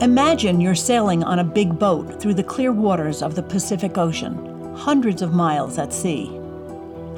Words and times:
Imagine 0.00 0.62
you're 0.62 0.74
sailing 0.74 1.22
on 1.24 1.40
a 1.40 1.44
big 1.44 1.78
boat 1.78 2.18
through 2.18 2.32
the 2.32 2.42
clear 2.42 2.72
waters 2.72 3.20
of 3.20 3.34
the 3.34 3.42
Pacific 3.42 3.98
Ocean, 3.98 4.74
hundreds 4.74 5.20
of 5.20 5.34
miles 5.34 5.76
at 5.76 5.92
sea. 5.92 6.28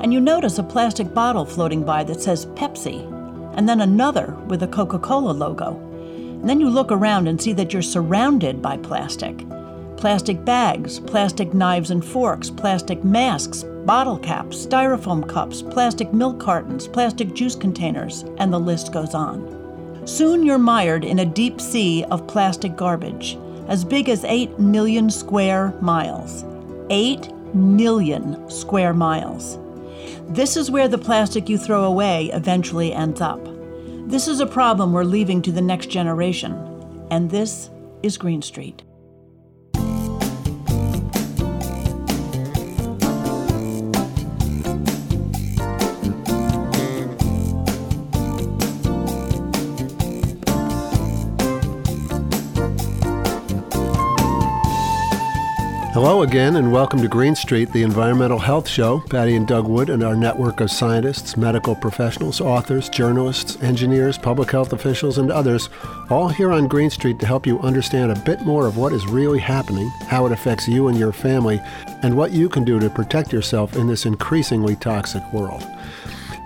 And 0.01 0.13
you 0.13 0.21
notice 0.21 0.59
a 0.59 0.65
plastic 0.65 1.15
bottle 1.15 1.45
floating 1.45 1.85
by 1.85 2.03
that 2.03 2.21
says 2.21 2.47
Pepsi, 2.47 3.07
and 3.57 3.69
then 3.69 3.83
another 3.83 4.37
with 4.49 4.65
a 4.65 4.67
Coca 4.67 4.99
Cola 4.99 5.31
logo. 5.31 5.77
And 5.77 6.51
then 6.51 6.59
you 6.59 6.69
look 6.69 6.91
around 6.91 7.29
and 7.29 7.41
see 7.41 7.53
that 7.53 7.73
you're 7.73 7.83
surrounded 7.83 8.61
by 8.61 8.79
plastic 8.79 9.47
plastic 9.97 10.45
bags, 10.45 10.99
plastic 10.99 11.55
knives 11.55 11.93
and 11.93 12.05
forks, 12.05 12.51
plastic 12.51 13.05
masks, 13.05 13.63
bottle 13.87 14.19
caps, 14.19 14.67
styrofoam 14.67 15.29
cups, 15.29 15.63
plastic 15.63 16.13
milk 16.13 16.41
cartons, 16.41 16.89
plastic 16.89 17.33
juice 17.33 17.55
containers, 17.55 18.25
and 18.39 18.53
the 18.53 18.59
list 18.59 18.93
goes 18.93 19.15
on. 19.15 19.62
Soon 20.05 20.45
you're 20.45 20.59
mired 20.59 21.05
in 21.05 21.21
a 21.21 21.25
deep 21.25 21.61
sea 21.61 22.05
of 22.11 22.27
plastic 22.27 22.77
garbage, 22.77 23.39
as 23.69 23.85
big 23.85 24.09
as 24.09 24.25
8 24.25 24.59
million 24.59 25.09
square 25.09 25.73
miles. 25.81 26.45
8 26.91 27.33
million 27.55 28.51
square 28.51 28.93
miles. 28.93 29.59
This 30.29 30.57
is 30.57 30.71
where 30.73 30.89
the 30.89 30.99
plastic 30.99 31.49
you 31.49 31.57
throw 31.57 31.85
away 31.85 32.31
eventually 32.33 32.93
ends 32.93 33.21
up. 33.21 33.41
This 34.09 34.27
is 34.27 34.41
a 34.41 34.47
problem 34.47 34.93
we're 34.93 35.05
leaving 35.05 35.41
to 35.43 35.53
the 35.53 35.63
next 35.63 35.87
generation, 35.87 36.53
and 37.11 37.31
this 37.31 37.71
is 38.03 38.19
Green 38.19 38.43
Street. 38.43 38.83
Hello 55.93 56.23
again, 56.23 56.57
and 56.57 56.73
welcome 56.73 57.03
to 57.03 57.07
Green 57.07 57.35
Street, 57.37 57.71
the 57.71 57.83
environmental 57.83 58.39
health 58.39 58.67
show. 58.67 59.01
Patti 59.11 59.37
and 59.37 59.47
Doug 59.47 59.69
Wood 59.69 59.91
and 59.91 60.03
our 60.03 60.17
network 60.17 60.61
of 60.63 60.71
scientists, 60.71 61.37
medical 61.37 61.75
professionals, 61.75 62.41
authors, 62.41 62.89
journalists, 62.89 63.63
engineers, 63.63 64.17
public 64.17 64.51
health 64.51 64.73
officials, 64.73 65.19
and 65.19 65.31
others, 65.31 65.69
all 66.09 66.29
here 66.29 66.51
on 66.51 66.67
Green 66.67 66.89
Street 66.89 67.19
to 67.19 67.27
help 67.27 67.47
you 67.47 67.61
understand 67.61 68.11
a 68.11 68.19
bit 68.21 68.41
more 68.41 68.67
of 68.67 68.79
what 68.79 68.95
is 68.95 69.07
really 69.07 69.39
happening, 69.39 69.87
how 70.07 70.25
it 70.25 70.33
affects 70.33 70.67
you 70.67 70.89
and 70.89 70.99
your 70.99 71.13
family, 71.13 71.61
and 72.03 72.17
what 72.17 72.33
you 72.33 72.49
can 72.49 72.65
do 72.65 72.81
to 72.81 72.89
protect 72.89 73.31
yourself 73.31 73.77
in 73.77 73.87
this 73.87 74.07
increasingly 74.07 74.77
toxic 74.77 75.23
world. 75.31 75.63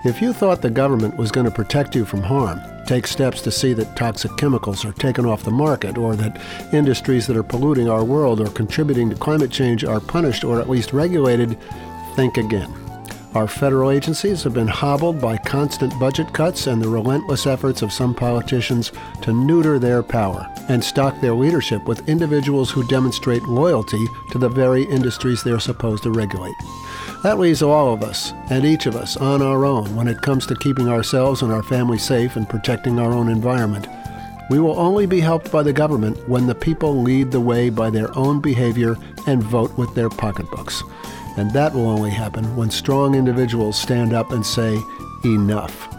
If 0.05 0.21
you 0.21 0.31
thought 0.31 0.61
the 0.61 0.69
government 0.69 1.17
was 1.17 1.31
going 1.31 1.45
to 1.45 1.51
protect 1.51 1.95
you 1.95 2.05
from 2.05 2.21
harm, 2.21 2.61
take 2.85 3.07
steps 3.07 3.41
to 3.41 3.51
see 3.51 3.73
that 3.73 3.95
toxic 3.95 4.37
chemicals 4.37 4.85
are 4.85 4.93
taken 4.93 5.25
off 5.25 5.43
the 5.43 5.51
market 5.51 5.97
or 5.97 6.15
that 6.15 6.39
industries 6.71 7.25
that 7.25 7.35
are 7.35 7.43
polluting 7.43 7.89
our 7.89 8.05
world 8.05 8.39
or 8.39 8.47
contributing 8.49 9.09
to 9.09 9.15
climate 9.15 9.49
change 9.49 9.83
are 9.83 9.99
punished 9.99 10.43
or 10.43 10.61
at 10.61 10.69
least 10.69 10.93
regulated, 10.93 11.57
think 12.15 12.37
again. 12.37 12.71
Our 13.33 13.47
federal 13.47 13.89
agencies 13.89 14.43
have 14.43 14.53
been 14.53 14.67
hobbled 14.67 15.19
by 15.19 15.37
constant 15.37 15.99
budget 15.99 16.31
cuts 16.31 16.67
and 16.67 16.81
the 16.81 16.89
relentless 16.89 17.47
efforts 17.47 17.81
of 17.81 17.91
some 17.91 18.13
politicians 18.13 18.91
to 19.21 19.33
neuter 19.33 19.79
their 19.79 20.03
power 20.03 20.47
and 20.69 20.83
stock 20.83 21.19
their 21.21 21.33
leadership 21.33 21.87
with 21.87 22.07
individuals 22.07 22.69
who 22.69 22.87
demonstrate 22.87 23.43
loyalty 23.43 24.05
to 24.31 24.37
the 24.37 24.49
very 24.49 24.83
industries 24.83 25.43
they're 25.43 25.59
supposed 25.59 26.03
to 26.03 26.11
regulate. 26.11 26.55
That 27.23 27.39
leaves 27.39 27.63
all 27.63 27.93
of 27.93 28.03
us, 28.03 28.31
and 28.49 28.63
each 28.63 28.85
of 28.85 28.95
us, 28.95 29.17
on 29.17 29.41
our 29.41 29.65
own 29.65 29.95
when 29.95 30.07
it 30.07 30.21
comes 30.21 30.45
to 30.47 30.55
keeping 30.55 30.87
ourselves 30.87 31.41
and 31.41 31.51
our 31.51 31.63
families 31.63 32.03
safe 32.03 32.35
and 32.35 32.47
protecting 32.47 32.99
our 32.99 33.11
own 33.11 33.27
environment. 33.27 33.87
We 34.49 34.59
will 34.59 34.79
only 34.79 35.07
be 35.07 35.19
helped 35.19 35.51
by 35.51 35.63
the 35.63 35.73
government 35.73 36.17
when 36.29 36.47
the 36.47 36.55
people 36.55 37.01
lead 37.01 37.31
the 37.31 37.41
way 37.41 37.69
by 37.69 37.89
their 37.89 38.15
own 38.17 38.39
behavior 38.39 38.95
and 39.25 39.43
vote 39.43 39.75
with 39.77 39.93
their 39.93 40.09
pocketbooks. 40.09 40.83
And 41.37 41.51
that 41.51 41.73
will 41.73 41.89
only 41.89 42.11
happen 42.11 42.55
when 42.55 42.69
strong 42.71 43.15
individuals 43.15 43.79
stand 43.79 44.13
up 44.13 44.31
and 44.31 44.45
say, 44.45 44.79
enough. 45.25 45.96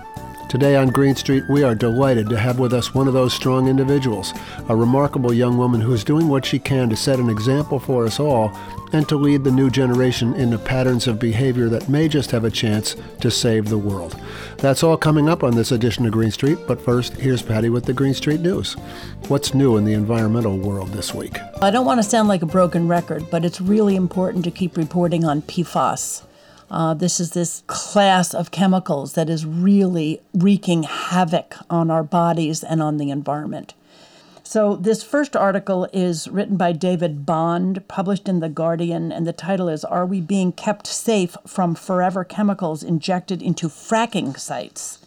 Today 0.48 0.76
on 0.76 0.88
Green 0.88 1.14
Street, 1.14 1.44
we 1.50 1.62
are 1.62 1.75
delighted 1.75 2.31
to 2.31 2.38
have 2.38 2.59
with 2.59 2.72
us 2.72 2.94
one 2.94 3.06
of 3.06 3.12
those 3.12 3.34
strong 3.34 3.69
individuals, 3.69 4.32
a 4.70 4.75
remarkable 4.75 5.31
young 5.31 5.59
woman 5.59 5.78
who 5.78 5.92
is 5.92 6.03
doing 6.03 6.26
what 6.26 6.47
she 6.47 6.59
can 6.59 6.88
to 6.88 6.97
set 6.97 7.19
an 7.19 7.28
example 7.28 7.78
for 7.78 8.06
us 8.06 8.19
all 8.19 8.50
and 8.94 9.06
to 9.10 9.16
lead 9.16 9.44
the 9.44 9.50
new 9.50 9.69
generation 9.69 10.32
into 10.36 10.56
patterns 10.56 11.06
of 11.06 11.19
behavior 11.19 11.69
that 11.69 11.91
may 11.91 12.09
just 12.09 12.31
have 12.31 12.44
a 12.44 12.50
chance 12.50 12.97
to 13.20 13.31
save 13.31 13.69
the 13.69 13.76
world. 13.76 14.19
That's 14.56 14.82
all 14.82 14.97
coming 14.97 15.28
up 15.28 15.44
on 15.44 15.54
this 15.54 15.70
edition 15.70 16.06
of 16.06 16.12
Green 16.12 16.31
Street, 16.31 16.59
but 16.66 16.80
first, 16.80 17.12
here's 17.12 17.42
Patti 17.42 17.69
with 17.69 17.84
the 17.84 17.92
Green 17.92 18.15
Street 18.15 18.41
News. 18.41 18.72
What's 19.28 19.53
new 19.53 19.76
in 19.76 19.84
the 19.84 19.92
environmental 19.92 20.56
world 20.56 20.88
this 20.92 21.12
week? 21.12 21.38
I 21.60 21.70
don't 21.70 21.84
want 21.84 21.98
to 22.03 22.09
sound 22.09 22.26
like 22.26 22.41
a 22.41 22.47
broken 22.47 22.88
record, 22.88 23.28
but 23.30 23.44
it's 23.44 23.60
really 23.60 23.97
important 23.97 24.44
to 24.44 24.50
keep 24.50 24.78
reporting 24.78 25.26
on 25.26 25.42
PFAS. 25.42 26.22
Uh, 26.71 26.93
this 26.95 27.19
is 27.19 27.31
this 27.31 27.62
class 27.67 28.34
of 28.34 28.51
chemicals 28.51 29.15
that 29.15 29.31
is 29.31 29.47
really 29.47 30.21
wreaking 30.34 30.83
havoc 30.83 31.55
on 31.71 31.91
our 31.91 32.03
bodies 32.03 32.62
and 32.62 32.83
on 32.83 32.99
the 32.99 33.11
environment. 33.11 33.75
So, 34.43 34.77
this 34.77 35.03
first 35.03 35.37
article 35.37 35.87
is 35.93 36.27
written 36.28 36.57
by 36.57 36.73
David 36.73 37.27
Bond, 37.27 37.87
published 37.87 38.28
in 38.28 38.41
The 38.41 38.49
Guardian, 38.49 39.12
and 39.12 39.27
the 39.27 39.33
title 39.34 39.69
is 39.69 39.84
Are 39.84 40.07
We 40.07 40.23
Being 40.23 40.53
Kept 40.53 40.87
Safe 40.87 41.37
from 41.47 41.75
Forever 41.75 42.25
Chemicals 42.25 42.83
Injected 42.83 43.43
into 43.43 43.69
Fracking 43.69 44.39
Sites? 44.39 45.01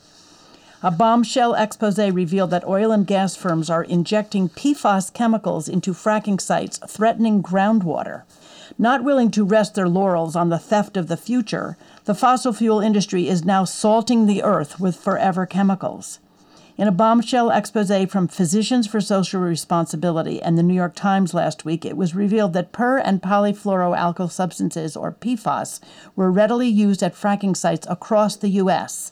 A 0.83 0.89
bombshell 0.89 1.53
expose 1.53 1.99
revealed 1.99 2.49
that 2.49 2.67
oil 2.67 2.91
and 2.91 3.05
gas 3.05 3.35
firms 3.35 3.69
are 3.69 3.83
injecting 3.83 4.49
PFAS 4.49 5.13
chemicals 5.13 5.69
into 5.69 5.93
fracking 5.93 6.41
sites, 6.41 6.79
threatening 6.87 7.43
groundwater. 7.43 8.23
Not 8.81 9.03
willing 9.03 9.29
to 9.31 9.45
rest 9.45 9.75
their 9.75 9.87
laurels 9.87 10.35
on 10.35 10.49
the 10.49 10.57
theft 10.57 10.97
of 10.97 11.07
the 11.07 11.15
future, 11.15 11.77
the 12.05 12.15
fossil 12.15 12.51
fuel 12.51 12.79
industry 12.79 13.27
is 13.29 13.45
now 13.45 13.63
salting 13.63 14.25
the 14.25 14.41
earth 14.41 14.79
with 14.79 14.95
forever 14.95 15.45
chemicals. 15.45 16.17
In 16.79 16.87
a 16.87 16.91
bombshell 16.91 17.51
expose 17.51 17.91
from 18.09 18.27
Physicians 18.27 18.87
for 18.87 18.99
Social 18.99 19.39
Responsibility 19.39 20.41
and 20.41 20.57
the 20.57 20.63
New 20.63 20.73
York 20.73 20.95
Times 20.95 21.35
last 21.35 21.63
week, 21.63 21.85
it 21.85 21.95
was 21.95 22.15
revealed 22.15 22.53
that 22.53 22.71
per 22.71 22.97
and 22.97 23.21
polyfluoroalkyl 23.21 24.31
substances, 24.31 24.97
or 24.97 25.11
PFAS, 25.11 25.79
were 26.15 26.31
readily 26.31 26.67
used 26.67 27.03
at 27.03 27.13
fracking 27.13 27.55
sites 27.55 27.85
across 27.87 28.35
the 28.35 28.49
U.S. 28.49 29.11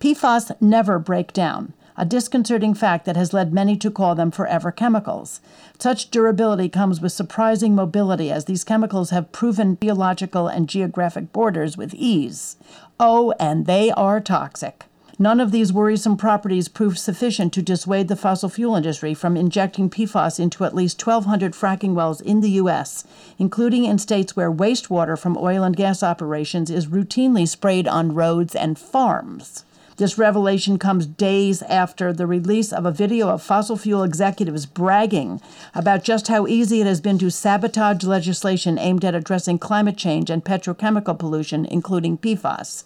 PFAS 0.00 0.58
never 0.62 0.98
break 0.98 1.34
down 1.34 1.74
a 1.96 2.04
disconcerting 2.04 2.74
fact 2.74 3.04
that 3.04 3.16
has 3.16 3.32
led 3.32 3.52
many 3.52 3.76
to 3.76 3.90
call 3.90 4.14
them 4.14 4.30
forever 4.30 4.72
chemicals. 4.72 5.40
Such 5.78 6.10
durability 6.10 6.68
comes 6.68 7.00
with 7.00 7.12
surprising 7.12 7.74
mobility 7.74 8.30
as 8.30 8.46
these 8.46 8.64
chemicals 8.64 9.10
have 9.10 9.32
proven 9.32 9.78
geological 9.80 10.48
and 10.48 10.68
geographic 10.68 11.32
borders 11.32 11.76
with 11.76 11.94
ease. 11.94 12.56
Oh, 12.98 13.32
and 13.38 13.66
they 13.66 13.90
are 13.92 14.20
toxic. 14.20 14.84
None 15.16 15.38
of 15.38 15.52
these 15.52 15.72
worrisome 15.72 16.16
properties 16.16 16.66
proved 16.66 16.98
sufficient 16.98 17.52
to 17.52 17.62
dissuade 17.62 18.08
the 18.08 18.16
fossil 18.16 18.48
fuel 18.48 18.74
industry 18.74 19.14
from 19.14 19.36
injecting 19.36 19.88
PFAS 19.88 20.40
into 20.40 20.64
at 20.64 20.74
least 20.74 21.06
1,200 21.06 21.52
fracking 21.52 21.94
wells 21.94 22.20
in 22.20 22.40
the 22.40 22.50
U.S., 22.52 23.04
including 23.38 23.84
in 23.84 23.98
states 23.98 24.34
where 24.34 24.50
wastewater 24.50 25.16
from 25.16 25.36
oil 25.36 25.62
and 25.62 25.76
gas 25.76 26.02
operations 26.02 26.68
is 26.68 26.88
routinely 26.88 27.46
sprayed 27.46 27.86
on 27.86 28.14
roads 28.14 28.56
and 28.56 28.76
farms. 28.76 29.64
This 29.96 30.18
revelation 30.18 30.76
comes 30.76 31.06
days 31.06 31.62
after 31.62 32.12
the 32.12 32.26
release 32.26 32.72
of 32.72 32.84
a 32.84 32.90
video 32.90 33.28
of 33.28 33.42
fossil 33.42 33.76
fuel 33.76 34.02
executives 34.02 34.66
bragging 34.66 35.40
about 35.72 36.02
just 36.02 36.26
how 36.26 36.48
easy 36.48 36.80
it 36.80 36.86
has 36.86 37.00
been 37.00 37.16
to 37.18 37.30
sabotage 37.30 38.02
legislation 38.02 38.76
aimed 38.76 39.04
at 39.04 39.14
addressing 39.14 39.60
climate 39.60 39.96
change 39.96 40.30
and 40.30 40.44
petrochemical 40.44 41.16
pollution, 41.16 41.64
including 41.64 42.18
PFAS. 42.18 42.84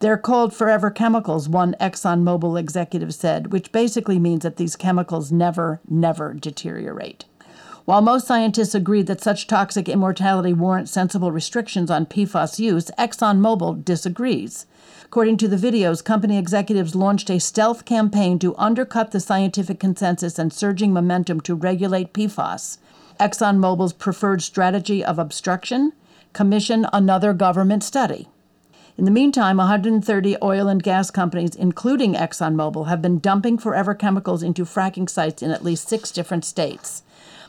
They're 0.00 0.18
called 0.18 0.54
forever 0.54 0.90
chemicals, 0.90 1.48
one 1.48 1.76
ExxonMobil 1.80 2.60
executive 2.60 3.14
said, 3.14 3.52
which 3.52 3.72
basically 3.72 4.18
means 4.18 4.42
that 4.42 4.56
these 4.56 4.76
chemicals 4.76 5.32
never, 5.32 5.80
never 5.88 6.34
deteriorate. 6.34 7.24
While 7.86 8.02
most 8.02 8.26
scientists 8.26 8.74
agree 8.74 9.02
that 9.02 9.22
such 9.22 9.46
toxic 9.46 9.88
immortality 9.88 10.52
warrants 10.52 10.92
sensible 10.92 11.32
restrictions 11.32 11.90
on 11.90 12.04
PFAS 12.04 12.58
use, 12.58 12.90
ExxonMobil 12.98 13.82
disagrees. 13.82 14.66
According 15.10 15.38
to 15.38 15.48
the 15.48 15.56
videos, 15.56 16.04
company 16.04 16.38
executives 16.38 16.94
launched 16.94 17.30
a 17.30 17.40
stealth 17.40 17.84
campaign 17.84 18.38
to 18.38 18.54
undercut 18.56 19.10
the 19.10 19.18
scientific 19.18 19.80
consensus 19.80 20.38
and 20.38 20.52
surging 20.52 20.92
momentum 20.92 21.40
to 21.40 21.56
regulate 21.56 22.12
PFAS. 22.12 22.78
ExxonMobil's 23.18 23.92
preferred 23.92 24.40
strategy 24.40 25.04
of 25.04 25.18
obstruction 25.18 25.94
commission 26.32 26.86
another 26.92 27.32
government 27.32 27.82
study. 27.82 28.28
In 28.96 29.04
the 29.04 29.10
meantime, 29.10 29.56
130 29.56 30.36
oil 30.44 30.68
and 30.68 30.80
gas 30.80 31.10
companies, 31.10 31.56
including 31.56 32.14
ExxonMobil, 32.14 32.86
have 32.86 33.02
been 33.02 33.18
dumping 33.18 33.58
forever 33.58 33.96
chemicals 33.96 34.44
into 34.44 34.64
fracking 34.64 35.10
sites 35.10 35.42
in 35.42 35.50
at 35.50 35.64
least 35.64 35.88
six 35.88 36.12
different 36.12 36.44
states. 36.44 37.02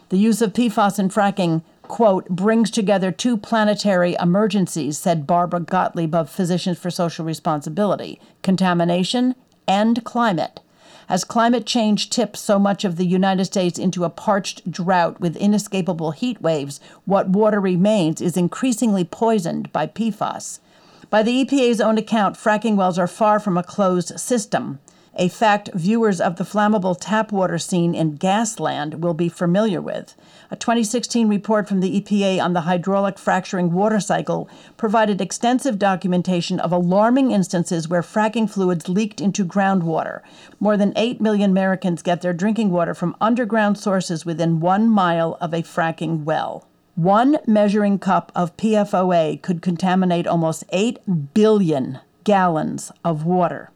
The 0.09 0.17
use 0.17 0.41
of 0.41 0.53
PFAS 0.53 0.97
in 0.97 1.09
fracking 1.09 1.61
quote, 1.91 2.29
brings 2.29 2.71
together 2.71 3.11
two 3.11 3.35
planetary 3.35 4.15
emergencies, 4.17 4.97
said 4.97 5.27
Barbara 5.27 5.59
Gottlieb 5.59 6.15
of 6.15 6.29
Physicians 6.29 6.79
for 6.79 6.89
Social 6.89 7.25
Responsibility 7.25 8.17
contamination 8.41 9.35
and 9.67 10.01
climate. 10.05 10.61
As 11.09 11.25
climate 11.25 11.65
change 11.65 12.09
tips 12.09 12.39
so 12.39 12.57
much 12.57 12.85
of 12.85 12.95
the 12.95 13.05
United 13.05 13.43
States 13.43 13.77
into 13.77 14.05
a 14.05 14.09
parched 14.09 14.71
drought 14.71 15.19
with 15.19 15.35
inescapable 15.35 16.11
heat 16.11 16.41
waves, 16.41 16.79
what 17.03 17.27
water 17.27 17.59
remains 17.59 18.21
is 18.21 18.37
increasingly 18.37 19.03
poisoned 19.03 19.69
by 19.73 19.85
PFAS. 19.85 20.59
By 21.09 21.23
the 21.23 21.43
EPA's 21.43 21.81
own 21.81 21.97
account, 21.97 22.37
fracking 22.37 22.77
wells 22.77 22.97
are 22.97 23.05
far 23.05 23.37
from 23.37 23.57
a 23.57 23.63
closed 23.63 24.17
system 24.17 24.79
a 25.15 25.27
fact 25.27 25.69
viewers 25.73 26.21
of 26.21 26.37
the 26.37 26.43
flammable 26.43 26.95
tap 26.99 27.31
water 27.31 27.57
scene 27.57 27.93
in 27.93 28.17
Gasland 28.17 29.01
will 29.01 29.13
be 29.13 29.29
familiar 29.29 29.81
with. 29.81 30.15
A 30.53 30.57
2016 30.57 31.29
report 31.29 31.69
from 31.69 31.79
the 31.79 32.01
EPA 32.01 32.43
on 32.43 32.51
the 32.51 32.61
hydraulic 32.61 33.17
fracturing 33.17 33.71
water 33.71 34.01
cycle 34.01 34.49
provided 34.75 35.21
extensive 35.21 35.79
documentation 35.79 36.59
of 36.59 36.73
alarming 36.73 37.31
instances 37.31 37.87
where 37.87 38.01
fracking 38.01 38.49
fluids 38.49 38.89
leaked 38.89 39.21
into 39.21 39.45
groundwater. 39.45 40.19
More 40.59 40.75
than 40.75 40.91
8 40.97 41.21
million 41.21 41.51
Americans 41.51 42.01
get 42.01 42.19
their 42.19 42.33
drinking 42.33 42.69
water 42.69 42.93
from 42.93 43.15
underground 43.21 43.77
sources 43.77 44.25
within 44.25 44.59
one 44.59 44.89
mile 44.89 45.37
of 45.39 45.53
a 45.53 45.63
fracking 45.63 46.25
well. 46.25 46.67
One 46.95 47.37
measuring 47.47 47.97
cup 47.97 48.33
of 48.35 48.57
PFOA 48.57 49.41
could 49.41 49.61
contaminate 49.61 50.27
almost 50.27 50.65
8 50.73 51.33
billion 51.33 51.99
gallons 52.25 52.91
of 53.05 53.23
water. 53.23 53.71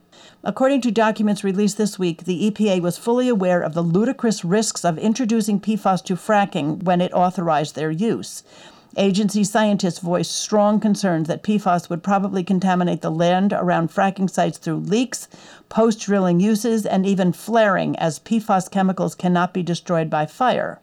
According 0.47 0.81
to 0.81 0.91
documents 0.91 1.43
released 1.43 1.75
this 1.77 1.97
week, 1.97 2.25
the 2.25 2.51
EPA 2.51 2.79
was 2.79 2.99
fully 2.99 3.27
aware 3.27 3.61
of 3.61 3.73
the 3.73 3.81
ludicrous 3.81 4.45
risks 4.45 4.85
of 4.85 4.99
introducing 4.99 5.59
PFAS 5.59 6.03
to 6.03 6.15
fracking 6.15 6.83
when 6.83 7.01
it 7.01 7.11
authorized 7.13 7.73
their 7.73 7.89
use. 7.89 8.43
Agency 8.95 9.43
scientists 9.43 9.97
voiced 9.97 10.31
strong 10.31 10.79
concerns 10.79 11.27
that 11.27 11.41
PFAS 11.41 11.89
would 11.89 12.03
probably 12.03 12.43
contaminate 12.43 13.01
the 13.01 13.09
land 13.09 13.53
around 13.53 13.89
fracking 13.89 14.29
sites 14.29 14.59
through 14.59 14.81
leaks, 14.81 15.27
post 15.67 16.01
drilling 16.01 16.39
uses, 16.39 16.85
and 16.85 17.07
even 17.07 17.33
flaring, 17.33 17.95
as 17.97 18.19
PFAS 18.19 18.69
chemicals 18.69 19.15
cannot 19.15 19.51
be 19.51 19.63
destroyed 19.63 20.11
by 20.11 20.27
fire. 20.27 20.79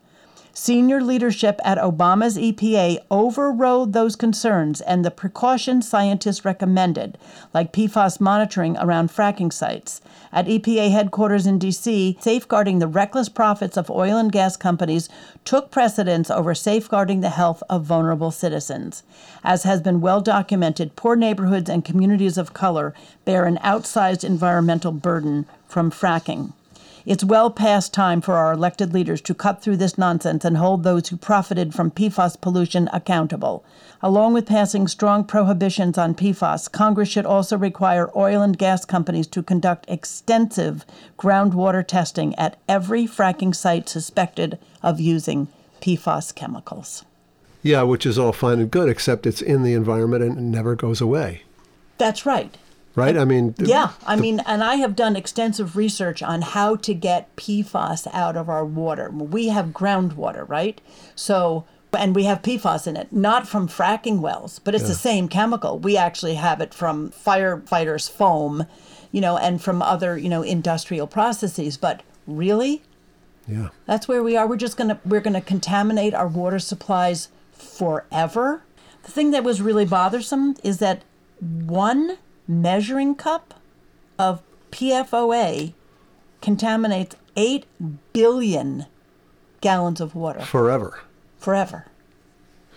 Senior 0.54 1.00
leadership 1.00 1.58
at 1.64 1.78
Obama's 1.78 2.36
EPA 2.36 2.98
overrode 3.10 3.94
those 3.94 4.14
concerns 4.14 4.82
and 4.82 5.02
the 5.02 5.10
precautions 5.10 5.88
scientists 5.88 6.44
recommended, 6.44 7.16
like 7.54 7.72
PFAS 7.72 8.20
monitoring 8.20 8.76
around 8.76 9.08
fracking 9.08 9.50
sites. 9.50 10.02
At 10.30 10.46
EPA 10.46 10.90
headquarters 10.90 11.46
in 11.46 11.58
D.C., 11.58 12.18
safeguarding 12.20 12.80
the 12.80 12.86
reckless 12.86 13.30
profits 13.30 13.78
of 13.78 13.90
oil 13.90 14.18
and 14.18 14.30
gas 14.30 14.58
companies 14.58 15.08
took 15.46 15.70
precedence 15.70 16.30
over 16.30 16.54
safeguarding 16.54 17.22
the 17.22 17.30
health 17.30 17.62
of 17.70 17.84
vulnerable 17.84 18.30
citizens. 18.30 19.02
As 19.42 19.62
has 19.62 19.80
been 19.80 20.02
well 20.02 20.20
documented, 20.20 20.96
poor 20.96 21.16
neighborhoods 21.16 21.70
and 21.70 21.82
communities 21.82 22.36
of 22.36 22.52
color 22.52 22.92
bear 23.24 23.46
an 23.46 23.56
outsized 23.64 24.22
environmental 24.22 24.92
burden 24.92 25.46
from 25.66 25.90
fracking. 25.90 26.52
It's 27.04 27.24
well 27.24 27.50
past 27.50 27.92
time 27.92 28.20
for 28.20 28.34
our 28.34 28.52
elected 28.52 28.94
leaders 28.94 29.20
to 29.22 29.34
cut 29.34 29.60
through 29.60 29.78
this 29.78 29.98
nonsense 29.98 30.44
and 30.44 30.56
hold 30.56 30.84
those 30.84 31.08
who 31.08 31.16
profited 31.16 31.74
from 31.74 31.90
PFAS 31.90 32.40
pollution 32.40 32.88
accountable. 32.92 33.64
Along 34.02 34.32
with 34.32 34.46
passing 34.46 34.86
strong 34.86 35.24
prohibitions 35.24 35.98
on 35.98 36.14
PFAS, 36.14 36.70
Congress 36.70 37.08
should 37.08 37.26
also 37.26 37.58
require 37.58 38.16
oil 38.16 38.40
and 38.40 38.56
gas 38.56 38.84
companies 38.84 39.26
to 39.28 39.42
conduct 39.42 39.84
extensive 39.88 40.84
groundwater 41.18 41.84
testing 41.84 42.36
at 42.36 42.56
every 42.68 43.06
fracking 43.06 43.54
site 43.54 43.88
suspected 43.88 44.58
of 44.80 45.00
using 45.00 45.48
PFAS 45.80 46.32
chemicals. 46.32 47.04
Yeah, 47.62 47.82
which 47.82 48.06
is 48.06 48.16
all 48.16 48.32
fine 48.32 48.60
and 48.60 48.70
good, 48.70 48.88
except 48.88 49.26
it's 49.26 49.42
in 49.42 49.64
the 49.64 49.74
environment 49.74 50.22
and 50.22 50.38
it 50.38 50.42
never 50.42 50.76
goes 50.76 51.00
away. 51.00 51.42
That's 51.98 52.24
right 52.24 52.56
right? 52.94 53.16
I 53.16 53.24
mean, 53.24 53.54
yeah, 53.58 53.92
I 54.06 54.16
mean, 54.16 54.40
and 54.46 54.62
I 54.62 54.76
have 54.76 54.96
done 54.96 55.16
extensive 55.16 55.76
research 55.76 56.22
on 56.22 56.42
how 56.42 56.76
to 56.76 56.94
get 56.94 57.34
PFAS 57.36 58.08
out 58.12 58.36
of 58.36 58.48
our 58.48 58.64
water. 58.64 59.10
We 59.10 59.48
have 59.48 59.66
groundwater, 59.66 60.48
right? 60.48 60.80
So, 61.14 61.64
and 61.92 62.14
we 62.14 62.24
have 62.24 62.42
PFAS 62.42 62.86
in 62.86 62.96
it, 62.96 63.12
not 63.12 63.48
from 63.48 63.68
fracking 63.68 64.20
wells, 64.20 64.58
but 64.58 64.74
it's 64.74 64.82
yeah. 64.82 64.88
the 64.88 64.94
same 64.94 65.28
chemical. 65.28 65.78
We 65.78 65.96
actually 65.96 66.34
have 66.34 66.60
it 66.60 66.74
from 66.74 67.10
firefighters' 67.10 68.10
foam, 68.10 68.66
you 69.10 69.20
know, 69.20 69.36
and 69.36 69.62
from 69.62 69.82
other, 69.82 70.16
you 70.18 70.28
know, 70.28 70.42
industrial 70.42 71.06
processes. 71.06 71.76
But 71.76 72.02
really, 72.26 72.82
yeah, 73.48 73.68
that's 73.86 74.06
where 74.06 74.22
we 74.22 74.36
are. 74.36 74.46
We're 74.46 74.56
just 74.56 74.76
gonna 74.76 75.00
we're 75.04 75.20
gonna 75.20 75.40
contaminate 75.40 76.14
our 76.14 76.28
water 76.28 76.58
supplies 76.58 77.28
forever. 77.52 78.62
The 79.02 79.10
thing 79.10 79.32
that 79.32 79.42
was 79.42 79.60
really 79.60 79.84
bothersome 79.84 80.56
is 80.62 80.78
that 80.78 81.02
one 81.40 82.18
measuring 82.46 83.14
cup 83.14 83.54
of 84.18 84.42
PFOA 84.70 85.74
contaminates 86.40 87.16
8 87.36 87.64
billion 88.12 88.86
gallons 89.60 90.00
of 90.00 90.14
water. 90.14 90.40
Forever. 90.40 91.00
Forever. 91.38 91.86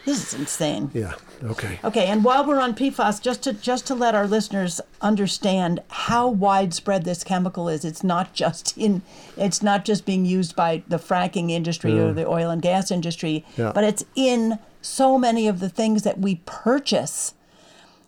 This 0.06 0.34
is 0.34 0.40
insane. 0.40 0.92
Yeah. 0.94 1.16
Okay. 1.44 1.80
Okay, 1.84 2.06
and 2.06 2.24
while 2.24 2.46
we're 2.46 2.60
on 2.60 2.76
PFAS, 2.76 3.22
just 3.22 3.42
to 3.44 3.54
just 3.54 3.88
to 3.88 3.96
let 3.96 4.14
our 4.14 4.28
listeners 4.28 4.80
understand 5.02 5.82
how 5.90 6.30
widespread 6.30 7.06
this 7.06 7.24
chemical 7.24 7.68
is, 7.68 7.84
it's 7.84 8.04
not 8.04 8.34
just 8.34 8.78
in 8.78 9.02
it's 9.36 9.64
not 9.64 9.84
just 9.84 10.06
being 10.06 10.24
used 10.24 10.56
by 10.56 10.84
the 10.88 10.98
fracking 10.98 11.50
industry 11.50 11.94
mm. 11.94 12.06
or 12.06 12.14
the 12.14 12.28
oil 12.28 12.52
and 12.52 12.62
gas 12.62 12.92
industry, 12.92 13.44
yeah. 13.58 13.72
but 13.74 13.84
it's 13.84 14.06
in 14.16 14.60
so 14.82 15.18
many 15.18 15.48
of 15.48 15.60
the 15.60 15.70
things 15.70 16.04
that 16.04 16.20
we 16.20 16.36
purchase 16.46 17.34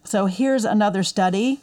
so 0.07 0.27
here's 0.27 0.63
another 0.63 1.04
study. 1.04 1.59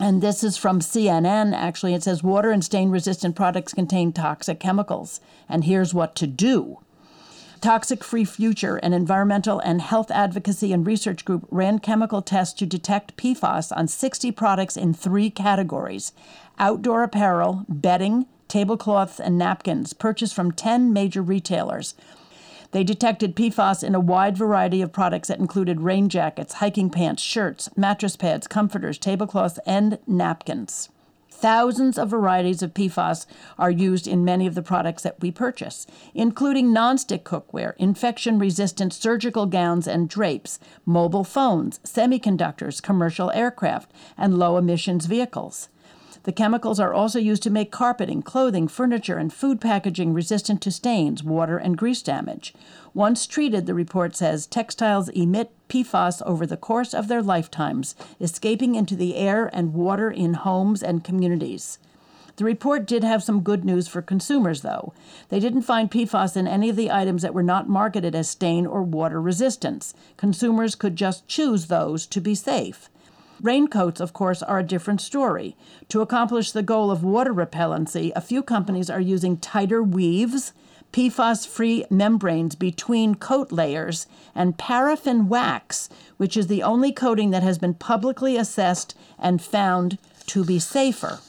And 0.00 0.22
this 0.22 0.42
is 0.42 0.56
from 0.56 0.80
CNN, 0.80 1.54
actually. 1.54 1.92
It 1.92 2.02
says 2.02 2.22
water 2.22 2.50
and 2.50 2.64
stain 2.64 2.88
resistant 2.88 3.36
products 3.36 3.74
contain 3.74 4.12
toxic 4.12 4.58
chemicals. 4.58 5.20
And 5.50 5.64
here's 5.64 5.92
what 5.92 6.14
to 6.16 6.26
do. 6.26 6.78
Toxic 7.60 8.02
Free 8.02 8.24
Future, 8.24 8.76
an 8.76 8.94
environmental 8.94 9.58
and 9.58 9.82
health 9.82 10.10
advocacy 10.10 10.72
and 10.72 10.86
research 10.86 11.26
group, 11.26 11.46
ran 11.50 11.78
chemical 11.80 12.22
tests 12.22 12.58
to 12.60 12.66
detect 12.66 13.16
PFAS 13.18 13.76
on 13.76 13.86
60 13.86 14.32
products 14.32 14.76
in 14.76 14.94
three 14.94 15.28
categories 15.28 16.12
outdoor 16.58 17.02
apparel, 17.02 17.66
bedding, 17.68 18.26
tablecloths, 18.48 19.20
and 19.20 19.36
napkins 19.36 19.92
purchased 19.92 20.34
from 20.34 20.52
10 20.52 20.92
major 20.92 21.20
retailers. 21.20 21.94
They 22.72 22.84
detected 22.84 23.34
PFAS 23.34 23.82
in 23.82 23.94
a 23.94 24.00
wide 24.00 24.36
variety 24.36 24.82
of 24.82 24.92
products 24.92 25.28
that 25.28 25.38
included 25.38 25.80
rain 25.80 26.08
jackets, 26.08 26.54
hiking 26.54 26.90
pants, 26.90 27.22
shirts, 27.22 27.70
mattress 27.76 28.14
pads, 28.14 28.46
comforters, 28.46 28.98
tablecloths, 28.98 29.58
and 29.64 29.98
napkins. 30.06 30.90
Thousands 31.30 31.96
of 31.96 32.10
varieties 32.10 32.62
of 32.62 32.74
PFAS 32.74 33.24
are 33.58 33.70
used 33.70 34.08
in 34.08 34.24
many 34.24 34.46
of 34.46 34.56
the 34.56 34.62
products 34.62 35.04
that 35.04 35.20
we 35.20 35.30
purchase, 35.30 35.86
including 36.12 36.74
nonstick 36.74 37.22
cookware, 37.22 37.74
infection 37.78 38.40
resistant 38.40 38.92
surgical 38.92 39.46
gowns 39.46 39.86
and 39.86 40.08
drapes, 40.08 40.58
mobile 40.84 41.22
phones, 41.24 41.78
semiconductors, 41.84 42.82
commercial 42.82 43.30
aircraft, 43.30 43.92
and 44.16 44.36
low 44.36 44.58
emissions 44.58 45.06
vehicles. 45.06 45.68
The 46.28 46.32
chemicals 46.32 46.78
are 46.78 46.92
also 46.92 47.18
used 47.18 47.42
to 47.44 47.50
make 47.50 47.72
carpeting, 47.72 48.20
clothing, 48.20 48.68
furniture, 48.68 49.16
and 49.16 49.32
food 49.32 49.62
packaging 49.62 50.12
resistant 50.12 50.60
to 50.60 50.70
stains, 50.70 51.24
water, 51.24 51.56
and 51.56 51.78
grease 51.78 52.02
damage. 52.02 52.52
Once 52.92 53.26
treated, 53.26 53.64
the 53.64 53.72
report 53.72 54.14
says, 54.14 54.46
textiles 54.46 55.08
emit 55.08 55.50
PFAS 55.70 56.20
over 56.26 56.44
the 56.44 56.58
course 56.58 56.92
of 56.92 57.08
their 57.08 57.22
lifetimes, 57.22 57.96
escaping 58.20 58.74
into 58.74 58.94
the 58.94 59.16
air 59.16 59.48
and 59.54 59.72
water 59.72 60.10
in 60.10 60.34
homes 60.34 60.82
and 60.82 61.02
communities. 61.02 61.78
The 62.36 62.44
report 62.44 62.86
did 62.86 63.04
have 63.04 63.22
some 63.22 63.40
good 63.40 63.64
news 63.64 63.88
for 63.88 64.02
consumers, 64.02 64.60
though. 64.60 64.92
They 65.30 65.40
didn't 65.40 65.62
find 65.62 65.90
PFAS 65.90 66.36
in 66.36 66.46
any 66.46 66.68
of 66.68 66.76
the 66.76 66.90
items 66.90 67.22
that 67.22 67.32
were 67.32 67.42
not 67.42 67.70
marketed 67.70 68.14
as 68.14 68.28
stain 68.28 68.66
or 68.66 68.82
water 68.82 69.18
resistance. 69.18 69.94
Consumers 70.18 70.74
could 70.74 70.94
just 70.94 71.26
choose 71.26 71.68
those 71.68 72.06
to 72.08 72.20
be 72.20 72.34
safe. 72.34 72.90
Raincoats, 73.40 74.00
of 74.00 74.12
course, 74.12 74.42
are 74.42 74.58
a 74.58 74.64
different 74.64 75.00
story. 75.00 75.56
To 75.88 76.00
accomplish 76.00 76.52
the 76.52 76.62
goal 76.62 76.90
of 76.90 77.04
water 77.04 77.32
repellency, 77.32 78.10
a 78.16 78.20
few 78.20 78.42
companies 78.42 78.90
are 78.90 79.00
using 79.00 79.36
tighter 79.36 79.82
weaves, 79.82 80.52
PFAS 80.92 81.46
free 81.46 81.84
membranes 81.90 82.54
between 82.54 83.14
coat 83.14 83.52
layers, 83.52 84.06
and 84.34 84.58
paraffin 84.58 85.28
wax, 85.28 85.88
which 86.16 86.36
is 86.36 86.46
the 86.46 86.62
only 86.62 86.92
coating 86.92 87.30
that 87.30 87.42
has 87.42 87.58
been 87.58 87.74
publicly 87.74 88.36
assessed 88.36 88.96
and 89.18 89.42
found 89.42 89.98
to 90.26 90.44
be 90.44 90.58
safer. 90.58 91.20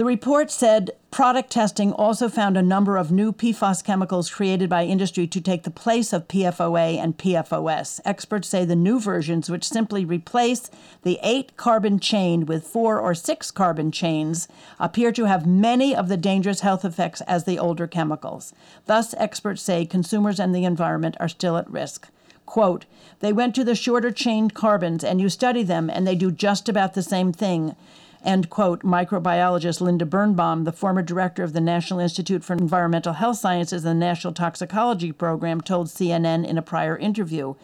The 0.00 0.06
report 0.06 0.50
said 0.50 0.92
product 1.10 1.50
testing 1.50 1.92
also 1.92 2.30
found 2.30 2.56
a 2.56 2.62
number 2.62 2.96
of 2.96 3.12
new 3.12 3.34
PFAS 3.34 3.84
chemicals 3.84 4.30
created 4.30 4.70
by 4.70 4.84
industry 4.86 5.26
to 5.26 5.42
take 5.42 5.64
the 5.64 5.70
place 5.70 6.14
of 6.14 6.26
PFOA 6.26 6.96
and 6.96 7.18
PFOS. 7.18 8.00
Experts 8.06 8.48
say 8.48 8.64
the 8.64 8.74
new 8.74 8.98
versions, 8.98 9.50
which 9.50 9.68
simply 9.68 10.06
replace 10.06 10.70
the 11.02 11.18
eight 11.22 11.54
carbon 11.58 12.00
chain 12.00 12.46
with 12.46 12.66
four 12.66 12.98
or 12.98 13.14
six 13.14 13.50
carbon 13.50 13.92
chains, 13.92 14.48
appear 14.78 15.12
to 15.12 15.26
have 15.26 15.44
many 15.44 15.94
of 15.94 16.08
the 16.08 16.16
dangerous 16.16 16.60
health 16.60 16.82
effects 16.82 17.20
as 17.28 17.44
the 17.44 17.58
older 17.58 17.86
chemicals. 17.86 18.54
Thus, 18.86 19.12
experts 19.18 19.60
say 19.60 19.84
consumers 19.84 20.40
and 20.40 20.54
the 20.54 20.64
environment 20.64 21.18
are 21.20 21.28
still 21.28 21.58
at 21.58 21.70
risk. 21.70 22.08
Quote, 22.46 22.86
they 23.18 23.34
went 23.34 23.54
to 23.54 23.64
the 23.64 23.74
shorter 23.74 24.10
chain 24.10 24.48
carbons 24.48 25.04
and 25.04 25.20
you 25.20 25.28
study 25.28 25.62
them 25.62 25.90
and 25.90 26.06
they 26.06 26.14
do 26.14 26.30
just 26.30 26.70
about 26.70 26.94
the 26.94 27.02
same 27.02 27.34
thing 27.34 27.76
End 28.24 28.50
quote, 28.50 28.82
microbiologist 28.82 29.80
Linda 29.80 30.04
Birnbaum, 30.04 30.64
the 30.64 30.72
former 30.72 31.00
director 31.00 31.42
of 31.42 31.54
the 31.54 31.60
National 31.60 32.00
Institute 32.00 32.44
for 32.44 32.52
Environmental 32.52 33.14
Health 33.14 33.38
Sciences 33.38 33.84
and 33.84 34.02
the 34.02 34.06
National 34.06 34.34
Toxicology 34.34 35.10
Program, 35.10 35.62
told 35.62 35.86
CNN 35.86 36.46
in 36.46 36.58
a 36.58 36.62
prior 36.62 36.98
interview. 36.98 37.54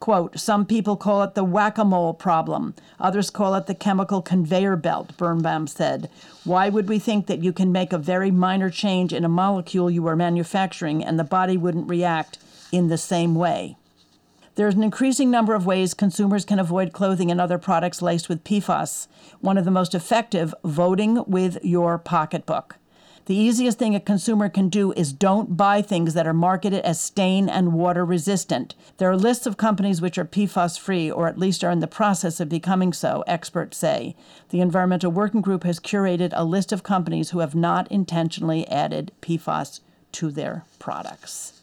Quote, 0.00 0.36
some 0.36 0.66
people 0.66 0.96
call 0.96 1.22
it 1.22 1.36
the 1.36 1.44
whack 1.44 1.78
a 1.78 1.84
mole 1.84 2.14
problem. 2.14 2.74
Others 2.98 3.30
call 3.30 3.54
it 3.54 3.66
the 3.66 3.74
chemical 3.76 4.20
conveyor 4.20 4.74
belt, 4.74 5.16
Birnbaum 5.16 5.68
said. 5.68 6.10
Why 6.42 6.68
would 6.68 6.88
we 6.88 6.98
think 6.98 7.28
that 7.28 7.44
you 7.44 7.52
can 7.52 7.70
make 7.70 7.92
a 7.92 7.98
very 7.98 8.32
minor 8.32 8.68
change 8.68 9.12
in 9.12 9.24
a 9.24 9.28
molecule 9.28 9.88
you 9.88 10.04
are 10.08 10.16
manufacturing 10.16 11.04
and 11.04 11.20
the 11.20 11.24
body 11.24 11.56
wouldn't 11.56 11.88
react 11.88 12.38
in 12.72 12.88
the 12.88 12.98
same 12.98 13.36
way? 13.36 13.76
There's 14.54 14.74
an 14.74 14.82
increasing 14.82 15.30
number 15.30 15.54
of 15.54 15.64
ways 15.64 15.94
consumers 15.94 16.44
can 16.44 16.58
avoid 16.58 16.92
clothing 16.92 17.30
and 17.30 17.40
other 17.40 17.56
products 17.56 18.02
laced 18.02 18.28
with 18.28 18.44
PFAS. 18.44 19.06
One 19.40 19.56
of 19.56 19.64
the 19.64 19.70
most 19.70 19.94
effective, 19.94 20.54
voting 20.62 21.24
with 21.26 21.56
your 21.64 21.96
pocketbook. 21.98 22.76
The 23.26 23.34
easiest 23.34 23.78
thing 23.78 23.94
a 23.94 24.00
consumer 24.00 24.50
can 24.50 24.68
do 24.68 24.92
is 24.92 25.14
don't 25.14 25.56
buy 25.56 25.80
things 25.80 26.12
that 26.12 26.26
are 26.26 26.34
marketed 26.34 26.84
as 26.84 27.00
stain 27.00 27.48
and 27.48 27.72
water 27.72 28.04
resistant. 28.04 28.74
There 28.98 29.08
are 29.08 29.16
lists 29.16 29.46
of 29.46 29.56
companies 29.56 30.02
which 30.02 30.18
are 30.18 30.24
PFAS 30.26 30.78
free 30.78 31.10
or 31.10 31.28
at 31.28 31.38
least 31.38 31.64
are 31.64 31.70
in 31.70 31.80
the 31.80 31.86
process 31.86 32.38
of 32.38 32.50
becoming 32.50 32.92
so, 32.92 33.24
experts 33.26 33.78
say. 33.78 34.16
The 34.50 34.60
Environmental 34.60 35.12
Working 35.12 35.40
Group 35.40 35.62
has 35.64 35.80
curated 35.80 36.32
a 36.34 36.44
list 36.44 36.72
of 36.72 36.82
companies 36.82 37.30
who 37.30 37.38
have 37.38 37.54
not 37.54 37.90
intentionally 37.90 38.68
added 38.68 39.12
PFAS 39.22 39.80
to 40.12 40.30
their 40.30 40.64
products. 40.78 41.61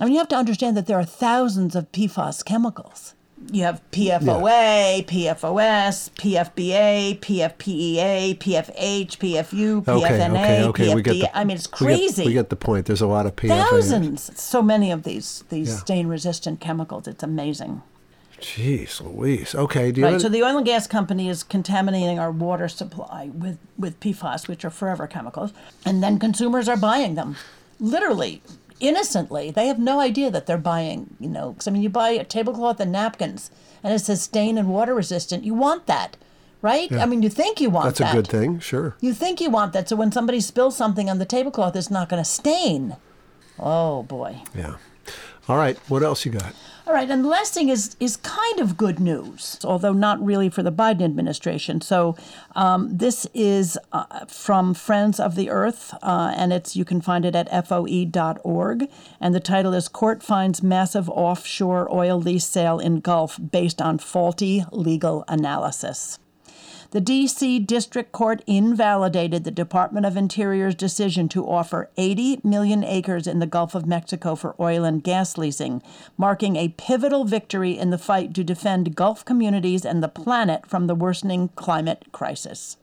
I 0.00 0.04
mean, 0.04 0.14
you 0.14 0.18
have 0.18 0.28
to 0.28 0.36
understand 0.36 0.76
that 0.78 0.86
there 0.86 0.98
are 0.98 1.04
thousands 1.04 1.76
of 1.76 1.92
PFAS 1.92 2.42
chemicals. 2.44 3.14
You 3.52 3.64
have 3.64 3.82
PFOA, 3.90 4.98
yeah. 4.98 5.34
PFOS, 5.34 6.10
PFBA, 6.12 7.18
PFPEA, 7.20 8.38
PFH, 8.38 9.16
PFU, 9.18 9.84
PFNA, 9.84 10.60
okay, 10.60 10.64
okay, 10.64 10.64
okay. 10.66 10.84
PFD. 10.84 10.94
We 10.94 11.02
get 11.02 11.12
the, 11.12 11.38
I 11.38 11.44
mean, 11.44 11.56
it's 11.56 11.66
crazy. 11.66 12.22
We 12.22 12.24
get, 12.24 12.26
we 12.26 12.32
get, 12.34 12.50
the 12.50 12.56
point. 12.56 12.86
There's 12.86 13.00
a 13.00 13.06
lot 13.06 13.26
of 13.26 13.36
PFAS. 13.36 13.48
Thousands. 13.48 14.40
So 14.40 14.62
many 14.62 14.90
of 14.90 15.02
these 15.02 15.44
these 15.48 15.68
yeah. 15.70 15.76
stain-resistant 15.76 16.60
chemicals. 16.60 17.08
It's 17.08 17.22
amazing. 17.22 17.82
Jeez 18.40 19.00
Louise. 19.02 19.54
Okay. 19.54 19.92
right. 19.92 20.20
So 20.20 20.28
the 20.28 20.42
oil 20.42 20.56
and 20.56 20.66
gas 20.66 20.86
company 20.86 21.28
is 21.28 21.42
contaminating 21.42 22.18
our 22.18 22.30
water 22.30 22.68
supply 22.68 23.30
with, 23.34 23.58
with 23.78 24.00
PFAS, 24.00 24.48
which 24.48 24.64
are 24.64 24.70
forever 24.70 25.06
chemicals, 25.06 25.52
and 25.84 26.02
then 26.02 26.18
consumers 26.18 26.68
are 26.68 26.76
buying 26.76 27.16
them. 27.16 27.36
Literally, 27.78 28.42
innocently. 28.80 29.50
They 29.50 29.66
have 29.66 29.78
no 29.78 30.00
idea 30.00 30.30
that 30.30 30.46
they're 30.46 30.58
buying, 30.58 31.16
you 31.20 31.28
know, 31.28 31.52
because 31.52 31.68
I 31.68 31.70
mean, 31.70 31.82
you 31.82 31.90
buy 31.90 32.10
a 32.10 32.24
tablecloth 32.24 32.80
and 32.80 32.90
napkins 32.90 33.50
and 33.82 33.94
it 33.94 34.00
says 34.00 34.22
stain 34.22 34.58
and 34.58 34.68
water 34.68 34.94
resistant. 34.94 35.44
You 35.44 35.54
want 35.54 35.86
that, 35.86 36.16
right? 36.62 36.90
Yeah. 36.90 37.02
I 37.02 37.06
mean, 37.06 37.22
you 37.22 37.28
think 37.30 37.60
you 37.60 37.70
want 37.70 37.84
that. 37.84 37.96
That's 37.96 38.12
that. 38.12 38.18
a 38.18 38.22
good 38.22 38.30
thing, 38.30 38.58
sure. 38.60 38.96
You 39.00 39.14
think 39.14 39.40
you 39.40 39.50
want 39.50 39.72
that. 39.72 39.88
So 39.88 39.96
when 39.96 40.12
somebody 40.12 40.40
spills 40.40 40.76
something 40.76 41.08
on 41.08 41.18
the 41.18 41.24
tablecloth, 41.24 41.76
it's 41.76 41.90
not 41.90 42.08
going 42.08 42.22
to 42.22 42.28
stain. 42.28 42.96
Oh, 43.58 44.02
boy. 44.04 44.42
Yeah. 44.54 44.76
All 45.48 45.56
right. 45.56 45.78
What 45.88 46.02
else 46.02 46.24
you 46.24 46.32
got? 46.32 46.54
All 46.90 46.96
right, 46.96 47.08
and 47.08 47.22
the 47.22 47.28
last 47.28 47.54
thing 47.54 47.68
is 47.68 47.94
is 48.00 48.16
kind 48.16 48.58
of 48.58 48.76
good 48.76 48.98
news, 48.98 49.60
although 49.62 49.92
not 49.92 50.20
really 50.20 50.48
for 50.48 50.64
the 50.64 50.72
Biden 50.72 51.04
administration. 51.04 51.80
So 51.80 52.16
um, 52.56 52.96
this 52.96 53.28
is 53.32 53.78
uh, 53.92 54.24
from 54.26 54.74
Friends 54.74 55.20
of 55.20 55.36
the 55.36 55.50
Earth, 55.50 55.94
uh, 56.02 56.34
and 56.36 56.52
it's 56.52 56.74
you 56.74 56.84
can 56.84 57.00
find 57.00 57.24
it 57.24 57.36
at 57.36 57.68
foe.org, 57.68 58.88
and 59.20 59.32
the 59.32 59.38
title 59.38 59.72
is 59.72 59.86
"Court 59.86 60.20
Finds 60.20 60.64
Massive 60.64 61.08
Offshore 61.08 61.88
Oil 61.94 62.20
Lease 62.20 62.46
Sale 62.46 62.80
in 62.80 62.98
Gulf 62.98 63.38
Based 63.52 63.80
on 63.80 63.98
Faulty 63.98 64.64
Legal 64.72 65.24
Analysis." 65.28 66.18
The 66.92 67.00
D.C. 67.00 67.60
District 67.60 68.10
Court 68.10 68.42
invalidated 68.48 69.44
the 69.44 69.52
Department 69.52 70.06
of 70.06 70.16
Interior's 70.16 70.74
decision 70.74 71.28
to 71.28 71.48
offer 71.48 71.88
80 71.96 72.40
million 72.42 72.82
acres 72.82 73.28
in 73.28 73.38
the 73.38 73.46
Gulf 73.46 73.76
of 73.76 73.86
Mexico 73.86 74.34
for 74.34 74.56
oil 74.58 74.82
and 74.82 75.00
gas 75.00 75.38
leasing, 75.38 75.82
marking 76.18 76.56
a 76.56 76.74
pivotal 76.76 77.24
victory 77.24 77.78
in 77.78 77.90
the 77.90 77.98
fight 77.98 78.34
to 78.34 78.42
defend 78.42 78.96
Gulf 78.96 79.24
communities 79.24 79.84
and 79.84 80.02
the 80.02 80.08
planet 80.08 80.66
from 80.66 80.88
the 80.88 80.96
worsening 80.96 81.50
climate 81.54 82.06
crisis. 82.10 82.76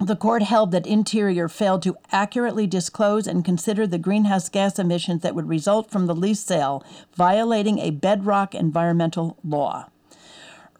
The 0.00 0.16
court 0.16 0.42
held 0.42 0.72
that 0.72 0.84
Interior 0.84 1.48
failed 1.48 1.82
to 1.84 1.96
accurately 2.10 2.66
disclose 2.66 3.28
and 3.28 3.44
consider 3.44 3.86
the 3.86 3.96
greenhouse 3.96 4.48
gas 4.48 4.76
emissions 4.76 5.22
that 5.22 5.36
would 5.36 5.48
result 5.48 5.88
from 5.88 6.06
the 6.06 6.16
lease 6.16 6.40
sale, 6.40 6.84
violating 7.14 7.78
a 7.78 7.92
bedrock 7.92 8.56
environmental 8.56 9.38
law. 9.44 9.86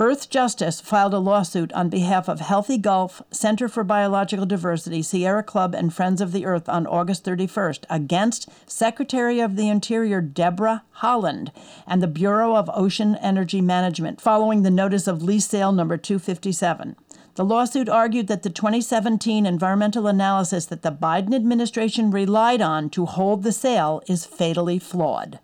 Earth 0.05 0.29
Justice 0.29 0.83
filed 0.83 1.15
a 1.15 1.19
lawsuit 1.19 1.73
on 1.73 1.89
behalf 1.89 2.29
of 2.29 2.41
Healthy 2.41 2.77
Gulf, 2.77 3.23
Center 3.31 3.71
for 3.71 3.83
Biological 3.83 4.45
Diversity, 4.45 5.01
Sierra 5.01 5.43
Club, 5.43 5.75
and 5.75 5.95
Friends 5.95 6.21
of 6.21 6.33
the 6.33 6.45
Earth 6.45 6.69
on 6.69 6.87
August 6.87 7.25
31st 7.25 7.87
against 7.89 8.47
Secretary 8.67 9.41
of 9.41 9.57
the 9.57 9.71
Interior 9.71 10.21
Deborah 10.21 10.83
Haaland 10.99 11.53
and 11.87 12.03
the 12.03 12.07
Bureau 12.07 12.55
of 12.55 12.71
Ocean 12.75 13.17
Energy 13.17 13.63
Management 13.63 14.21
following 14.21 14.63
the 14.63 14.71
notice 14.71 15.07
of 15.07 15.23
lease 15.23 15.47
sale 15.47 15.73
number 15.73 15.97
257. 15.97 16.97
The 17.37 17.45
lawsuit 17.47 17.89
argued 17.89 18.27
that 18.27 18.43
the 18.43 18.51
2017 18.51 19.47
environmental 19.47 20.07
analysis 20.07 20.67
that 20.67 20.83
the 20.83 20.93
Biden 20.93 21.35
administration 21.35 22.11
relied 22.11 22.61
on 22.61 22.91
to 22.91 23.07
hold 23.07 23.43
the 23.43 23.53
sale 23.53 24.03
is 24.07 24.27
fatally 24.27 24.79
flawed. 24.79 25.39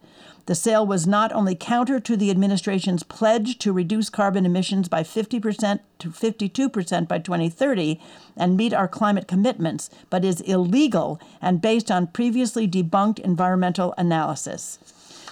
The 0.51 0.57
sale 0.57 0.85
was 0.85 1.07
not 1.07 1.31
only 1.31 1.55
counter 1.55 2.01
to 2.01 2.17
the 2.17 2.29
administration's 2.29 3.05
pledge 3.05 3.57
to 3.59 3.73
reduce 3.73 4.11
carbon 4.11 4.45
emissions 4.45 4.89
by 4.89 5.05
50% 5.05 5.79
to 6.01 6.11
52% 6.11 7.07
by 7.07 7.21
2030 7.21 8.01
and 8.37 8.57
meet 8.57 8.75
our 8.75 8.89
climate 8.89 9.29
commitments, 9.29 9.91
but 10.11 10.25
is 10.25 10.41
illegal 10.41 11.21
and 11.41 11.63
based 11.63 11.89
on 11.89 12.09
previously 12.09 12.67
debunked 12.67 13.21
environmental 13.21 13.95
analysis. 13.97 14.81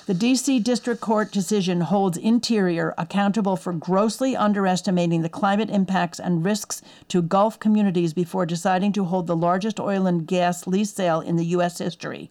The 0.07 0.15
D.C. 0.15 0.61
District 0.61 1.01
Court 1.01 1.33
decision 1.33 1.81
holds 1.81 2.17
Interior 2.17 2.95
accountable 2.97 3.57
for 3.57 3.73
grossly 3.73 4.37
underestimating 4.37 5.23
the 5.23 5.29
climate 5.29 5.69
impacts 5.69 6.21
and 6.21 6.45
risks 6.45 6.81
to 7.09 7.23
Gulf 7.23 7.59
communities 7.59 8.15
before 8.15 8.47
deciding 8.47 8.93
to 8.93 9.07
hold 9.07 9.27
the 9.27 9.37
largest 9.37 9.81
oil 9.81 10.07
and 10.07 10.29
gas 10.29 10.69
lease 10.69 10.93
sale 10.93 11.21
in 11.21 11.35
the 11.35 11.47
U.S. 11.47 11.79
history. 11.79 12.31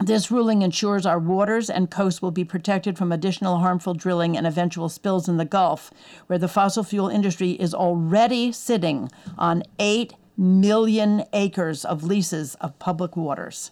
This 0.00 0.30
ruling 0.30 0.62
ensures 0.62 1.06
our 1.06 1.18
waters 1.20 1.70
and 1.70 1.90
coasts 1.90 2.20
will 2.20 2.32
be 2.32 2.44
protected 2.44 2.98
from 2.98 3.12
additional 3.12 3.58
harmful 3.58 3.94
drilling 3.94 4.36
and 4.36 4.46
eventual 4.46 4.88
spills 4.88 5.28
in 5.28 5.36
the 5.36 5.44
Gulf, 5.44 5.92
where 6.26 6.38
the 6.38 6.48
fossil 6.48 6.82
fuel 6.82 7.08
industry 7.08 7.52
is 7.52 7.72
already 7.72 8.50
sitting 8.50 9.08
on 9.38 9.62
8 9.78 10.14
million 10.36 11.24
acres 11.32 11.84
of 11.84 12.02
leases 12.02 12.56
of 12.56 12.78
public 12.80 13.16
waters. 13.16 13.70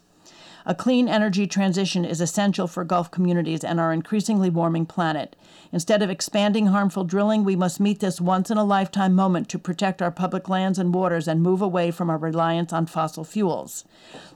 A 0.65 0.77
clean 0.77 1.09
energy 1.09 1.49
transition 1.49 2.05
is 2.05 2.21
essential 2.21 2.69
for 2.69 2.85
Gulf 2.85 3.11
communities 3.11 3.65
and 3.65 3.81
our 3.81 3.93
increasingly 3.93 4.49
warming 4.49 4.87
planet. 4.87 5.35
Instead 5.75 6.03
of 6.03 6.11
expanding 6.11 6.67
harmful 6.67 7.03
drilling, 7.03 7.45
we 7.45 7.57
must 7.57 7.81
meet 7.81 8.01
this 8.01 8.21
once 8.21 8.51
in 8.51 8.59
a 8.59 8.65
lifetime 8.65 9.15
moment 9.15 9.49
to 9.49 9.59
protect 9.59 10.03
our 10.03 10.11
public 10.11 10.47
lands 10.47 10.79
and 10.79 10.93
waters 10.93 11.27
and 11.27 11.43
move 11.43 11.63
away 11.63 11.91
from 11.91 12.11
our 12.11 12.19
reliance 12.19 12.75
on 12.75 12.85
fossil 12.85 13.25
fuels. 13.25 13.87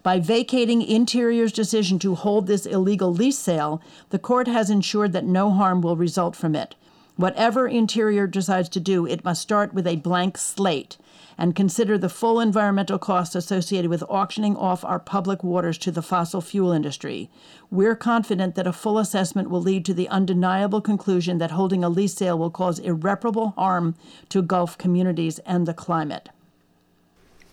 By 0.02 0.19
vacating 0.19 0.81
Interior's 0.81 1.52
decision 1.52 1.99
to 1.99 2.14
hold 2.14 2.47
this 2.47 2.64
illegal 2.64 3.12
lease 3.12 3.38
sale, 3.38 3.83
the 4.09 4.19
court 4.19 4.49
has 4.49 4.71
ensured 4.71 5.12
that 5.12 5.26
no 5.26 5.50
harm 5.50 5.83
will 5.83 5.97
result 5.97 6.35
from 6.35 6.57
it. 6.57 6.75
Whatever 7.16 7.69
Interior 7.69 8.26
decides 8.26 8.71
to 8.71 8.81
do, 8.81 9.07
it 9.07 9.25
must 9.25 9.43
start 9.43 9.75
with 9.75 9.87
a 9.87 9.97
blank 9.97 10.38
slate 10.38 10.97
and 11.38 11.55
consider 11.55 11.99
the 11.99 12.09
full 12.09 12.40
environmental 12.40 12.99
costs 12.99 13.35
associated 13.35 13.90
with 13.90 14.02
auctioning 14.09 14.57
off 14.57 14.85
our 14.85 14.99
public 14.99 15.45
waters 15.45 15.78
to 15.78 15.90
the 15.90 16.02
fossil 16.02 16.40
fuel 16.40 16.73
industry. 16.73 17.31
We're 17.71 17.97
confident 17.97 18.55
that 18.55 18.66
a 18.66 18.73
full 18.73 18.99
assessment 18.99 19.50
will 19.50 19.62
lead 19.62 19.85
to 19.87 19.95
the 19.95 20.09
undeniable 20.09 20.81
conclusion 20.81 21.38
that 21.38 21.50
holding 21.50 21.85
a 21.85 21.88
lease 21.88 22.14
sale 22.14 22.38
will 22.38 22.50
cause 22.50 22.78
irreparable 22.78 23.50
harm 23.50 23.95
to 24.31 24.43
Gulf 24.43 24.78
communities 24.78 25.38
and 25.40 25.66
the 25.66 25.75
climate. 25.75 26.31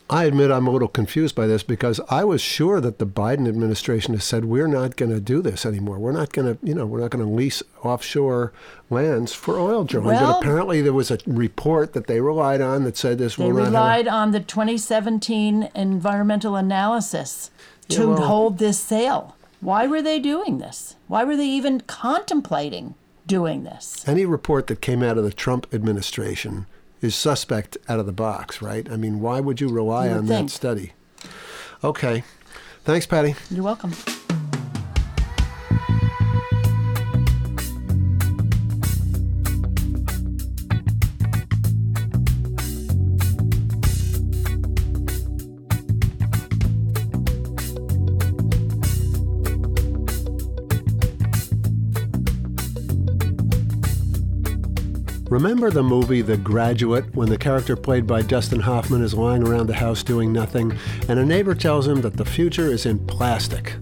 I 0.09 0.25
admit 0.25 0.51
I'm 0.51 0.67
a 0.67 0.71
little 0.71 0.87
confused 0.87 1.33
by 1.33 1.47
this 1.47 1.63
because 1.63 1.99
I 2.09 2.23
was 2.23 2.41
sure 2.41 2.81
that 2.81 2.99
the 2.99 3.07
Biden 3.07 3.47
administration 3.47 4.13
has 4.13 4.23
said 4.23 4.45
we're 4.45 4.67
not 4.67 4.95
going 4.95 5.11
to 5.11 5.19
do 5.19 5.41
this 5.41 5.65
anymore. 5.65 5.97
We're 5.97 6.11
not 6.11 6.33
going 6.33 6.53
to, 6.53 6.65
you 6.65 6.75
know, 6.75 6.85
we're 6.85 6.99
not 6.99 7.11
going 7.11 7.25
to 7.25 7.31
lease 7.31 7.63
offshore 7.81 8.51
lands 8.89 9.33
for 9.33 9.57
oil 9.57 9.85
drilling. 9.85 10.09
Well, 10.09 10.33
but 10.33 10.39
apparently 10.41 10.81
there 10.81 10.93
was 10.93 11.09
a 11.09 11.19
report 11.25 11.93
that 11.93 12.07
they 12.07 12.19
relied 12.19 12.61
on 12.61 12.83
that 12.83 12.97
said 12.97 13.17
this. 13.17 13.37
They 13.37 13.51
relied 13.51 14.07
on 14.07 14.31
the 14.31 14.41
2017 14.41 15.69
environmental 15.73 16.55
analysis 16.57 17.49
to 17.89 18.01
yeah, 18.01 18.07
well, 18.07 18.27
hold 18.27 18.57
this 18.57 18.79
sale. 18.79 19.35
Why 19.61 19.87
were 19.87 20.01
they 20.01 20.19
doing 20.19 20.57
this? 20.57 20.95
Why 21.07 21.23
were 21.23 21.37
they 21.37 21.47
even 21.47 21.81
contemplating 21.81 22.95
doing 23.25 23.63
this? 23.63 24.05
Any 24.07 24.25
report 24.25 24.67
that 24.67 24.81
came 24.81 25.01
out 25.01 25.17
of 25.17 25.23
the 25.23 25.31
Trump 25.31 25.73
administration 25.73 26.65
is 27.03 27.15
suspect 27.15 27.77
out 27.89 27.99
of 27.99 28.05
the 28.05 28.11
box, 28.13 28.61
right? 28.61 28.89
I 28.89 28.95
mean, 28.97 29.19
why 29.19 29.39
would 29.39 29.59
you 29.59 29.69
rely 29.69 30.07
you 30.07 30.13
on 30.13 30.27
think. 30.27 30.49
that 30.49 30.53
study? 30.53 30.93
Okay. 31.83 32.23
Thanks, 32.83 33.05
Patti. 33.05 33.35
You're 33.49 33.63
welcome. 33.63 33.93
Remember 55.33 55.71
the 55.71 55.81
movie 55.81 56.21
The 56.21 56.37
Graduate 56.37 57.15
when 57.15 57.27
the 57.27 57.39
character 57.39 57.75
played 57.75 58.05
by 58.05 58.21
Dustin 58.21 58.59
Hoffman 58.59 59.01
is 59.01 59.15
lying 59.15 59.41
around 59.41 59.65
the 59.65 59.73
house 59.73 60.03
doing 60.03 60.31
nothing 60.31 60.77
and 61.09 61.17
a 61.17 61.25
neighbor 61.25 61.55
tells 61.55 61.87
him 61.87 62.01
that 62.01 62.17
the 62.17 62.23
future 62.23 62.67
is 62.67 62.85
in 62.85 63.03
plastic? 63.07 63.73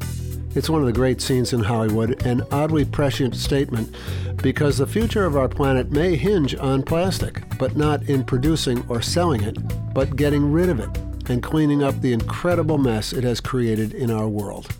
It's 0.55 0.69
one 0.69 0.79
of 0.79 0.87
the 0.87 0.93
great 0.93 1.19
scenes 1.19 1.51
in 1.51 1.59
Hollywood, 1.59 2.25
an 2.25 2.43
oddly 2.53 2.85
prescient 2.85 3.35
statement 3.35 3.93
because 4.41 4.77
the 4.77 4.87
future 4.87 5.25
of 5.25 5.35
our 5.35 5.49
planet 5.49 5.91
may 5.91 6.15
hinge 6.15 6.55
on 6.55 6.83
plastic, 6.83 7.43
but 7.59 7.75
not 7.75 8.03
in 8.03 8.23
producing 8.23 8.85
or 8.87 9.01
selling 9.01 9.43
it, 9.43 9.57
but 9.93 10.15
getting 10.15 10.53
rid 10.53 10.69
of 10.69 10.79
it 10.79 10.97
and 11.29 11.43
cleaning 11.43 11.83
up 11.83 11.99
the 11.99 12.13
incredible 12.13 12.77
mess 12.77 13.11
it 13.11 13.25
has 13.25 13.41
created 13.41 13.93
in 13.93 14.09
our 14.09 14.29
world. 14.29 14.73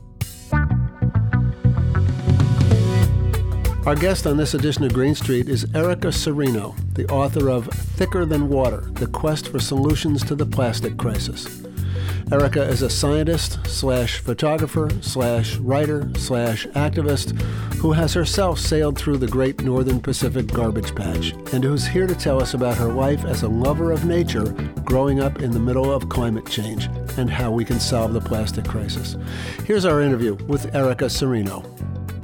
Our 3.83 3.95
guest 3.95 4.27
on 4.27 4.37
this 4.37 4.53
edition 4.53 4.83
of 4.83 4.93
Green 4.93 5.15
Street 5.15 5.49
is 5.49 5.65
Erica 5.73 6.09
Cirino, 6.09 6.75
the 6.93 7.07
author 7.07 7.49
of 7.49 7.65
Thicker 7.65 8.27
Than 8.27 8.47
Water 8.47 8.81
The 8.91 9.07
Quest 9.07 9.47
for 9.47 9.59
Solutions 9.59 10.23
to 10.25 10.35
the 10.35 10.45
Plastic 10.45 10.97
Crisis. 10.97 11.63
Erica 12.31 12.61
is 12.61 12.83
a 12.83 12.89
scientist 12.91 13.57
slash 13.65 14.19
photographer 14.19 14.87
slash 15.01 15.55
writer 15.55 16.07
slash 16.15 16.67
activist 16.67 17.41
who 17.77 17.91
has 17.91 18.13
herself 18.13 18.59
sailed 18.59 18.99
through 18.99 19.17
the 19.17 19.27
great 19.27 19.63
northern 19.63 19.99
Pacific 19.99 20.45
garbage 20.45 20.93
patch 20.93 21.31
and 21.51 21.63
who's 21.63 21.87
here 21.87 22.05
to 22.05 22.13
tell 22.13 22.39
us 22.39 22.53
about 22.53 22.77
her 22.77 22.93
life 22.93 23.25
as 23.25 23.41
a 23.41 23.49
lover 23.49 23.91
of 23.91 24.05
nature 24.05 24.51
growing 24.85 25.19
up 25.19 25.41
in 25.41 25.49
the 25.49 25.59
middle 25.59 25.91
of 25.91 26.07
climate 26.07 26.45
change 26.45 26.85
and 27.17 27.31
how 27.31 27.49
we 27.49 27.65
can 27.65 27.79
solve 27.79 28.13
the 28.13 28.21
plastic 28.21 28.65
crisis. 28.65 29.17
Here's 29.65 29.85
our 29.85 30.01
interview 30.01 30.35
with 30.45 30.75
Erica 30.75 31.05
Cirino. 31.05 31.65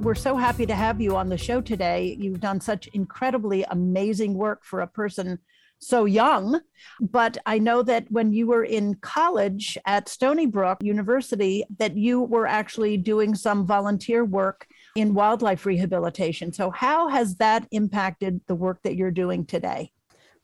We're 0.08 0.16
so 0.16 0.38
happy 0.38 0.66
to 0.68 0.74
have 0.74 1.02
you 1.02 1.18
on 1.18 1.28
the 1.28 1.38
show 1.38 1.60
today. 1.60 2.16
You've 2.18 2.40
done 2.40 2.62
such 2.62 2.88
incredibly 2.94 3.64
amazing 3.64 4.36
work 4.36 4.64
for 4.64 4.80
a 4.80 4.88
person 4.88 5.38
so 5.80 6.06
young. 6.06 6.62
But 7.02 7.38
I 7.46 7.60
know 7.60 7.84
that 7.84 8.10
when 8.10 8.32
you 8.32 8.48
were 8.48 8.64
in 8.64 8.96
college 9.02 9.78
at 9.86 10.08
Stony 10.08 10.46
Brook 10.46 10.78
University, 10.82 11.66
that 11.78 11.98
you 11.98 12.22
were 12.22 12.48
actually 12.48 12.96
doing 12.96 13.36
some 13.36 13.68
volunteer 13.68 14.24
work 14.24 14.66
in 14.96 15.14
wildlife 15.14 15.66
rehabilitation. 15.66 16.54
So, 16.54 16.72
how 16.72 17.10
has 17.10 17.36
that 17.36 17.68
impacted 17.72 18.40
the 18.48 18.56
work 18.56 18.82
that 18.84 18.96
you're 18.96 19.12
doing 19.12 19.46
today? 19.46 19.92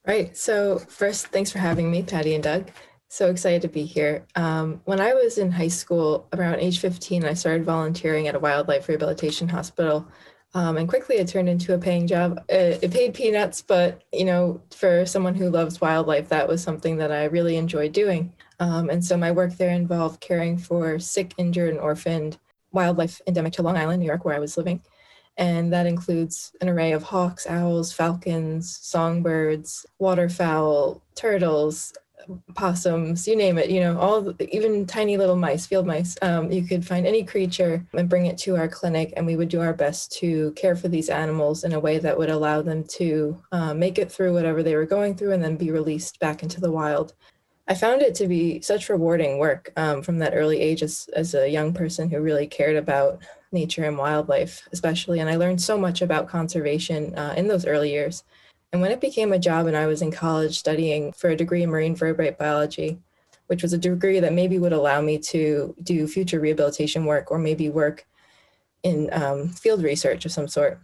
Right. 0.06 0.36
So, 0.36 0.78
first, 0.78 1.28
thanks 1.28 1.50
for 1.50 1.58
having 1.58 1.90
me, 1.90 2.02
Patti 2.02 2.34
and 2.34 2.44
Doug. 2.44 2.70
So 3.08 3.30
excited 3.30 3.62
to 3.62 3.68
be 3.68 3.84
here. 3.84 4.26
Um, 4.34 4.80
when 4.84 5.00
I 5.00 5.14
was 5.14 5.38
in 5.38 5.52
high 5.52 5.68
school, 5.68 6.26
around 6.32 6.56
age 6.56 6.80
15, 6.80 7.24
I 7.24 7.34
started 7.34 7.64
volunteering 7.64 8.26
at 8.26 8.34
a 8.34 8.40
wildlife 8.40 8.88
rehabilitation 8.88 9.48
hospital 9.48 10.08
um, 10.54 10.76
and 10.76 10.88
quickly 10.88 11.16
it 11.16 11.26
turned 11.26 11.48
into 11.48 11.74
a 11.74 11.78
paying 11.78 12.06
job. 12.06 12.40
It, 12.48 12.82
it, 12.82 12.92
paid 12.92 13.12
peanuts, 13.12 13.60
but 13.60 14.02
you 14.12 14.24
know, 14.24 14.62
for 14.70 15.04
someone 15.04 15.34
who 15.34 15.50
loves 15.50 15.80
wildlife, 15.80 16.28
that 16.28 16.46
was 16.46 16.62
something 16.62 16.96
that 16.98 17.10
I 17.10 17.24
really 17.24 17.56
enjoyed 17.56 17.92
doing. 17.92 18.32
Um, 18.60 18.88
and 18.88 19.04
so 19.04 19.16
my 19.16 19.32
work 19.32 19.56
there 19.56 19.70
involved 19.70 20.20
caring 20.20 20.56
for 20.56 21.00
sick, 21.00 21.34
injured, 21.38 21.70
and 21.70 21.80
orphaned 21.80 22.38
wildlife 22.70 23.20
endemic 23.26 23.52
to 23.54 23.62
Long 23.62 23.76
Island, 23.76 24.00
New 24.00 24.06
York, 24.06 24.24
where 24.24 24.36
I 24.36 24.40
was 24.40 24.56
living. 24.56 24.80
And 25.36 25.72
that 25.72 25.86
includes 25.86 26.52
an 26.60 26.68
array 26.68 26.92
of 26.92 27.02
hawks, 27.02 27.48
owls, 27.48 27.92
falcons, 27.92 28.78
songbirds, 28.80 29.84
waterfowl, 29.98 31.02
turtles, 31.16 31.92
possums, 32.54 33.26
you 33.26 33.36
name 33.36 33.58
it, 33.58 33.70
you 33.70 33.80
know, 33.80 33.98
all 33.98 34.34
even 34.40 34.86
tiny 34.86 35.16
little 35.16 35.36
mice, 35.36 35.66
field 35.66 35.86
mice. 35.86 36.16
Um, 36.22 36.50
you 36.50 36.62
could 36.64 36.86
find 36.86 37.06
any 37.06 37.24
creature 37.24 37.84
and 37.94 38.08
bring 38.08 38.26
it 38.26 38.38
to 38.38 38.56
our 38.56 38.68
clinic, 38.68 39.12
and 39.16 39.26
we 39.26 39.36
would 39.36 39.48
do 39.48 39.60
our 39.60 39.74
best 39.74 40.12
to 40.18 40.52
care 40.52 40.76
for 40.76 40.88
these 40.88 41.08
animals 41.08 41.64
in 41.64 41.72
a 41.72 41.80
way 41.80 41.98
that 41.98 42.16
would 42.16 42.30
allow 42.30 42.62
them 42.62 42.84
to 42.84 43.42
uh, 43.52 43.74
make 43.74 43.98
it 43.98 44.10
through 44.10 44.34
whatever 44.34 44.62
they 44.62 44.76
were 44.76 44.86
going 44.86 45.14
through 45.14 45.32
and 45.32 45.42
then 45.42 45.56
be 45.56 45.70
released 45.70 46.18
back 46.20 46.42
into 46.42 46.60
the 46.60 46.70
wild. 46.72 47.14
I 47.66 47.74
found 47.74 48.02
it 48.02 48.14
to 48.16 48.28
be 48.28 48.60
such 48.60 48.90
rewarding 48.90 49.38
work 49.38 49.72
um, 49.76 50.02
from 50.02 50.18
that 50.18 50.34
early 50.34 50.60
age 50.60 50.82
as, 50.82 51.08
as 51.14 51.34
a 51.34 51.48
young 51.48 51.72
person 51.72 52.10
who 52.10 52.20
really 52.20 52.46
cared 52.46 52.76
about 52.76 53.22
nature 53.52 53.84
and 53.84 53.96
wildlife, 53.96 54.68
especially. 54.72 55.20
And 55.20 55.30
I 55.30 55.36
learned 55.36 55.62
so 55.62 55.78
much 55.78 56.02
about 56.02 56.28
conservation 56.28 57.16
uh, 57.16 57.32
in 57.36 57.48
those 57.48 57.64
early 57.64 57.90
years. 57.90 58.24
And 58.74 58.80
when 58.80 58.90
it 58.90 59.00
became 59.00 59.32
a 59.32 59.38
job 59.38 59.68
and 59.68 59.76
I 59.76 59.86
was 59.86 60.02
in 60.02 60.10
college 60.10 60.58
studying 60.58 61.12
for 61.12 61.30
a 61.30 61.36
degree 61.36 61.62
in 61.62 61.70
marine 61.70 61.94
vertebrate 61.94 62.38
biology, 62.38 62.98
which 63.46 63.62
was 63.62 63.72
a 63.72 63.78
degree 63.78 64.18
that 64.18 64.32
maybe 64.32 64.58
would 64.58 64.72
allow 64.72 65.00
me 65.00 65.16
to 65.30 65.76
do 65.84 66.08
future 66.08 66.40
rehabilitation 66.40 67.04
work 67.04 67.30
or 67.30 67.38
maybe 67.38 67.68
work 67.68 68.04
in 68.82 69.10
um, 69.12 69.50
field 69.50 69.84
research 69.84 70.24
of 70.24 70.32
some 70.32 70.48
sort, 70.48 70.80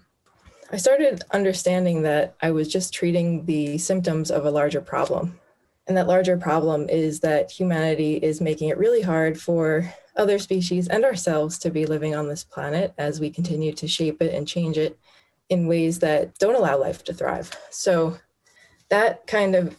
I 0.70 0.76
started 0.76 1.24
understanding 1.32 2.02
that 2.02 2.36
I 2.40 2.52
was 2.52 2.68
just 2.68 2.94
treating 2.94 3.44
the 3.46 3.76
symptoms 3.76 4.30
of 4.30 4.44
a 4.44 4.52
larger 4.52 4.80
problem. 4.80 5.40
And 5.88 5.96
that 5.96 6.06
larger 6.06 6.36
problem 6.36 6.88
is 6.88 7.18
that 7.20 7.50
humanity 7.50 8.18
is 8.18 8.40
making 8.40 8.68
it 8.68 8.78
really 8.78 9.02
hard 9.02 9.40
for 9.40 9.92
other 10.16 10.38
species 10.38 10.86
and 10.86 11.04
ourselves 11.04 11.58
to 11.58 11.70
be 11.70 11.86
living 11.86 12.14
on 12.14 12.28
this 12.28 12.44
planet 12.44 12.94
as 12.98 13.18
we 13.18 13.30
continue 13.30 13.72
to 13.72 13.88
shape 13.88 14.22
it 14.22 14.32
and 14.32 14.46
change 14.46 14.78
it 14.78 14.96
in 15.50 15.66
ways 15.66 15.98
that 15.98 16.38
don't 16.38 16.54
allow 16.54 16.78
life 16.78 17.04
to 17.04 17.12
thrive. 17.12 17.50
So 17.70 18.16
that 18.88 19.26
kind 19.26 19.54
of 19.54 19.76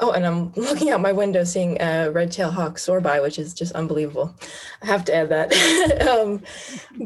oh, 0.00 0.12
and 0.12 0.26
I'm 0.26 0.52
looking 0.56 0.90
out 0.90 1.00
my 1.00 1.12
window 1.12 1.44
seeing 1.44 1.80
a 1.80 2.10
red-tailed 2.10 2.54
hawk 2.54 2.78
soar 2.78 3.00
by, 3.00 3.20
which 3.20 3.38
is 3.38 3.54
just 3.54 3.72
unbelievable. 3.72 4.34
I 4.82 4.86
have 4.86 5.04
to 5.06 5.14
add 5.14 5.28
that. 5.28 6.08
um, 6.08 6.42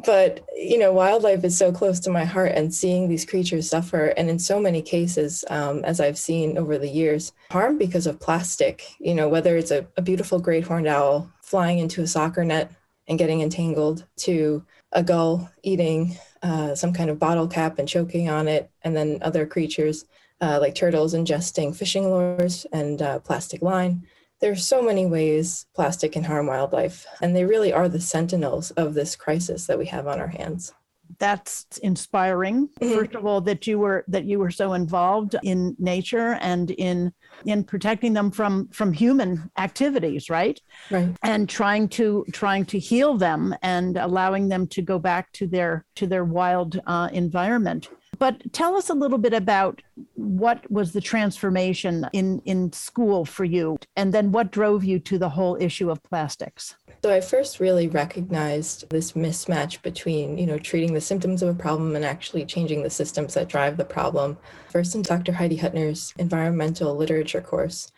but 0.05 0.47
you 0.55 0.79
know, 0.79 0.93
wildlife 0.93 1.45
is 1.45 1.59
so 1.59 1.73
close 1.73 2.01
to 2.01 2.11
my 2.11 2.25
heart, 2.25 2.53
and 2.55 2.75
seeing 2.75 3.09
these 3.09 3.25
creatures 3.25 3.69
suffer, 3.69 4.07
and 4.17 4.31
in 4.31 4.38
so 4.38 4.59
many 4.61 4.81
cases, 4.81 5.45
um, 5.51 5.85
as 5.85 6.01
I've 6.01 6.19
seen 6.19 6.57
over 6.57 6.79
the 6.79 6.88
years, 6.88 7.33
harm 7.51 7.79
because 7.79 8.07
of 8.07 8.21
plastic. 8.21 8.85
You 8.99 9.14
know, 9.14 9.29
whether 9.29 9.57
it's 9.57 9.71
a, 9.71 9.87
a 9.97 10.03
beautiful 10.03 10.38
great 10.38 10.64
horned 10.64 10.87
owl 10.87 11.31
flying 11.43 11.79
into 11.79 12.03
a 12.03 12.07
soccer 12.07 12.45
net 12.45 12.73
and 13.07 13.19
getting 13.19 13.43
entangled, 13.43 14.07
to 14.17 14.64
a 14.93 15.03
gull 15.03 15.51
eating 15.62 16.17
uh, 16.44 16.74
some 16.76 16.92
kind 16.92 17.11
of 17.11 17.18
bottle 17.18 17.48
cap 17.48 17.78
and 17.78 17.88
choking 17.88 18.28
on 18.28 18.46
it, 18.46 18.70
and 18.83 18.94
then 18.94 19.18
other 19.22 19.46
creatures 19.46 20.04
uh, 20.40 20.59
like 20.61 20.74
turtles 20.74 21.14
ingesting 21.14 21.74
fishing 21.74 22.09
lures 22.11 22.66
and 22.72 23.02
uh, 23.02 23.18
plastic 23.18 23.62
line. 23.62 24.07
There 24.40 24.52
are 24.52 24.57
so 24.57 24.83
many 24.83 25.07
ways 25.07 25.66
plastic 25.74 26.12
can 26.12 26.24
harm 26.24 26.46
wildlife, 26.46 27.07
and 27.22 27.35
they 27.35 27.44
really 27.44 27.72
are 27.72 27.88
the 27.88 28.00
sentinels 28.00 28.70
of 28.72 28.94
this 28.94 29.16
crisis 29.16 29.66
that 29.66 29.78
we 29.78 29.87
have 29.87 30.07
on 30.07 30.20
our 30.20 30.28
hands 30.28 30.72
that's 31.19 31.79
inspiring. 31.79 32.69
Mm-hmm. 32.81 32.95
first 32.95 33.14
of 33.14 33.27
all 33.27 33.40
that 33.43 33.67
you 33.67 33.79
were 33.79 34.05
that 34.09 34.25
you 34.25 34.38
were 34.38 34.51
so 34.51 34.73
involved 34.73 35.37
in 35.43 35.77
nature 35.79 36.38
and 36.40 36.71
in 36.73 37.12
in 37.45 37.64
protecting 37.64 38.12
them 38.12 38.31
from 38.31 38.69
from 38.69 38.93
human 38.93 39.51
activities 39.59 40.31
right? 40.31 40.61
Right. 40.90 41.14
And 41.23 41.49
trying 41.49 41.88
to 41.90 42.25
trying 42.33 42.64
to 42.67 42.79
heal 42.79 43.17
them 43.17 43.55
and 43.62 43.97
allowing 43.97 44.49
them 44.49 44.67
to 44.69 44.83
go 44.83 44.99
back 44.99 45.33
to 45.33 45.47
their 45.47 45.85
to 45.97 46.07
their 46.07 46.25
wild 46.25 46.81
uh, 46.87 47.09
environment. 47.12 47.88
But 48.19 48.53
tell 48.53 48.77
us 48.77 48.90
a 48.90 48.95
little 48.95 49.19
bit 49.19 49.35
about 49.35 49.83
what 50.14 50.71
was 50.71 50.93
the 50.93 51.01
transformation 51.01 52.07
in 52.12 52.40
in 52.45 52.73
school 52.73 53.25
for 53.25 53.45
you? 53.45 53.79
And 53.97 54.12
then 54.14 54.33
what 54.33 54.51
drove 54.51 54.85
you 54.85 54.99
to 55.01 55.19
the 55.19 55.29
whole 55.29 55.57
issue 55.61 55.90
of 55.90 56.03
plastics 56.03 56.77
so 57.05 57.12
I 57.12 57.21
first 57.21 57.61
really 57.61 57.87
recognized 57.87 58.88
this 58.88 59.12
mismatch 59.12 59.83
between, 59.83 60.38
you 60.38 60.47
know, 60.47 60.57
treating 60.57 60.95
the 60.95 61.03
symptoms 61.03 61.43
of 61.43 61.51
a 61.51 61.55
problem 61.55 61.95
and 61.97 62.03
actually 62.03 62.47
changing 62.47 62.83
the 62.83 62.88
systems 62.88 63.35
that 63.35 63.51
drive 63.51 63.77
the 63.77 63.85
problem. 63.85 64.38
First 64.71 64.95
in 64.95 65.03
Dr. 65.03 65.33
Heidi 65.33 65.59
Hutner's 65.59 66.14
environmental 66.17 66.97
literature 66.97 67.43
course. 67.43 67.93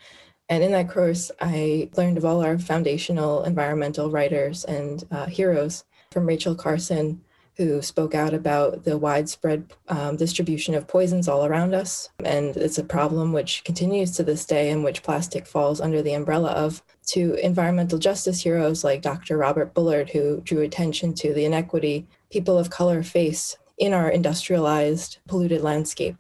And 0.49 0.65
in 0.65 0.73
that 0.73 0.91
course, 0.91 1.31
I 1.41 1.89
learned 1.97 2.19
of 2.19 2.25
all 2.25 2.45
our 2.45 2.59
foundational 2.59 3.45
environmental 3.45 4.11
writers 4.11 4.65
and 4.65 5.05
uh, 5.13 5.27
heroes 5.27 5.85
from 6.11 6.27
Rachel 6.27 6.57
Carson, 6.57 7.21
who 7.59 7.83
spoke 7.83 8.13
out 8.13 8.35
about 8.35 8.83
the 8.83 8.99
widespread 8.99 9.73
um, 9.87 10.17
distribution 10.17 10.75
of 10.75 10.89
poisons 10.89 11.29
all 11.29 11.47
around 11.47 11.77
us. 11.77 12.11
And 12.25 12.57
it's 12.57 12.79
a 12.79 12.83
problem 12.83 13.33
which 13.33 13.63
continues 13.63 14.11
to 14.17 14.25
this 14.25 14.45
day, 14.45 14.69
in 14.69 14.83
which 14.83 15.05
plastic 15.05 15.47
falls 15.47 15.81
under 15.81 16.03
the 16.03 16.15
umbrella 16.15 16.51
of, 16.51 16.83
to 17.07 17.35
environmental 17.35 17.99
justice 17.99 18.43
heroes 18.43 18.85
like 18.85 19.03
Dr. 19.03 19.37
Robert 19.37 19.75
Bullard, 19.75 20.11
who 20.11 20.41
drew 20.41 20.61
attention 20.61 21.15
to 21.15 21.33
the 21.33 21.45
inequity 21.45 22.07
people 22.31 22.59
of 22.59 22.71
color 22.71 23.03
face 23.03 23.57
in 23.79 23.93
our 23.93 24.11
industrialized, 24.11 25.19
polluted 25.29 25.63
landscape. 25.63 26.17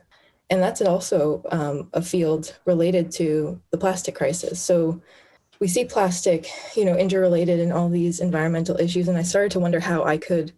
And 0.51 0.63
that's 0.63 0.81
also 0.81 1.43
um, 1.51 1.89
a 1.93 2.03
field 2.03 2.57
related 2.67 3.11
to 3.13 3.61
the 3.71 3.79
plastic 3.79 4.15
crisis. 4.15 4.61
So 4.61 5.01
we 5.59 5.69
see 5.69 5.85
plastic, 5.85 6.49
you 6.77 6.85
know, 6.85 6.97
interrelated 6.97 7.59
in 7.59 7.73
all 7.73 7.89
these 7.89 8.21
environmental 8.21 8.79
issues. 8.79 9.09
And 9.09 9.19
I 9.19 9.23
started 9.23 9.51
to 9.53 9.61
wonder 9.61 9.81
how 9.81 10.05
I 10.05 10.19
could 10.19 10.53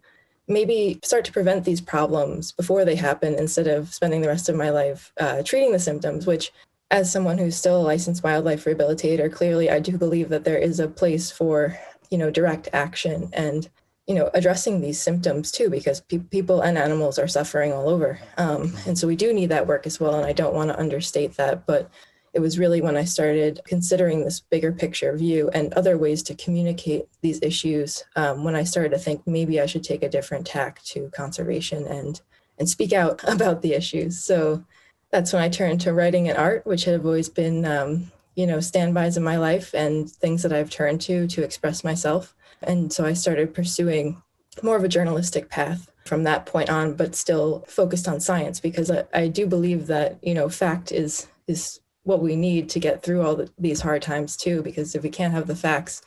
maybe 0.47 0.99
start 1.03 1.23
to 1.25 1.31
prevent 1.31 1.63
these 1.63 1.79
problems 1.79 2.51
before 2.51 2.83
they 2.83 2.95
happen 2.95 3.35
instead 3.35 3.67
of 3.67 3.93
spending 3.93 4.21
the 4.21 4.27
rest 4.27 4.49
of 4.49 4.55
my 4.55 4.69
life 4.69 5.13
uh, 5.19 5.41
treating 5.43 5.71
the 5.71 5.79
symptoms, 5.79 6.27
which 6.27 6.51
as 6.91 7.11
someone 7.11 7.37
who's 7.37 7.55
still 7.55 7.81
a 7.81 7.83
licensed 7.83 8.23
wildlife 8.23 8.65
rehabilitator, 8.65 9.31
clearly 9.31 9.69
I 9.69 9.79
do 9.79 9.97
believe 9.97 10.29
that 10.29 10.43
there 10.43 10.57
is 10.57 10.79
a 10.79 10.87
place 10.87 11.31
for, 11.31 11.77
you 12.09 12.17
know, 12.17 12.29
direct 12.31 12.69
action 12.73 13.29
and, 13.33 13.69
you 14.07 14.15
know 14.15 14.31
addressing 14.33 14.81
these 14.81 14.99
symptoms 14.99 15.51
too 15.51 15.69
because 15.69 16.01
pe- 16.01 16.17
people 16.17 16.61
and 16.61 16.79
animals 16.79 17.19
are 17.19 17.27
suffering 17.27 17.71
all 17.71 17.87
over. 17.87 18.19
Um, 18.39 18.75
and 18.87 18.97
so 18.97 19.07
we 19.07 19.15
do 19.15 19.31
need 19.31 19.49
that 19.49 19.67
work 19.67 19.85
as 19.85 19.99
well 19.99 20.15
and 20.15 20.25
i 20.25 20.33
don't 20.33 20.55
want 20.55 20.71
to 20.71 20.79
understate 20.79 21.37
that 21.37 21.67
but 21.67 21.91
it 22.33 22.39
was 22.39 22.57
really 22.57 22.81
when 22.81 22.97
i 22.97 23.03
started 23.03 23.61
considering 23.65 24.25
this 24.25 24.39
bigger 24.39 24.71
picture 24.71 25.15
view 25.15 25.51
and 25.53 25.71
other 25.75 25.95
ways 25.95 26.23
to 26.23 26.33
communicate 26.33 27.05
these 27.21 27.39
issues 27.43 28.03
um, 28.15 28.43
when 28.43 28.55
i 28.55 28.63
started 28.63 28.89
to 28.89 28.97
think 28.97 29.21
maybe 29.27 29.61
i 29.61 29.67
should 29.67 29.83
take 29.83 30.01
a 30.01 30.09
different 30.09 30.47
tack 30.47 30.81
to 30.85 31.11
conservation 31.11 31.85
and 31.85 32.21
and 32.59 32.69
speak 32.69 32.93
out 32.93 33.21
about 33.27 33.61
the 33.61 33.73
issues. 33.73 34.23
So 34.23 34.63
that's 35.11 35.33
when 35.33 35.41
i 35.41 35.49
turned 35.49 35.81
to 35.81 35.93
writing 35.93 36.29
and 36.29 36.37
art 36.37 36.65
which 36.65 36.85
have 36.85 37.05
always 37.05 37.29
been 37.29 37.65
um, 37.65 38.11
you 38.35 38.45
know 38.47 38.59
standbys 38.59 39.17
in 39.17 39.23
my 39.23 39.37
life 39.37 39.73
and 39.73 40.09
things 40.09 40.43
that 40.43 40.53
i've 40.53 40.69
turned 40.69 41.01
to 41.01 41.27
to 41.27 41.43
express 41.43 41.83
myself 41.83 42.35
and 42.61 42.91
so 42.91 43.05
I 43.05 43.13
started 43.13 43.53
pursuing 43.53 44.21
more 44.61 44.75
of 44.75 44.83
a 44.83 44.89
journalistic 44.89 45.49
path 45.49 45.89
from 46.05 46.23
that 46.23 46.45
point 46.45 46.69
on, 46.69 46.95
but 46.95 47.15
still 47.15 47.63
focused 47.67 48.07
on 48.07 48.19
science 48.19 48.59
because 48.59 48.91
I, 48.91 49.05
I 49.13 49.27
do 49.27 49.45
believe 49.45 49.87
that, 49.87 50.17
you 50.21 50.33
know, 50.33 50.49
fact 50.49 50.91
is 50.91 51.27
is 51.47 51.79
what 52.03 52.21
we 52.21 52.35
need 52.35 52.69
to 52.69 52.79
get 52.79 53.03
through 53.03 53.21
all 53.21 53.35
the, 53.35 53.49
these 53.57 53.81
hard 53.81 54.01
times 54.01 54.35
too, 54.35 54.61
because 54.61 54.95
if 54.95 55.03
we 55.03 55.09
can't 55.09 55.33
have 55.33 55.47
the 55.47 55.55
facts, 55.55 56.01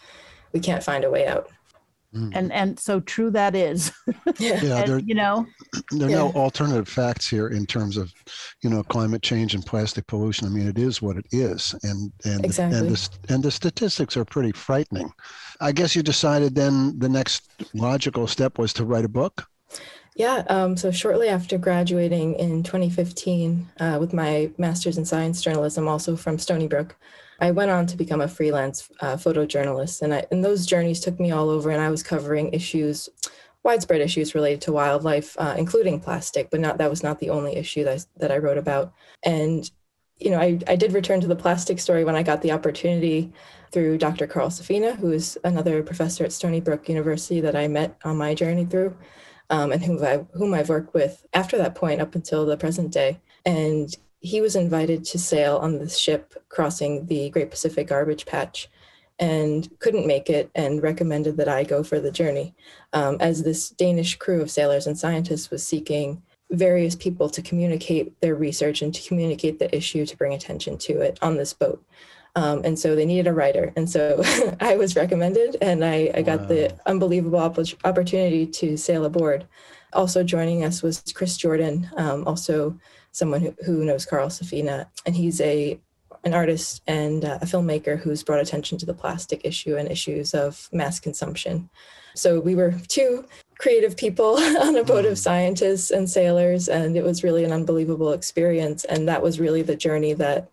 we 0.53 0.61
can't 0.61 0.83
find 0.83 1.05
a 1.05 1.11
way 1.11 1.27
out. 1.27 1.49
Mm. 2.15 2.33
And 2.35 2.53
and 2.53 2.79
so 2.79 3.01
true 3.01 3.31
that 3.31 3.55
is. 3.55 3.91
yeah, 4.39 4.61
yeah 4.63 4.85
there, 4.85 4.99
you 4.99 5.15
know, 5.15 5.47
there 5.93 6.09
are 6.09 6.11
yeah. 6.11 6.19
no 6.19 6.33
alternative 6.33 6.87
facts 6.87 7.29
here 7.29 7.49
in 7.49 7.65
terms 7.65 7.97
of, 7.97 8.13
you 8.63 8.69
know, 8.69 8.83
climate 8.83 9.23
change 9.23 9.55
and 9.55 9.65
plastic 9.65 10.07
pollution. 10.07 10.47
I 10.47 10.51
mean, 10.51 10.69
it 10.69 10.79
is 10.79 11.01
what 11.01 11.17
it 11.17 11.27
is, 11.33 11.75
and 11.83 12.13
and 12.25 12.45
exactly. 12.45 12.79
and 12.79 12.91
the 12.91 13.11
and 13.31 13.43
the 13.43 13.51
statistics 13.51 14.17
are 14.17 14.27
pretty 14.27 14.53
frightening. 14.53 15.11
I 15.61 15.73
guess 15.73 15.97
you 15.97 16.03
decided 16.03 16.55
then 16.55 16.99
the 16.99 17.09
next 17.09 17.51
logical 17.73 18.27
step 18.27 18.59
was 18.59 18.73
to 18.75 18.85
write 18.85 19.05
a 19.05 19.09
book. 19.09 19.47
Yeah. 20.15 20.45
Um, 20.49 20.77
so 20.77 20.91
shortly 20.91 21.29
after 21.29 21.57
graduating 21.57 22.35
in 22.35 22.63
2015 22.63 23.71
uh, 23.81 23.97
with 23.99 24.13
my 24.13 24.51
master's 24.59 24.99
in 24.99 25.07
science 25.07 25.41
journalism, 25.41 25.89
also 25.89 26.17
from 26.17 26.39
Stony 26.39 26.69
Brook, 26.69 26.97
I 27.43 27.51
went 27.51 27.73
on 27.73 27.87
to 27.89 27.97
become 27.97 28.21
a 28.21 28.29
freelance 28.29 28.89
uh, 29.01 29.17
photojournalist, 29.17 30.03
and, 30.03 30.15
I, 30.15 30.25
and 30.31 30.45
those 30.45 30.65
journeys 30.65 31.01
took 31.01 31.19
me 31.19 31.33
all 31.33 31.51
over. 31.51 31.71
And 31.71 31.83
I 31.83 31.91
was 31.91 32.05
covering 32.05 32.55
issues, 32.55 33.09
widespread 33.65 34.01
issues 34.01 34.37
related 34.37 34.61
to 34.63 34.73
wildlife, 34.73 35.37
uh, 35.41 35.57
including 35.59 35.99
plastic, 35.99 36.51
but 36.51 36.61
not 36.61 36.79
that 36.79 36.89
was 36.89 37.03
not 37.03 37.19
the 37.19 37.31
only 37.31 37.57
issue 37.57 37.83
that 37.83 38.07
that 38.19 38.31
I 38.31 38.39
wrote 38.39 38.59
about. 38.59 38.93
And 39.25 39.69
you 40.21 40.31
know, 40.31 40.39
I, 40.39 40.61
I 40.69 40.77
did 40.77 40.93
return 40.93 41.21
to 41.21 41.27
the 41.27 41.35
plastic 41.35 41.81
story 41.81 42.05
when 42.05 42.15
I 42.15 42.23
got 42.23 42.43
the 42.43 42.53
opportunity 42.53 43.33
through 43.73 43.99
Dr. 43.99 44.29
Carl 44.29 44.49
Safina, 44.49 44.95
who 44.97 45.11
is 45.11 45.37
another 45.43 45.83
professor 45.83 46.25
at 46.25 46.33
Stony 46.33 46.61
Brook 46.61 46.89
University 46.89 47.41
that 47.41 47.57
I 47.57 47.67
met 47.67 47.99
on 48.05 48.17
my 48.17 48.35
journey 48.35 48.67
through, 48.67 48.97
um, 49.51 49.73
and 49.73 49.83
whom 49.83 50.01
I 50.05 50.25
whom 50.35 50.55
I've 50.55 50.69
worked 50.69 50.95
with 50.95 51.27
after 51.35 51.59
that 51.59 51.75
point 51.75 52.01
up 52.01 52.15
until 52.15 52.47
the 52.47 52.57
present 52.57 52.93
day. 52.93 53.21
And 53.45 53.93
he 54.23 54.41
was 54.41 54.57
invited 54.57 55.05
to 55.05 55.19
sail 55.19 55.59
on 55.59 55.79
the 55.79 55.89
ship 55.89 56.35
crossing 56.49 57.07
the 57.07 57.29
Great 57.31 57.51
Pacific 57.51 57.89
Garbage 57.89 58.25
Patch 58.25 58.69
and 59.19 59.69
couldn't 59.81 60.07
make 60.07 60.31
it 60.31 60.51
and 60.55 60.83
recommended 60.83 61.37
that 61.37 61.49
I 61.49 61.65
go 61.65 61.83
for 61.83 62.01
the 62.01 62.11
journey. 62.11 62.55
Um, 62.93 63.17
as 63.21 63.43
this 63.43 63.71
Danish 63.71 64.17
crew 64.17 64.41
of 64.41 64.51
sailors 64.51 64.87
and 64.87 64.99
scientists 64.99 65.51
was 65.51 65.67
seeking 65.67 66.23
various 66.51 66.95
people 66.95 67.29
to 67.31 67.43
communicate 67.43 68.21
their 68.21 68.35
research 68.35 68.81
and 68.81 68.95
to 68.95 69.07
communicate 69.09 69.59
the 69.59 69.75
issue 69.75 70.07
to 70.07 70.17
bring 70.17 70.35
attention 70.35 70.79
to 70.79 71.01
it 71.01 71.19
on 71.21 71.37
this 71.37 71.53
boat. 71.53 71.85
Um, 72.35 72.63
and 72.65 72.79
so 72.79 72.95
they 72.95 73.05
needed 73.05 73.27
a 73.27 73.35
writer. 73.35 73.73
And 73.77 73.91
so 73.91 74.23
I 74.61 74.77
was 74.77 74.97
recommended, 74.97 75.57
and 75.61 75.85
I, 75.85 76.11
I 76.15 76.23
got 76.23 76.43
wow. 76.43 76.47
the 76.47 76.81
unbelievable 76.87 77.39
op- 77.39 77.59
opportunity 77.85 78.47
to 78.47 78.77
sail 78.77 79.05
aboard. 79.05 79.47
Also 79.93 80.23
joining 80.23 80.65
us 80.65 80.83
was 80.83 81.03
Chris 81.15 81.37
Jordan, 81.37 81.91
um, 81.97 82.27
also 82.27 82.79
someone 83.13 83.41
who, 83.41 83.55
who 83.65 83.85
knows 83.85 84.05
Carl 84.05 84.29
Safina, 84.29 84.87
and 85.07 85.15
he's 85.15 85.41
a 85.41 85.79
an 86.25 86.35
artist 86.35 86.83
and 86.87 87.25
a 87.25 87.41
filmmaker 87.41 87.99
who's 87.99 88.23
brought 88.23 88.41
attention 88.41 88.79
to 88.79 88.87
the 88.87 88.95
plastic 88.95 89.41
issue 89.45 89.77
and 89.77 89.91
issues 89.91 90.35
of 90.35 90.69
mass 90.73 91.01
consumption. 91.01 91.69
So 92.15 92.39
we 92.39 92.55
were 92.55 92.75
two 92.87 93.25
creative 93.59 93.97
people 93.97 94.37
on 94.61 94.77
a 94.77 94.85
boat 94.85 95.05
of 95.05 95.15
mm. 95.15 95.19
scientists 95.19 95.91
and 95.91 96.09
sailors, 96.09 96.69
and 96.69 96.97
it 96.97 97.05
was 97.05 97.25
really 97.25 97.45
an 97.45 97.53
unbelievable 97.53 98.13
experience. 98.13 98.85
And 98.85 99.09
that 99.09 99.23
was 99.23 99.41
really 99.41 99.63
the 99.63 99.77
journey 99.77 100.13
that 100.15 100.49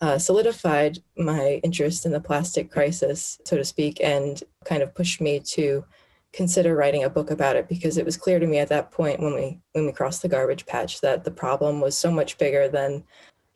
uh, 0.00 0.18
solidified 0.18 0.98
my 1.16 1.60
interest 1.64 2.06
in 2.06 2.12
the 2.12 2.20
plastic 2.20 2.70
crisis, 2.70 3.40
so 3.44 3.56
to 3.56 3.64
speak, 3.64 4.00
and 4.02 4.42
kind 4.64 4.82
of 4.82 4.94
pushed 4.94 5.20
me 5.20 5.40
to 5.40 5.84
consider 6.32 6.74
writing 6.74 7.04
a 7.04 7.10
book 7.10 7.30
about 7.30 7.56
it 7.56 7.68
because 7.68 7.96
it 7.96 8.04
was 8.04 8.16
clear 8.16 8.38
to 8.38 8.46
me 8.46 8.58
at 8.58 8.68
that 8.68 8.90
point 8.90 9.20
when 9.20 9.34
we 9.34 9.58
when 9.72 9.86
we 9.86 9.92
crossed 9.92 10.22
the 10.22 10.28
garbage 10.28 10.66
patch 10.66 11.00
that 11.00 11.24
the 11.24 11.30
problem 11.30 11.80
was 11.80 11.96
so 11.96 12.10
much 12.10 12.36
bigger 12.38 12.68
than 12.68 13.02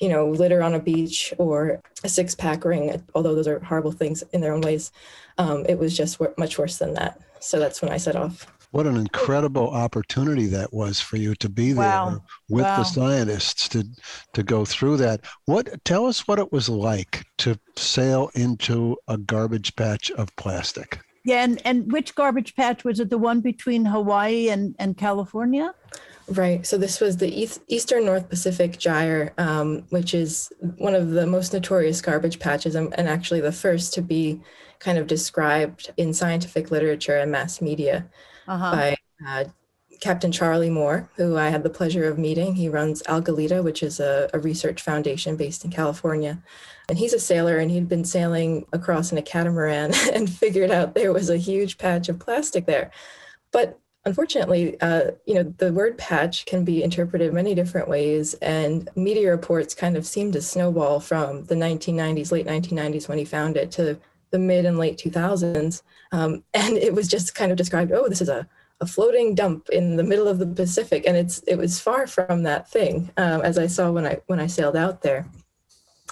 you 0.00 0.08
know 0.08 0.28
litter 0.28 0.62
on 0.62 0.74
a 0.74 0.80
beach 0.80 1.34
or 1.38 1.80
a 2.02 2.08
six 2.08 2.34
pack 2.34 2.64
ring 2.64 3.02
although 3.14 3.34
those 3.34 3.48
are 3.48 3.60
horrible 3.60 3.92
things 3.92 4.22
in 4.32 4.40
their 4.40 4.52
own 4.52 4.62
ways 4.62 4.90
um, 5.38 5.64
it 5.68 5.78
was 5.78 5.96
just 5.96 6.20
much 6.38 6.58
worse 6.58 6.78
than 6.78 6.94
that 6.94 7.20
so 7.40 7.58
that's 7.58 7.82
when 7.82 7.92
i 7.92 7.96
set 7.96 8.16
off 8.16 8.46
what 8.70 8.86
an 8.86 8.96
incredible 8.96 9.68
opportunity 9.68 10.46
that 10.46 10.72
was 10.72 10.98
for 10.98 11.18
you 11.18 11.34
to 11.34 11.50
be 11.50 11.72
there 11.72 11.84
wow. 11.84 12.24
with 12.48 12.64
wow. 12.64 12.78
the 12.78 12.84
scientists 12.84 13.68
to 13.68 13.84
to 14.32 14.42
go 14.42 14.64
through 14.64 14.96
that 14.96 15.20
what 15.44 15.68
tell 15.84 16.06
us 16.06 16.26
what 16.26 16.38
it 16.38 16.50
was 16.50 16.70
like 16.70 17.24
to 17.36 17.58
sail 17.76 18.30
into 18.34 18.96
a 19.08 19.18
garbage 19.18 19.76
patch 19.76 20.10
of 20.12 20.34
plastic 20.36 21.00
yeah, 21.24 21.44
and, 21.44 21.60
and 21.64 21.92
which 21.92 22.14
garbage 22.14 22.54
patch 22.56 22.84
was 22.84 23.00
it? 23.00 23.10
The 23.10 23.18
one 23.18 23.40
between 23.40 23.84
Hawaii 23.84 24.48
and, 24.48 24.74
and 24.78 24.96
California? 24.96 25.74
Right. 26.28 26.64
So 26.64 26.78
this 26.78 27.00
was 27.00 27.16
the 27.16 27.28
East, 27.28 27.62
Eastern 27.68 28.04
North 28.04 28.28
Pacific 28.28 28.78
Gyre, 28.78 29.32
um, 29.38 29.84
which 29.90 30.14
is 30.14 30.52
one 30.78 30.94
of 30.94 31.10
the 31.10 31.26
most 31.26 31.52
notorious 31.52 32.00
garbage 32.00 32.38
patches 32.38 32.74
and, 32.74 32.94
and, 32.96 33.08
actually 33.08 33.40
the 33.40 33.52
first 33.52 33.92
to 33.94 34.02
be 34.02 34.40
kind 34.78 34.98
of 34.98 35.06
described 35.06 35.90
in 35.96 36.14
scientific 36.14 36.70
literature 36.70 37.18
and 37.18 37.30
mass 37.30 37.60
media 37.60 38.06
uh-huh. 38.46 38.72
by 38.72 38.96
uh, 39.26 39.44
Captain 40.02 40.32
Charlie 40.32 40.68
Moore, 40.68 41.08
who 41.14 41.36
I 41.36 41.50
had 41.50 41.62
the 41.62 41.70
pleasure 41.70 42.08
of 42.08 42.18
meeting. 42.18 42.56
He 42.56 42.68
runs 42.68 43.04
Algalita, 43.04 43.62
which 43.62 43.84
is 43.84 44.00
a, 44.00 44.28
a 44.34 44.40
research 44.40 44.82
foundation 44.82 45.36
based 45.36 45.64
in 45.64 45.70
California. 45.70 46.42
And 46.88 46.98
he's 46.98 47.12
a 47.12 47.20
sailor 47.20 47.58
and 47.58 47.70
he'd 47.70 47.88
been 47.88 48.04
sailing 48.04 48.66
across 48.72 49.12
in 49.12 49.18
a 49.18 49.22
catamaran 49.22 49.92
and 50.12 50.28
figured 50.28 50.72
out 50.72 50.96
there 50.96 51.12
was 51.12 51.30
a 51.30 51.36
huge 51.36 51.78
patch 51.78 52.08
of 52.08 52.18
plastic 52.18 52.66
there. 52.66 52.90
But 53.52 53.78
unfortunately, 54.04 54.76
uh, 54.80 55.12
you 55.24 55.34
know, 55.34 55.44
the 55.58 55.72
word 55.72 55.96
patch 55.98 56.46
can 56.46 56.64
be 56.64 56.82
interpreted 56.82 57.32
many 57.32 57.54
different 57.54 57.86
ways, 57.86 58.34
and 58.42 58.88
media 58.96 59.30
reports 59.30 59.72
kind 59.72 59.96
of 59.96 60.04
seem 60.04 60.32
to 60.32 60.42
snowball 60.42 60.98
from 60.98 61.44
the 61.44 61.54
1990s, 61.54 62.32
late 62.32 62.48
1990s 62.48 63.08
when 63.08 63.18
he 63.18 63.24
found 63.24 63.56
it, 63.56 63.70
to 63.70 64.00
the 64.32 64.38
mid 64.40 64.64
and 64.64 64.78
late 64.78 64.98
2000s. 64.98 65.82
Um, 66.10 66.42
and 66.54 66.76
it 66.76 66.92
was 66.92 67.06
just 67.06 67.36
kind 67.36 67.52
of 67.52 67.56
described, 67.56 67.92
oh, 67.92 68.08
this 68.08 68.20
is 68.20 68.28
a 68.28 68.48
a 68.82 68.86
floating 68.86 69.34
dump 69.34 69.68
in 69.70 69.96
the 69.96 70.02
middle 70.02 70.26
of 70.26 70.40
the 70.40 70.46
Pacific, 70.46 71.04
and 71.06 71.16
it's 71.16 71.38
it 71.46 71.56
was 71.56 71.78
far 71.78 72.06
from 72.08 72.42
that 72.42 72.68
thing 72.68 73.10
um, 73.16 73.40
as 73.42 73.56
I 73.56 73.68
saw 73.68 73.90
when 73.92 74.06
I 74.06 74.18
when 74.26 74.40
I 74.40 74.48
sailed 74.48 74.76
out 74.76 75.02
there. 75.02 75.24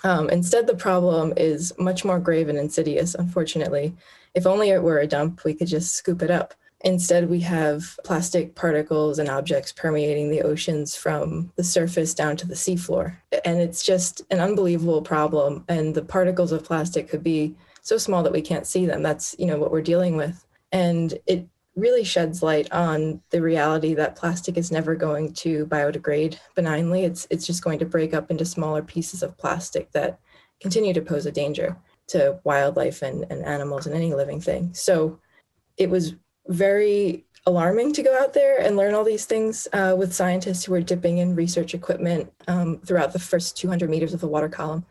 Um, 0.05 0.31
instead, 0.31 0.67
the 0.67 0.77
problem 0.77 1.35
is 1.37 1.75
much 1.79 2.05
more 2.05 2.21
grave 2.21 2.49
and 2.49 2.59
insidious, 2.59 3.15
unfortunately. 3.15 3.95
If 4.35 4.47
only 4.47 4.71
it 4.71 4.83
were 4.83 5.01
a 5.01 5.07
dump, 5.07 5.45
we 5.45 5.53
could 5.53 5.67
just 5.67 5.95
scoop 5.95 6.23
it 6.23 6.31
up. 6.31 6.55
Instead, 6.83 7.29
we 7.29 7.41
have 7.41 7.99
plastic 8.05 8.55
particles 8.55 9.19
and 9.19 9.29
objects 9.29 9.73
permeating 9.73 10.31
the 10.31 10.43
oceans 10.43 10.97
from 10.97 11.53
the 11.57 11.65
surface 11.65 12.15
down 12.15 12.37
to 12.39 12.47
the 12.47 12.55
seafloor. 12.55 13.17
And 13.45 13.61
it's 13.61 13.85
just 13.85 14.23
an 14.31 14.41
unbelievable 14.41 15.03
problem. 15.03 15.65
And 15.69 15.95
the 15.95 16.03
particles 16.03 16.53
of 16.53 16.65
plastic 16.65 17.09
could 17.11 17.23
be 17.23 17.57
so 17.83 17.99
small 17.99 18.23
that 18.23 18.33
we 18.33 18.41
can't 18.41 18.67
see 18.67 18.87
them. 18.87 19.03
That's, 19.03 19.37
you 19.39 19.45
know, 19.45 19.59
what 19.59 19.73
we're 19.73 19.83
dealing 19.83 20.17
with. 20.17 20.47
And 20.73 21.19
it 21.27 21.47
really 21.81 22.05
sheds 22.05 22.43
light 22.43 22.71
on 22.73 23.21
the 23.31 23.43
reality 23.43 23.95
that 23.95 24.16
plastic 24.16 24.57
is 24.57 24.71
never 24.71 24.95
going 24.95 25.33
to 25.33 25.66
biodegrade 25.66 26.38
benignly. 26.55 27.05
It's 27.05 27.27
it's 27.31 27.47
just 27.47 27.64
going 27.64 27.79
to 27.81 27.87
break 27.87 28.14
up 28.14 28.31
into 28.31 28.45
smaller 28.45 28.83
pieces 28.83 29.23
of 29.23 29.37
plastic 29.38 29.90
that 29.93 30.21
continue 30.61 30.93
to 30.93 31.03
pose 31.03 31.27
a 31.27 31.33
danger 31.33 31.77
to 32.09 32.38
wildlife 32.45 33.03
and, 33.03 33.25
and 33.31 33.45
animals 33.45 33.87
and 33.87 33.95
any 33.95 34.12
living 34.12 34.40
thing. 34.40 34.75
So 34.75 35.19
it 35.77 35.88
was 35.88 36.14
very 36.49 37.25
alarming 37.47 37.93
to 37.95 38.03
go 38.03 38.19
out 38.19 38.35
there 38.35 38.61
and 38.61 38.77
learn 38.77 38.95
all 38.95 39.05
these 39.05 39.25
things 39.25 39.66
uh, 39.73 39.95
with 39.97 40.14
scientists 40.14 40.64
who 40.64 40.73
were 40.73 40.81
dipping 40.81 41.19
in 41.19 41.35
research 41.35 41.73
equipment 41.73 42.31
um, 42.49 42.79
throughout 42.85 43.12
the 43.12 43.19
first 43.19 43.57
200 43.57 43.88
meters 43.88 44.12
of 44.12 44.21
the 44.21 44.29
water 44.29 44.49
column. 44.49 44.85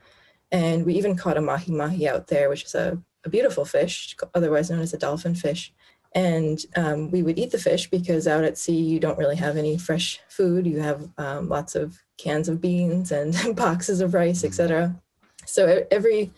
And 0.52 0.86
we 0.86 0.96
even 0.96 1.16
caught 1.16 1.38
a 1.38 1.42
mahi 1.42 1.72
mahi 1.72 2.08
out 2.08 2.28
there, 2.28 2.50
which 2.50 2.64
is 2.64 2.74
a, 2.74 2.98
a 3.24 3.30
beautiful 3.30 3.66
fish, 3.66 4.16
otherwise 4.34 4.72
known 4.72 4.80
as 4.80 4.94
a 4.94 4.98
dolphin 4.98 5.36
fish 5.36 5.74
and 6.14 6.66
um, 6.76 7.12
we 7.12 7.22
would 7.22 7.38
eat 7.38 7.52
the 7.52 7.58
fish 7.58 7.90
because 7.90 8.28
out 8.28 8.44
at 8.44 8.58
sea 8.58 8.80
you 8.80 9.00
don't 9.00 9.18
really 9.18 9.36
have 9.36 9.58
any 9.58 9.78
fresh 9.78 10.20
food 10.28 10.66
you 10.66 10.80
have 10.80 11.08
um, 11.18 11.48
lots 11.50 11.76
of 11.76 12.00
cans 12.18 12.50
of 12.50 12.60
beans 12.60 13.12
and 13.12 13.36
boxes 13.56 14.02
of 14.02 14.14
rice 14.14 14.44
etc 14.44 14.96
so 15.46 15.86
every 15.92 16.32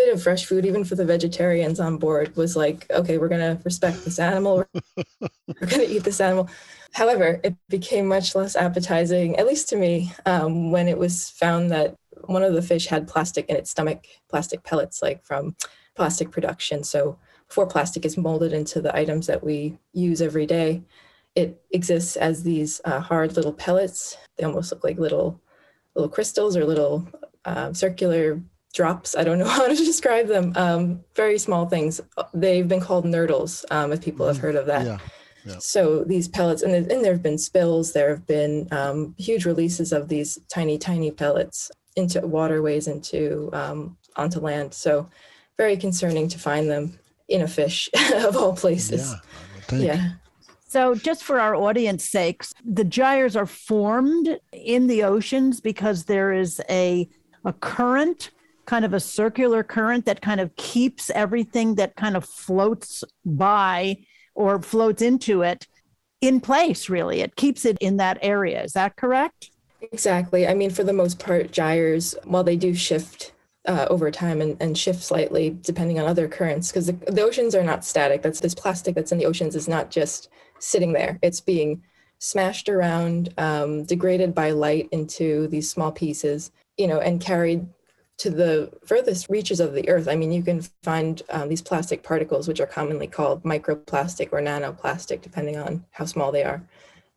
bit 0.00 0.14
of 0.14 0.22
fresh 0.22 0.46
food, 0.46 0.64
even 0.64 0.84
for 0.84 0.94
the 0.94 1.04
vegetarians 1.04 1.80
on 1.80 1.98
board, 1.98 2.34
was 2.36 2.56
like, 2.56 2.86
okay, 2.90 3.18
we're 3.18 3.28
going 3.28 3.56
to 3.56 3.62
respect 3.64 4.04
this 4.04 4.18
animal. 4.18 4.64
we're 4.96 5.04
going 5.66 5.86
to 5.86 5.90
eat 5.90 6.04
this 6.04 6.20
animal. 6.20 6.48
However, 6.92 7.40
it 7.44 7.54
became 7.68 8.06
much 8.06 8.34
less 8.34 8.56
appetizing, 8.56 9.36
at 9.36 9.46
least 9.46 9.68
to 9.68 9.76
me, 9.76 10.12
um, 10.26 10.70
when 10.70 10.88
it 10.88 10.98
was 10.98 11.30
found 11.30 11.70
that 11.70 11.96
one 12.24 12.42
of 12.42 12.54
the 12.54 12.62
fish 12.62 12.86
had 12.86 13.08
plastic 13.08 13.48
in 13.48 13.56
its 13.56 13.70
stomach, 13.70 14.06
plastic 14.28 14.62
pellets, 14.62 15.02
like 15.02 15.24
from 15.24 15.54
plastic 15.94 16.30
production. 16.30 16.82
So 16.82 17.18
before 17.50 17.66
plastic 17.66 18.06
is 18.06 18.16
molded 18.16 18.52
into 18.52 18.80
the 18.80 18.96
items 18.96 19.26
that 19.26 19.44
we 19.44 19.76
use 19.92 20.22
every 20.22 20.46
day, 20.46 20.82
it 21.34 21.60
exists 21.72 22.16
as 22.16 22.44
these 22.44 22.80
uh, 22.84 23.00
hard 23.00 23.34
little 23.36 23.52
pellets. 23.52 24.16
They 24.38 24.44
almost 24.44 24.70
look 24.70 24.84
like 24.84 24.98
little 24.98 25.40
little 25.96 26.08
crystals 26.08 26.56
or 26.56 26.64
little 26.64 27.08
uh, 27.44 27.72
circular 27.72 28.40
drops. 28.72 29.16
I 29.16 29.24
don't 29.24 29.40
know 29.40 29.48
how 29.58 29.66
to 29.66 29.74
describe 29.74 30.28
them. 30.28 30.52
Um, 30.54 31.04
very 31.16 31.38
small 31.38 31.66
things. 31.66 32.00
They've 32.32 32.66
been 32.66 32.80
called 32.80 33.04
nurdles, 33.04 33.64
um, 33.72 33.92
if 33.92 34.00
people 34.00 34.28
have 34.28 34.38
mm, 34.38 34.42
heard 34.42 34.54
of 34.54 34.66
that. 34.66 34.86
Yeah. 34.86 34.98
Yeah. 35.44 35.56
So 35.58 36.04
these 36.04 36.28
pellets, 36.28 36.62
and, 36.62 36.74
and 36.74 37.04
there 37.04 37.14
have 37.14 37.22
been 37.22 37.38
spills, 37.38 37.92
there 37.92 38.10
have 38.10 38.26
been 38.26 38.68
um, 38.72 39.14
huge 39.18 39.46
releases 39.46 39.90
of 39.90 40.08
these 40.08 40.38
tiny, 40.48 40.78
tiny 40.78 41.10
pellets 41.10 41.70
into 41.96 42.20
waterways, 42.20 42.86
into 42.86 43.48
um, 43.54 43.96
onto 44.16 44.38
land. 44.38 44.74
So 44.74 45.08
very 45.56 45.78
concerning 45.78 46.28
to 46.28 46.38
find 46.38 46.70
them 46.70 46.98
in 47.30 47.42
a 47.42 47.48
fish 47.48 47.88
of 48.14 48.36
all 48.36 48.54
places. 48.54 49.14
Yeah. 49.72 49.78
yeah. 49.78 50.10
So, 50.66 50.94
just 50.94 51.24
for 51.24 51.40
our 51.40 51.54
audience 51.54 52.04
sakes, 52.04 52.52
the 52.64 52.84
gyres 52.84 53.34
are 53.34 53.46
formed 53.46 54.38
in 54.52 54.86
the 54.86 55.02
oceans 55.02 55.60
because 55.60 56.04
there 56.04 56.32
is 56.32 56.60
a, 56.68 57.08
a 57.44 57.52
current, 57.52 58.30
kind 58.66 58.84
of 58.84 58.94
a 58.94 59.00
circular 59.00 59.64
current 59.64 60.04
that 60.04 60.20
kind 60.20 60.40
of 60.40 60.54
keeps 60.56 61.10
everything 61.10 61.74
that 61.76 61.96
kind 61.96 62.16
of 62.16 62.24
floats 62.24 63.02
by 63.24 63.96
or 64.34 64.62
floats 64.62 65.02
into 65.02 65.42
it 65.42 65.66
in 66.20 66.40
place, 66.40 66.88
really. 66.88 67.20
It 67.20 67.34
keeps 67.34 67.64
it 67.64 67.76
in 67.80 67.96
that 67.96 68.18
area. 68.22 68.62
Is 68.62 68.72
that 68.74 68.96
correct? 68.96 69.50
Exactly. 69.80 70.46
I 70.46 70.54
mean, 70.54 70.70
for 70.70 70.84
the 70.84 70.92
most 70.92 71.18
part, 71.18 71.50
gyres, 71.50 72.14
while 72.24 72.44
they 72.44 72.56
do 72.56 72.74
shift 72.74 73.32
uh, 73.66 73.86
over 73.90 74.10
time 74.10 74.40
and, 74.40 74.56
and 74.60 74.76
shift 74.76 75.02
slightly 75.02 75.56
depending 75.62 75.98
on 75.98 76.06
other 76.06 76.28
currents, 76.28 76.68
because 76.68 76.86
the, 76.86 76.92
the 76.92 77.22
oceans 77.22 77.54
are 77.54 77.64
not 77.64 77.84
static. 77.84 78.22
That's 78.22 78.40
this 78.40 78.54
plastic 78.54 78.94
that's 78.94 79.12
in 79.12 79.18
the 79.18 79.26
oceans 79.26 79.54
is 79.54 79.68
not 79.68 79.90
just 79.90 80.28
sitting 80.58 80.92
there. 80.92 81.18
It's 81.22 81.40
being 81.40 81.82
smashed 82.18 82.68
around, 82.68 83.32
um, 83.38 83.84
degraded 83.84 84.34
by 84.34 84.50
light 84.50 84.88
into 84.92 85.46
these 85.48 85.70
small 85.70 85.92
pieces, 85.92 86.52
you 86.76 86.86
know, 86.86 87.00
and 87.00 87.20
carried 87.20 87.66
to 88.18 88.28
the 88.28 88.70
furthest 88.84 89.30
reaches 89.30 89.60
of 89.60 89.72
the 89.72 89.88
earth. 89.88 90.06
I 90.06 90.16
mean, 90.16 90.30
you 90.30 90.42
can 90.42 90.60
find 90.82 91.22
um, 91.30 91.48
these 91.48 91.62
plastic 91.62 92.02
particles, 92.02 92.46
which 92.46 92.60
are 92.60 92.66
commonly 92.66 93.06
called 93.06 93.42
microplastic 93.44 94.28
or 94.32 94.42
nanoplastic, 94.42 95.22
depending 95.22 95.56
on 95.56 95.84
how 95.92 96.04
small 96.04 96.30
they 96.30 96.44
are. 96.44 96.62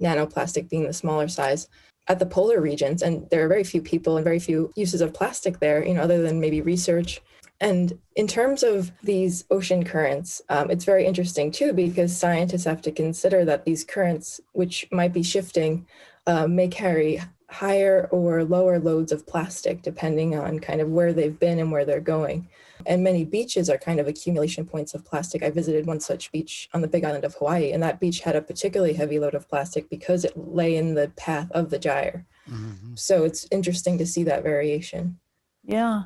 Nanoplastic 0.01 0.69
being 0.69 0.83
the 0.83 0.93
smaller 0.93 1.27
size 1.27 1.67
at 2.07 2.19
the 2.19 2.25
polar 2.25 2.59
regions, 2.59 3.01
and 3.01 3.29
there 3.29 3.43
are 3.45 3.47
very 3.47 3.63
few 3.63 3.81
people 3.81 4.17
and 4.17 4.23
very 4.23 4.39
few 4.39 4.71
uses 4.75 5.01
of 5.01 5.13
plastic 5.13 5.59
there, 5.59 5.85
you 5.85 5.93
know, 5.93 6.01
other 6.01 6.21
than 6.21 6.39
maybe 6.39 6.61
research 6.61 7.21
and 7.63 7.97
in 8.17 8.27
terms 8.27 8.61
of 8.61 8.91
these 9.03 9.45
ocean 9.49 9.85
currents, 9.85 10.41
um, 10.49 10.69
it's 10.69 10.83
very 10.83 11.05
interesting 11.05 11.49
too, 11.49 11.71
because 11.71 12.15
scientists 12.15 12.65
have 12.65 12.81
to 12.81 12.91
consider 12.91 13.45
that 13.45 13.63
these 13.63 13.85
currents, 13.85 14.41
which 14.51 14.85
might 14.91 15.13
be 15.13 15.23
shifting, 15.23 15.87
uh, 16.27 16.45
may 16.45 16.67
carry 16.67 17.21
higher 17.49 18.09
or 18.11 18.43
lower 18.43 18.79
loads 18.79 19.13
of 19.13 19.25
plastic 19.25 19.81
depending 19.81 20.37
on 20.37 20.59
kind 20.59 20.81
of 20.81 20.89
where 20.89 21.13
they've 21.13 21.39
been 21.39 21.59
and 21.59 21.71
where 21.71 21.85
they're 21.85 22.01
going. 22.01 22.49
And 22.85 23.03
many 23.03 23.25
beaches 23.25 23.69
are 23.69 23.77
kind 23.77 23.99
of 23.99 24.07
accumulation 24.07 24.65
points 24.65 24.93
of 24.93 25.05
plastic. 25.05 25.43
I 25.43 25.49
visited 25.49 25.85
one 25.85 25.99
such 25.99 26.31
beach 26.31 26.69
on 26.73 26.81
the 26.81 26.87
big 26.87 27.03
island 27.03 27.25
of 27.25 27.35
Hawaii, 27.35 27.71
and 27.71 27.81
that 27.83 27.99
beach 27.99 28.21
had 28.21 28.35
a 28.35 28.41
particularly 28.41 28.93
heavy 28.93 29.19
load 29.19 29.35
of 29.35 29.47
plastic 29.49 29.89
because 29.89 30.25
it 30.25 30.33
lay 30.35 30.75
in 30.75 30.95
the 30.95 31.11
path 31.15 31.51
of 31.51 31.69
the 31.69 31.79
gyre. 31.79 32.25
Mm-hmm. 32.49 32.95
So 32.95 33.23
it's 33.23 33.47
interesting 33.51 33.97
to 33.97 34.05
see 34.05 34.23
that 34.23 34.43
variation. 34.43 35.19
Yeah. 35.63 36.03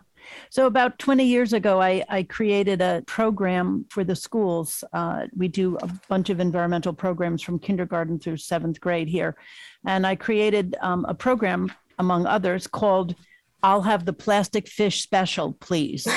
So, 0.50 0.66
about 0.66 1.00
20 1.00 1.24
years 1.24 1.54
ago, 1.54 1.82
I, 1.82 2.04
I 2.10 2.24
created 2.24 2.82
a 2.82 3.04
program 3.08 3.86
for 3.90 4.04
the 4.04 4.16
schools. 4.16 4.84
Uh, 4.94 5.28
we 5.36 5.48
do 5.48 5.78
a 5.78 5.90
bunch 6.10 6.30
of 6.30 6.40
environmental 6.40 6.94
programs 6.94 7.42
from 7.42 7.60
kindergarten 7.60 8.20
through 8.20 8.38
seventh 8.38 8.80
grade 8.80 9.08
here. 9.08 9.36
And 9.86 10.06
I 10.06 10.16
created 10.16 10.76
um, 10.82 11.06
a 11.08 11.14
program, 11.14 11.72
among 12.00 12.26
others, 12.26 12.68
called 12.68 13.16
I'll 13.64 13.82
Have 13.82 14.06
the 14.06 14.14
Plastic 14.14 14.68
Fish 14.68 15.02
Special, 15.02 15.54
Please. 15.54 16.08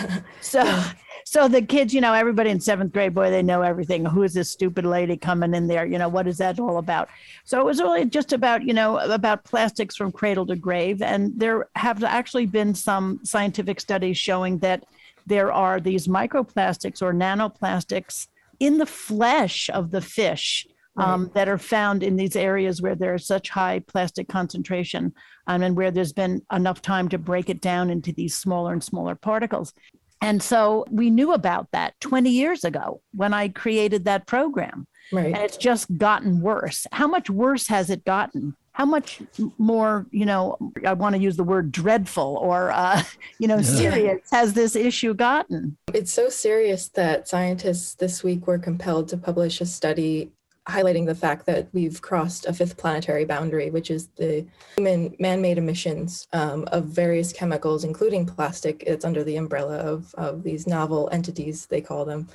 so, 0.40 0.82
so 1.24 1.46
the 1.46 1.62
kids, 1.62 1.94
you 1.94 2.00
know, 2.00 2.14
everybody 2.14 2.50
in 2.50 2.60
seventh 2.60 2.92
grade, 2.92 3.14
boy, 3.14 3.30
they 3.30 3.42
know 3.42 3.62
everything. 3.62 4.04
Who 4.04 4.22
is 4.22 4.34
this 4.34 4.50
stupid 4.50 4.84
lady 4.84 5.16
coming 5.16 5.54
in 5.54 5.68
there? 5.68 5.86
You 5.86 5.98
know, 5.98 6.08
what 6.08 6.26
is 6.26 6.38
that 6.38 6.58
all 6.58 6.78
about? 6.78 7.08
So 7.44 7.60
it 7.60 7.64
was 7.64 7.80
really 7.80 8.04
just 8.06 8.32
about, 8.32 8.62
you 8.64 8.72
know, 8.72 8.98
about 8.98 9.44
plastics 9.44 9.94
from 9.94 10.10
cradle 10.10 10.46
to 10.46 10.56
grave. 10.56 11.02
And 11.02 11.32
there 11.36 11.68
have 11.76 12.02
actually 12.02 12.46
been 12.46 12.74
some 12.74 13.20
scientific 13.24 13.80
studies 13.80 14.16
showing 14.16 14.58
that 14.58 14.84
there 15.26 15.52
are 15.52 15.80
these 15.80 16.08
microplastics 16.08 17.02
or 17.02 17.12
nanoplastics 17.12 18.28
in 18.58 18.78
the 18.78 18.86
flesh 18.86 19.70
of 19.70 19.90
the 19.90 20.00
fish. 20.00 20.66
Um, 20.96 21.30
that 21.34 21.48
are 21.48 21.58
found 21.58 22.02
in 22.02 22.16
these 22.16 22.34
areas 22.34 22.82
where 22.82 22.96
there's 22.96 23.24
such 23.24 23.50
high 23.50 23.78
plastic 23.78 24.26
concentration 24.26 25.14
um, 25.48 25.62
and 25.62 25.76
where 25.76 25.90
there's 25.90 26.12
been 26.12 26.42
enough 26.52 26.80
time 26.82 27.08
to 27.08 27.18
break 27.18 27.48
it 27.48 27.60
down 27.60 27.90
into 27.90 28.12
these 28.12 28.36
smaller 28.36 28.72
and 28.72 28.84
smaller 28.84 29.14
particles. 29.14 29.72
And 30.20 30.42
so 30.42 30.84
we 30.90 31.10
knew 31.10 31.32
about 31.32 31.68
that 31.72 31.98
20 32.00 32.28
years 32.30 32.64
ago 32.64 33.00
when 33.14 33.32
I 33.32 33.48
created 33.48 34.04
that 34.04 34.26
program. 34.26 34.86
Right. 35.10 35.26
And 35.26 35.36
it's 35.38 35.56
just 35.56 35.96
gotten 35.96 36.40
worse. 36.40 36.86
How 36.92 37.06
much 37.06 37.30
worse 37.30 37.66
has 37.68 37.88
it 37.88 38.04
gotten? 38.04 38.54
How 38.72 38.84
much 38.84 39.22
more, 39.56 40.06
you 40.10 40.26
know, 40.26 40.56
I 40.86 40.92
want 40.92 41.16
to 41.16 41.20
use 41.20 41.36
the 41.36 41.44
word 41.44 41.72
dreadful 41.72 42.38
or, 42.40 42.70
uh, 42.70 43.02
you 43.38 43.48
know, 43.48 43.56
yeah. 43.56 43.62
serious 43.62 44.30
has 44.30 44.52
this 44.52 44.76
issue 44.76 45.14
gotten? 45.14 45.76
It's 45.94 46.12
so 46.12 46.28
serious 46.28 46.88
that 46.90 47.26
scientists 47.26 47.94
this 47.94 48.22
week 48.22 48.46
were 48.46 48.58
compelled 48.58 49.08
to 49.08 49.16
publish 49.16 49.60
a 49.60 49.66
study 49.66 50.32
highlighting 50.68 51.06
the 51.06 51.14
fact 51.14 51.46
that 51.46 51.68
we've 51.72 52.00
crossed 52.02 52.46
a 52.46 52.52
fifth 52.52 52.76
planetary 52.76 53.24
boundary, 53.24 53.70
which 53.70 53.90
is 53.90 54.08
the 54.16 54.46
human 54.76 55.14
man-made 55.18 55.58
emissions 55.58 56.28
um, 56.32 56.64
of 56.72 56.84
various 56.84 57.32
chemicals, 57.32 57.84
including 57.84 58.26
plastic. 58.26 58.84
It's 58.86 59.04
under 59.04 59.24
the 59.24 59.36
umbrella 59.36 59.78
of, 59.78 60.14
of 60.16 60.42
these 60.42 60.66
novel 60.66 61.08
entities, 61.10 61.66
they 61.66 61.80
call 61.80 62.04
them. 62.04 62.28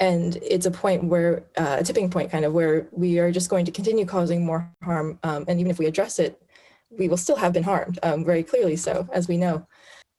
And 0.00 0.36
it's 0.36 0.66
a 0.66 0.70
point 0.70 1.04
where, 1.04 1.44
uh, 1.56 1.76
a 1.80 1.84
tipping 1.84 2.10
point 2.10 2.30
kind 2.30 2.44
of, 2.44 2.52
where 2.52 2.88
we 2.92 3.18
are 3.18 3.32
just 3.32 3.50
going 3.50 3.64
to 3.64 3.72
continue 3.72 4.06
causing 4.06 4.46
more 4.46 4.72
harm. 4.82 5.18
Um, 5.22 5.44
and 5.48 5.60
even 5.60 5.70
if 5.70 5.78
we 5.78 5.86
address 5.86 6.18
it, 6.18 6.40
we 6.90 7.08
will 7.08 7.16
still 7.16 7.36
have 7.36 7.52
been 7.52 7.64
harmed, 7.64 7.98
um, 8.02 8.24
very 8.24 8.42
clearly 8.42 8.76
so, 8.76 9.08
as 9.12 9.28
we 9.28 9.36
know. 9.36 9.66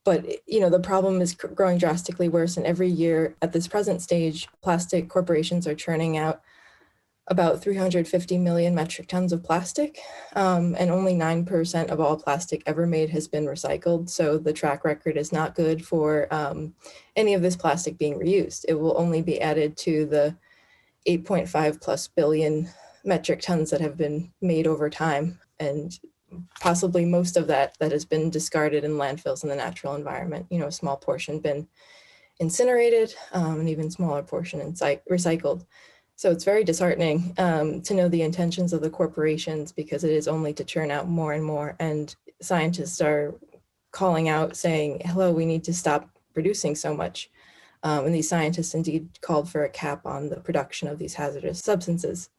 But 0.05 0.25
you 0.47 0.59
know 0.59 0.69
the 0.69 0.79
problem 0.79 1.21
is 1.21 1.35
growing 1.35 1.77
drastically 1.77 2.29
worse, 2.29 2.57
and 2.57 2.65
every 2.65 2.87
year 2.89 3.35
at 3.41 3.53
this 3.53 3.67
present 3.67 4.01
stage, 4.01 4.47
plastic 4.63 5.09
corporations 5.09 5.67
are 5.67 5.75
churning 5.75 6.17
out 6.17 6.41
about 7.29 7.61
350 7.61 8.37
million 8.39 8.73
metric 8.73 9.07
tons 9.07 9.31
of 9.31 9.43
plastic, 9.43 9.99
um, 10.35 10.75
and 10.79 10.89
only 10.89 11.13
9% 11.13 11.89
of 11.89 11.99
all 11.99 12.17
plastic 12.17 12.63
ever 12.65 12.87
made 12.87 13.09
has 13.11 13.27
been 13.27 13.45
recycled. 13.45 14.09
So 14.09 14.37
the 14.37 14.51
track 14.51 14.83
record 14.83 15.15
is 15.15 15.31
not 15.31 15.55
good 15.55 15.85
for 15.85 16.27
um, 16.33 16.73
any 17.15 17.35
of 17.35 17.41
this 17.43 17.55
plastic 17.55 17.97
being 17.97 18.19
reused. 18.19 18.65
It 18.67 18.73
will 18.73 18.97
only 18.97 19.21
be 19.21 19.39
added 19.39 19.77
to 19.77 20.05
the 20.07 20.35
8.5 21.07 21.79
plus 21.79 22.07
billion 22.07 22.67
metric 23.05 23.41
tons 23.41 23.69
that 23.69 23.81
have 23.81 23.95
been 23.95 24.31
made 24.41 24.65
over 24.65 24.89
time, 24.89 25.39
and 25.59 25.97
possibly 26.59 27.05
most 27.05 27.37
of 27.37 27.47
that 27.47 27.77
that 27.79 27.91
has 27.91 28.05
been 28.05 28.29
discarded 28.29 28.83
in 28.83 28.91
landfills 28.93 29.43
in 29.43 29.49
the 29.49 29.55
natural 29.55 29.95
environment. 29.95 30.47
You 30.49 30.59
know, 30.59 30.67
a 30.67 30.71
small 30.71 30.97
portion 30.97 31.39
been 31.39 31.67
incinerated, 32.39 33.13
um, 33.33 33.59
an 33.59 33.67
even 33.67 33.91
smaller 33.91 34.23
portion 34.23 34.61
recycled. 34.61 35.65
So 36.19 36.29
it's 36.31 36.43
very 36.43 36.65
disheartening 36.65 37.33
um, 37.37 37.81
to 37.83 37.93
know 37.93 38.09
the 38.09 38.23
intentions 38.23 38.73
of 38.73 38.81
the 38.81 38.89
corporations 38.89 39.71
because 39.71 40.03
it 40.03 40.11
is 40.11 40.27
only 40.27 40.51
to 40.55 40.65
churn 40.65 40.91
out 40.91 41.07
more 41.07 41.31
and 41.31 41.41
more. 41.41 41.77
And 41.79 42.13
scientists 42.41 42.99
are 42.99 43.35
calling 43.91 44.27
out 44.27 44.57
saying, 44.57 45.01
hello, 45.05 45.31
we 45.31 45.45
need 45.45 45.63
to 45.63 45.73
stop 45.73 46.09
producing 46.33 46.75
so 46.75 46.93
much. 46.93 47.29
Um, 47.83 48.05
and 48.05 48.13
these 48.13 48.27
scientists 48.27 48.73
indeed 48.73 49.07
called 49.21 49.49
for 49.49 49.63
a 49.63 49.69
cap 49.69 50.05
on 50.05 50.27
the 50.27 50.41
production 50.41 50.89
of 50.89 50.99
these 50.99 51.13
hazardous 51.13 51.59
substances, 51.59 52.29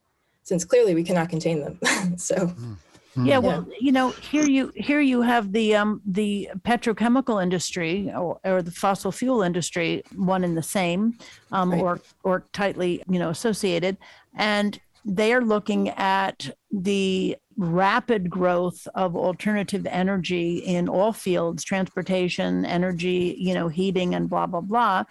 since 0.43 0.62
clearly 0.62 0.95
we 0.95 1.03
cannot 1.03 1.31
contain 1.31 1.61
them. 1.61 1.79
so. 2.19 2.37
Mm. 2.37 2.77
Yeah, 3.16 3.38
well, 3.38 3.66
you 3.81 3.90
know, 3.90 4.11
here 4.11 4.46
you 4.46 4.73
here 4.77 5.01
you 5.01 5.23
have 5.23 5.53
the 5.53 5.75
um 5.75 6.01
the 6.07 6.49
petrochemical 6.62 7.42
industry 7.42 8.11
or, 8.12 8.38
or 8.44 8.62
the 8.62 8.70
fossil 8.70 9.11
fuel 9.11 9.42
industry, 9.42 10.03
one 10.14 10.44
and 10.44 10.57
the 10.57 10.62
same, 10.62 11.18
um, 11.51 11.73
right. 11.73 11.81
or 11.81 12.01
or 12.23 12.46
tightly 12.53 13.03
you 13.09 13.18
know 13.18 13.31
associated, 13.31 13.96
and 14.37 14.81
they 15.05 15.33
are 15.33 15.40
looking 15.40 15.88
at 15.90 16.51
the 16.70 17.37
rapid 17.57 18.31
growth 18.31 18.87
of 18.94 19.16
alternative 19.16 19.87
energy 19.90 20.59
in 20.59 20.88
all 20.88 21.12
fields 21.12 21.62
transportation 21.62 22.64
energy 22.64 23.37
you 23.38 23.53
know 23.53 23.68
heating 23.68 24.14
and 24.14 24.31
blah 24.31 24.46
blah 24.46 24.61
blah. 24.61 25.05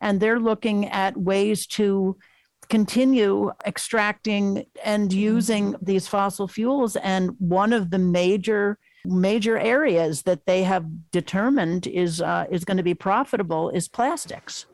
And 0.00 0.18
they're 0.18 0.40
looking 0.40 0.88
at 0.88 1.16
ways 1.16 1.66
to 1.68 2.16
continue 2.64 3.52
extracting 3.66 4.66
and 4.84 5.12
using 5.12 5.74
these 5.82 6.06
fossil 6.08 6.48
fuels 6.48 6.96
and 6.96 7.30
one 7.38 7.72
of 7.72 7.90
the 7.90 7.98
major 7.98 8.78
major 9.06 9.58
areas 9.58 10.22
that 10.22 10.46
they 10.46 10.62
have 10.62 10.86
determined 11.10 11.86
is 11.86 12.22
uh, 12.22 12.46
is 12.50 12.64
going 12.64 12.78
to 12.78 12.82
be 12.82 12.94
profitable 12.94 13.68
is 13.70 13.86
plastics 13.88 14.66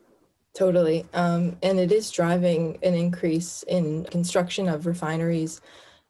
Totally. 0.55 1.07
Um, 1.14 1.57
and 1.62 1.79
it 1.79 1.92
is 1.92 2.11
driving 2.11 2.79
an 2.83 2.94
increase 2.94 3.62
in 3.68 4.05
construction 4.05 4.68
of 4.68 4.87
refineries 4.87 5.61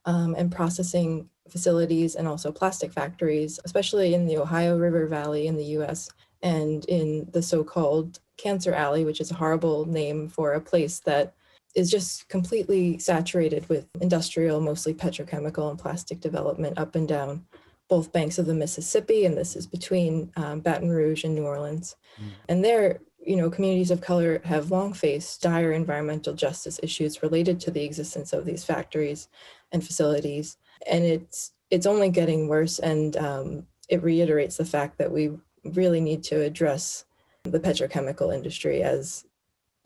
um, 0.07 0.35
and 0.37 0.51
processing 0.51 1.29
facilities 1.49 2.15
and 2.15 2.27
also 2.27 2.51
plastic 2.51 2.93
factories, 2.93 3.61
especially 3.65 4.15
in 4.15 4.27
the 4.27 4.39
Ohio 4.39 4.79
River 4.79 5.07
Valley 5.07 5.47
in 5.47 5.57
the 5.57 5.65
US 5.77 6.09
and 6.43 6.85
in 6.87 7.29
the 7.33 7.43
so 7.43 7.63
called 7.63 8.21
Cancer 8.39 8.73
Alley, 8.73 9.05
which 9.05 9.21
is 9.21 9.31
a 9.31 9.35
horrible 9.35 9.85
name 9.85 10.29
for 10.29 10.55
a 10.55 10.61
place 10.61 11.01
that 11.01 11.35
is 11.75 11.91
just 11.91 12.29
completely 12.29 12.99
saturated 12.99 13.69
with 13.69 13.87
industrial, 14.01 14.61
mostly 14.61 14.95
petrochemical 14.95 15.71
and 15.71 15.79
plastic 15.79 16.21
development 16.21 16.79
up 16.79 16.95
and 16.95 17.07
down 17.09 17.45
both 17.89 18.13
banks 18.13 18.39
of 18.39 18.47
the 18.47 18.55
Mississippi. 18.55 19.25
And 19.25 19.37
this 19.37 19.57
is 19.57 19.67
between 19.67 20.33
um, 20.37 20.61
Baton 20.61 20.91
Rouge 20.91 21.25
and 21.25 21.35
New 21.35 21.45
Orleans. 21.45 21.97
Mm. 22.21 22.29
And 22.49 22.65
there, 22.65 23.01
you 23.25 23.37
know, 23.37 23.51
communities 23.51 23.91
of 23.91 24.01
color 24.01 24.41
have 24.45 24.71
long 24.71 24.93
faced 24.93 25.43
dire 25.43 25.73
environmental 25.73 26.33
justice 26.33 26.81
issues 26.83 27.23
related 27.23 27.61
to 27.61 27.71
the 27.71 27.85
existence 27.85 28.33
of 28.33 28.45
these 28.45 28.65
factories 28.65 29.29
and 29.73 29.85
facilities, 29.85 30.57
and 30.91 31.05
it's 31.05 31.53
it's 31.71 31.87
only 31.87 32.09
getting 32.09 32.49
worse. 32.49 32.79
And 32.79 33.17
um, 33.17 33.67
it 33.89 34.03
reiterates 34.03 34.57
the 34.57 34.65
fact 34.65 34.99
that 34.99 35.13
we 35.13 35.33
really 35.65 36.01
need 36.01 36.23
to 36.25 36.41
address 36.41 37.05
the 37.43 37.61
petrochemical 37.61 38.35
industry 38.35 38.83
as 38.83 39.25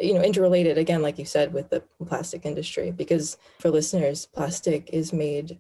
you 0.01 0.15
know 0.15 0.23
interrelated 0.23 0.77
again 0.77 1.03
like 1.03 1.19
you 1.19 1.25
said 1.25 1.53
with 1.53 1.71
the 1.71 1.83
plastic 2.07 2.45
industry 2.45 2.91
because 2.91 3.37
for 3.61 3.71
listeners 3.71 4.27
plastic 4.27 4.91
is 4.93 5.13
made 5.13 5.59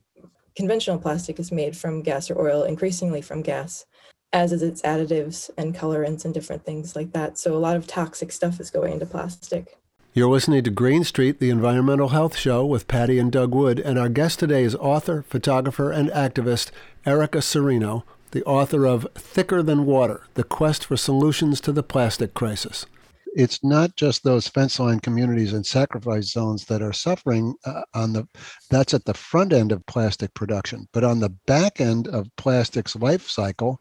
conventional 0.56 0.98
plastic 0.98 1.38
is 1.38 1.52
made 1.52 1.76
from 1.76 2.02
gas 2.02 2.30
or 2.30 2.48
oil 2.48 2.64
increasingly 2.64 3.22
from 3.22 3.42
gas 3.42 3.86
as 4.34 4.52
is 4.52 4.62
its 4.62 4.82
additives 4.82 5.48
and 5.56 5.74
colorants 5.74 6.24
and 6.24 6.34
different 6.34 6.64
things 6.64 6.96
like 6.96 7.12
that. 7.12 7.38
So 7.38 7.56
a 7.56 7.58
lot 7.58 7.76
of 7.76 7.86
toxic 7.86 8.32
stuff 8.32 8.58
is 8.58 8.68
going 8.68 8.92
into 8.92 9.06
plastic. 9.06 9.78
You're 10.12 10.28
listening 10.28 10.64
to 10.64 10.70
Green 10.70 11.04
Street, 11.04 11.38
the 11.38 11.50
environmental 11.50 12.08
health 12.08 12.36
show 12.36 12.66
with 12.66 12.88
Patti 12.88 13.18
and 13.18 13.32
Doug 13.32 13.54
Wood, 13.54 13.78
and 13.78 13.98
our 13.98 14.08
guest 14.08 14.40
today 14.40 14.64
is 14.64 14.74
author, 14.76 15.22
photographer, 15.22 15.90
and 15.90 16.08
activist 16.10 16.70
Erica 17.06 17.38
Cirino, 17.38 18.02
the 18.32 18.44
author 18.44 18.86
of 18.86 19.06
Thicker 19.14 19.62
Than 19.62 19.86
Water: 19.86 20.26
The 20.34 20.44
Quest 20.44 20.84
for 20.84 20.96
Solutions 20.96 21.60
to 21.62 21.72
the 21.72 21.82
Plastic 21.82 22.34
Crisis. 22.34 22.86
It's 23.34 23.62
not 23.64 23.96
just 23.96 24.22
those 24.22 24.48
fence 24.48 24.78
line 24.78 25.00
communities 25.00 25.52
and 25.52 25.66
sacrifice 25.66 26.30
zones 26.30 26.64
that 26.66 26.82
are 26.82 26.92
suffering 26.92 27.54
uh, 27.64 27.82
on 27.94 28.12
the 28.12 28.28
that's 28.70 28.94
at 28.94 29.04
the 29.04 29.14
front 29.14 29.52
end 29.52 29.72
of 29.72 29.84
plastic 29.86 30.32
production, 30.34 30.88
but 30.92 31.04
on 31.04 31.20
the 31.20 31.30
back 31.46 31.80
end 31.80 32.08
of 32.08 32.28
plastic's 32.36 32.94
life 32.96 33.28
cycle, 33.28 33.80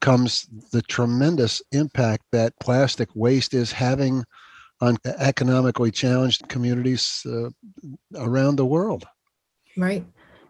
comes 0.00 0.46
the 0.72 0.82
tremendous 0.82 1.62
impact 1.72 2.24
that 2.32 2.58
plastic 2.60 3.08
waste 3.14 3.54
is 3.54 3.72
having 3.72 4.24
on 4.80 4.96
economically 5.04 5.90
challenged 5.90 6.48
communities 6.48 7.26
uh, 7.26 7.50
around 8.16 8.56
the 8.56 8.66
world. 8.66 9.04
Right. 9.76 10.04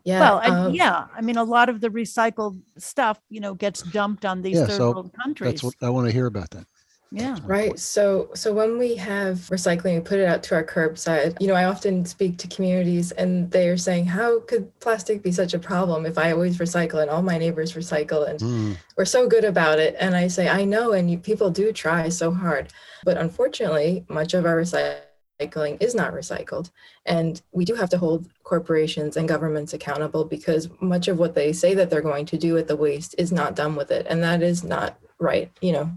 Yeah. 0.05 0.21
Well, 0.21 0.53
um, 0.53 0.75
yeah. 0.75 1.07
I 1.15 1.21
mean, 1.21 1.37
a 1.37 1.45
lot 1.45 1.69
of 1.69 1.81
the 1.81 1.89
recycled 1.89 2.61
stuff, 2.79 3.21
you 3.29 3.41
know, 3.41 3.55
gets 3.55 3.83
dumped 3.83 4.25
on 4.25 4.43
these 4.43 4.57
yeah, 4.57 4.67
third 4.67 4.77
so 4.77 4.93
world 4.93 5.13
countries. 5.13 5.53
That's 5.53 5.65
what 5.65 5.75
I 5.83 5.91
want 5.91 6.07
to 6.07 6.13
hear 6.13 6.27
about 6.27 6.51
that. 6.51 6.65
Yeah. 7.11 7.39
Right. 7.45 7.79
So 7.79 8.31
so 8.35 8.53
when 8.53 8.77
we 8.77 8.95
have 8.97 9.37
recycling, 9.49 9.95
we 9.95 10.01
put 10.01 10.19
it 10.19 10.27
out 10.27 10.43
to 10.45 10.55
our 10.55 10.65
curbside. 10.65 11.41
You 11.41 11.47
know, 11.47 11.55
I 11.55 11.65
often 11.65 12.05
speak 12.05 12.37
to 12.39 12.49
communities 12.49 13.13
and 13.13 13.51
they 13.51 13.69
are 13.69 13.79
saying, 13.79 14.07
How 14.07 14.41
could 14.41 14.79
plastic 14.81 15.23
be 15.23 15.33
such 15.33 15.55
a 15.55 15.59
problem 15.59 16.05
if 16.05 16.19
I 16.19 16.33
always 16.33 16.59
recycle 16.59 17.01
and 17.01 17.11
all 17.11 17.23
my 17.23 17.39
neighbors 17.39 17.73
recycle 17.73 18.29
and 18.29 18.41
mm. 18.41 18.77
we're 18.97 19.07
so 19.07 19.27
good 19.27 19.45
about 19.45 19.79
it? 19.79 19.97
And 19.99 20.15
I 20.15 20.29
say, 20.29 20.49
I 20.49 20.65
know, 20.65 20.93
and 20.93 21.11
you, 21.11 21.19
people 21.19 21.51
do 21.51 21.73
try 21.73 22.11
so 22.11 22.31
hard. 22.31 22.73
But 23.05 23.17
unfortunately, 23.17 24.05
much 24.09 24.35
of 24.35 24.45
our 24.45 24.57
recycling 24.57 25.83
is 25.83 25.95
not 25.95 26.13
recycled. 26.13 26.71
And 27.07 27.41
we 27.53 27.65
do 27.65 27.75
have 27.75 27.89
to 27.91 27.99
hold 27.99 28.29
corporations 28.43 29.17
and 29.17 29.27
governments 29.27 29.73
accountable 29.73 30.27
because 30.27 30.69
much 30.81 31.09
of 31.09 31.19
what 31.19 31.35
they 31.35 31.55
say 31.55 31.73
that 31.75 31.89
they're 31.89 32.03
going 32.03 32.27
to 32.27 32.37
do 32.37 32.53
with 32.53 32.69
the 32.69 32.77
waste 32.77 33.15
is 33.17 33.33
not 33.33 33.57
done 33.57 33.77
with 33.77 33.91
it. 33.91 34.07
And 34.11 34.23
that 34.23 34.43
is 34.43 34.63
not 34.63 34.99
right. 35.19 35.51
You 35.61 35.73
know, 35.73 35.93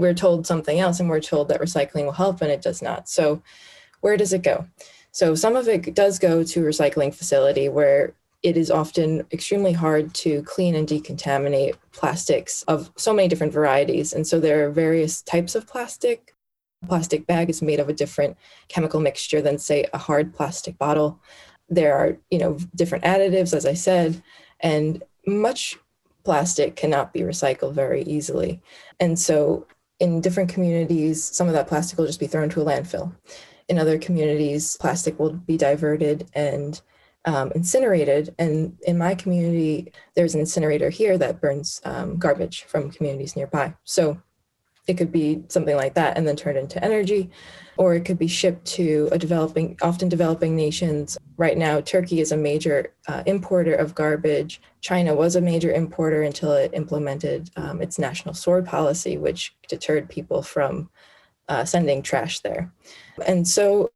we're 0.00 0.14
told 0.14 0.46
something 0.46 0.80
else 0.80 0.98
and 0.98 1.08
we're 1.08 1.20
told 1.20 1.48
that 1.48 1.60
recycling 1.60 2.04
will 2.04 2.12
help 2.12 2.40
and 2.40 2.50
it 2.50 2.62
does 2.62 2.82
not. 2.82 3.08
So 3.08 3.42
where 4.00 4.16
does 4.16 4.32
it 4.32 4.42
go? 4.42 4.66
So 5.12 5.34
some 5.34 5.56
of 5.56 5.68
it 5.68 5.94
does 5.94 6.18
go 6.18 6.42
to 6.42 6.62
recycling 6.62 7.14
facility 7.14 7.68
where 7.68 8.14
it 8.42 8.56
is 8.56 8.70
often 8.70 9.26
extremely 9.32 9.72
hard 9.72 10.14
to 10.14 10.42
clean 10.44 10.74
and 10.74 10.88
decontaminate 10.88 11.74
plastics 11.92 12.62
of 12.62 12.90
so 12.96 13.12
many 13.12 13.28
different 13.28 13.52
varieties. 13.52 14.12
And 14.14 14.26
so 14.26 14.40
there 14.40 14.66
are 14.66 14.70
various 14.70 15.20
types 15.20 15.54
of 15.54 15.66
plastic. 15.66 16.34
A 16.82 16.86
plastic 16.86 17.26
bag 17.26 17.50
is 17.50 17.60
made 17.60 17.80
of 17.80 17.90
a 17.90 17.92
different 17.92 18.38
chemical 18.68 19.00
mixture 19.00 19.42
than 19.42 19.58
say 19.58 19.86
a 19.92 19.98
hard 19.98 20.34
plastic 20.34 20.78
bottle. 20.78 21.20
There 21.68 21.94
are, 21.94 22.16
you 22.30 22.38
know, 22.38 22.58
different 22.74 23.04
additives 23.04 23.54
as 23.54 23.66
I 23.66 23.74
said, 23.74 24.22
and 24.60 25.02
much 25.26 25.78
plastic 26.24 26.76
cannot 26.76 27.12
be 27.12 27.20
recycled 27.20 27.74
very 27.74 28.02
easily. 28.04 28.62
And 28.98 29.18
so 29.18 29.66
in 30.00 30.20
different 30.20 30.50
communities, 30.50 31.22
some 31.22 31.46
of 31.46 31.52
that 31.52 31.68
plastic 31.68 31.98
will 31.98 32.06
just 32.06 32.20
be 32.20 32.26
thrown 32.26 32.48
to 32.50 32.62
a 32.62 32.64
landfill. 32.64 33.14
In 33.68 33.78
other 33.78 33.98
communities, 33.98 34.76
plastic 34.80 35.18
will 35.18 35.34
be 35.34 35.56
diverted 35.56 36.28
and 36.34 36.80
um, 37.26 37.52
incinerated. 37.54 38.34
And 38.38 38.76
in 38.86 38.98
my 38.98 39.14
community, 39.14 39.92
there's 40.16 40.34
an 40.34 40.40
incinerator 40.40 40.90
here 40.90 41.18
that 41.18 41.40
burns 41.40 41.80
um, 41.84 42.16
garbage 42.16 42.64
from 42.64 42.90
communities 42.90 43.36
nearby. 43.36 43.74
So 43.84 44.20
it 44.90 44.98
could 44.98 45.12
be 45.12 45.42
something 45.48 45.76
like 45.76 45.94
that 45.94 46.16
and 46.16 46.26
then 46.26 46.36
turned 46.36 46.58
into 46.58 46.82
energy 46.84 47.30
or 47.76 47.94
it 47.94 48.04
could 48.04 48.18
be 48.18 48.26
shipped 48.26 48.66
to 48.66 49.08
a 49.12 49.18
developing 49.18 49.78
often 49.80 50.08
developing 50.08 50.54
nations. 50.56 51.16
Right 51.36 51.56
now 51.56 51.80
turkey 51.80 52.20
is 52.20 52.32
a 52.32 52.36
major 52.36 52.92
uh, 53.06 53.22
importer 53.24 53.74
of 53.74 53.94
garbage. 53.94 54.60
China 54.80 55.14
was 55.14 55.36
a 55.36 55.40
major 55.40 55.72
importer 55.72 56.22
until 56.22 56.52
it 56.52 56.72
implemented 56.74 57.50
um, 57.56 57.80
its 57.80 57.98
national 57.98 58.34
sword 58.34 58.66
policy 58.66 59.16
which 59.16 59.54
deterred 59.68 60.08
people 60.08 60.42
from 60.42 60.90
uh, 61.48 61.64
sending 61.64 62.02
trash 62.02 62.40
there. 62.40 62.72
And 63.24 63.46
so 63.46 63.90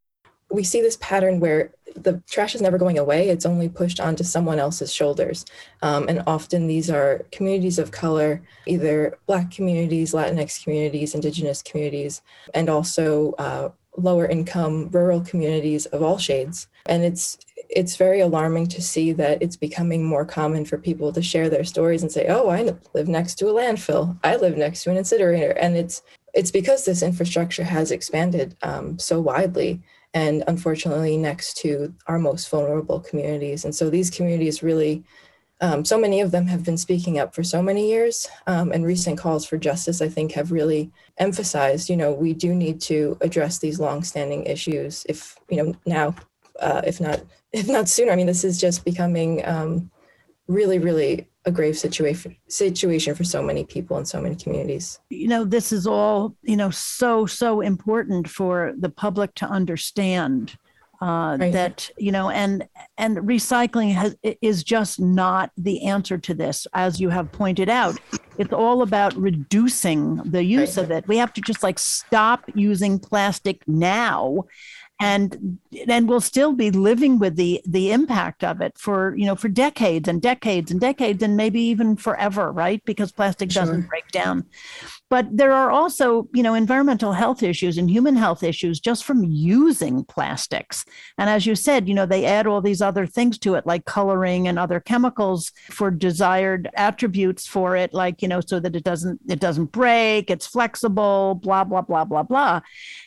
we 0.50 0.62
see 0.62 0.80
this 0.80 0.98
pattern 1.00 1.40
where 1.40 1.72
the 1.94 2.22
trash 2.28 2.54
is 2.54 2.62
never 2.62 2.78
going 2.78 2.98
away. 2.98 3.28
It's 3.28 3.46
only 3.46 3.68
pushed 3.68 4.00
onto 4.00 4.24
someone 4.24 4.58
else's 4.58 4.92
shoulders. 4.92 5.44
Um, 5.82 6.08
and 6.08 6.22
often 6.26 6.66
these 6.66 6.90
are 6.90 7.24
communities 7.32 7.78
of 7.78 7.90
color, 7.90 8.42
either 8.66 9.18
Black 9.26 9.50
communities, 9.50 10.12
Latinx 10.12 10.62
communities, 10.62 11.14
Indigenous 11.14 11.62
communities, 11.62 12.22
and 12.52 12.68
also 12.68 13.32
uh, 13.38 13.70
lower 13.96 14.26
income 14.26 14.88
rural 14.90 15.20
communities 15.20 15.86
of 15.86 16.02
all 16.02 16.18
shades. 16.18 16.68
And 16.86 17.04
it's 17.04 17.38
it's 17.70 17.96
very 17.96 18.20
alarming 18.20 18.66
to 18.68 18.82
see 18.82 19.12
that 19.12 19.42
it's 19.42 19.56
becoming 19.56 20.04
more 20.04 20.24
common 20.24 20.64
for 20.64 20.76
people 20.76 21.12
to 21.12 21.22
share 21.22 21.48
their 21.48 21.64
stories 21.64 22.02
and 22.02 22.12
say, 22.12 22.26
"Oh, 22.28 22.48
I 22.50 22.74
live 22.92 23.08
next 23.08 23.36
to 23.36 23.48
a 23.48 23.52
landfill. 23.52 24.18
I 24.22 24.36
live 24.36 24.56
next 24.56 24.82
to 24.84 24.90
an 24.90 24.96
incinerator," 24.96 25.52
and 25.52 25.76
it's 25.76 26.02
it's 26.34 26.50
because 26.50 26.84
this 26.84 27.02
infrastructure 27.02 27.64
has 27.64 27.90
expanded 27.90 28.56
um, 28.62 28.98
so 28.98 29.20
widely 29.20 29.80
and 30.14 30.44
unfortunately 30.46 31.16
next 31.16 31.56
to 31.58 31.92
our 32.06 32.18
most 32.18 32.48
vulnerable 32.48 33.00
communities. 33.00 33.64
And 33.64 33.74
so 33.74 33.90
these 33.90 34.10
communities 34.10 34.62
really, 34.62 35.04
um, 35.60 35.84
so 35.84 35.98
many 35.98 36.20
of 36.20 36.30
them 36.30 36.46
have 36.46 36.64
been 36.64 36.76
speaking 36.76 37.18
up 37.18 37.34
for 37.34 37.42
so 37.42 37.60
many 37.60 37.90
years. 37.90 38.28
Um, 38.46 38.70
and 38.72 38.86
recent 38.86 39.18
calls 39.18 39.44
for 39.44 39.58
justice, 39.58 40.00
I 40.00 40.08
think, 40.08 40.32
have 40.32 40.52
really 40.52 40.92
emphasized, 41.18 41.88
you 41.88 41.96
know, 41.96 42.12
we 42.12 42.32
do 42.32 42.54
need 42.54 42.80
to 42.82 43.18
address 43.20 43.58
these 43.58 43.80
longstanding 43.80 44.44
issues. 44.44 45.04
If 45.08 45.36
you 45.50 45.56
know 45.56 45.74
now, 45.84 46.14
uh, 46.60 46.82
if 46.86 47.00
not, 47.00 47.20
if 47.52 47.68
not 47.68 47.88
sooner. 47.88 48.12
I 48.12 48.16
mean, 48.16 48.26
this 48.26 48.44
is 48.44 48.60
just 48.60 48.84
becoming 48.84 49.44
um, 49.46 49.90
really, 50.48 50.78
really 50.78 51.28
a 51.46 51.50
grave 51.50 51.76
situation 51.76 52.36
situation 52.48 53.14
for 53.14 53.24
so 53.24 53.42
many 53.42 53.64
people 53.64 53.98
in 53.98 54.04
so 54.04 54.20
many 54.20 54.34
communities. 54.34 54.98
You 55.10 55.28
know, 55.28 55.44
this 55.44 55.72
is 55.72 55.86
all 55.86 56.34
you 56.42 56.56
know 56.56 56.70
so 56.70 57.26
so 57.26 57.60
important 57.60 58.28
for 58.28 58.72
the 58.78 58.88
public 58.88 59.34
to 59.36 59.46
understand 59.46 60.56
uh, 61.04 61.36
right. 61.38 61.52
that 61.52 61.90
you 61.98 62.10
know, 62.10 62.30
and 62.30 62.66
and 62.96 63.18
recycling 63.18 63.92
has 63.92 64.16
is 64.22 64.64
just 64.64 65.00
not 65.00 65.50
the 65.56 65.84
answer 65.84 66.16
to 66.16 66.34
this, 66.34 66.66
as 66.72 67.00
you 67.00 67.10
have 67.10 67.30
pointed 67.30 67.68
out. 67.68 67.98
It's 68.38 68.52
all 68.52 68.82
about 68.82 69.14
reducing 69.14 70.16
the 70.16 70.42
use 70.42 70.76
right. 70.76 70.84
of 70.84 70.90
it. 70.90 71.06
We 71.06 71.18
have 71.18 71.32
to 71.34 71.40
just 71.40 71.62
like 71.62 71.78
stop 71.78 72.44
using 72.54 72.98
plastic 72.98 73.62
now 73.68 74.44
and 75.00 75.58
and 75.88 76.08
we'll 76.08 76.20
still 76.20 76.52
be 76.52 76.70
living 76.70 77.18
with 77.18 77.36
the 77.36 77.60
the 77.66 77.90
impact 77.90 78.44
of 78.44 78.60
it 78.60 78.76
for 78.78 79.14
you 79.16 79.26
know 79.26 79.34
for 79.34 79.48
decades 79.48 80.08
and 80.08 80.22
decades 80.22 80.70
and 80.70 80.80
decades 80.80 81.22
and 81.22 81.36
maybe 81.36 81.60
even 81.60 81.96
forever 81.96 82.52
right 82.52 82.84
because 82.84 83.10
plastic 83.10 83.50
sure. 83.50 83.62
doesn't 83.62 83.88
break 83.88 84.08
down 84.10 84.46
but 85.14 85.28
there 85.30 85.52
are 85.52 85.70
also, 85.70 86.28
you 86.32 86.42
know, 86.42 86.54
environmental 86.54 87.12
health 87.12 87.42
issues 87.42 87.78
and 87.78 87.90
human 87.90 88.16
health 88.16 88.42
issues 88.42 88.80
just 88.80 89.04
from 89.04 89.22
using 89.22 90.02
plastics. 90.04 90.84
And 91.18 91.30
as 91.30 91.46
you 91.46 91.54
said, 91.54 91.86
you 91.88 91.94
know, 91.94 92.04
they 92.04 92.24
add 92.24 92.48
all 92.48 92.60
these 92.60 92.82
other 92.82 93.06
things 93.06 93.38
to 93.40 93.54
it, 93.54 93.64
like 93.64 93.84
coloring 93.84 94.48
and 94.48 94.58
other 94.58 94.80
chemicals 94.80 95.52
for 95.70 95.90
desired 95.90 96.68
attributes 96.74 97.46
for 97.46 97.76
it, 97.76 97.94
like, 97.94 98.22
you 98.22 98.28
know, 98.28 98.40
so 98.40 98.58
that 98.58 98.74
it 98.74 98.82
doesn't 98.82 99.20
it 99.28 99.40
doesn't 99.40 99.72
break, 99.72 100.30
it's 100.30 100.46
flexible, 100.46 101.36
blah, 101.36 101.64
blah, 101.64 101.82
blah, 101.82 102.04
blah, 102.04 102.22
blah. 102.22 102.60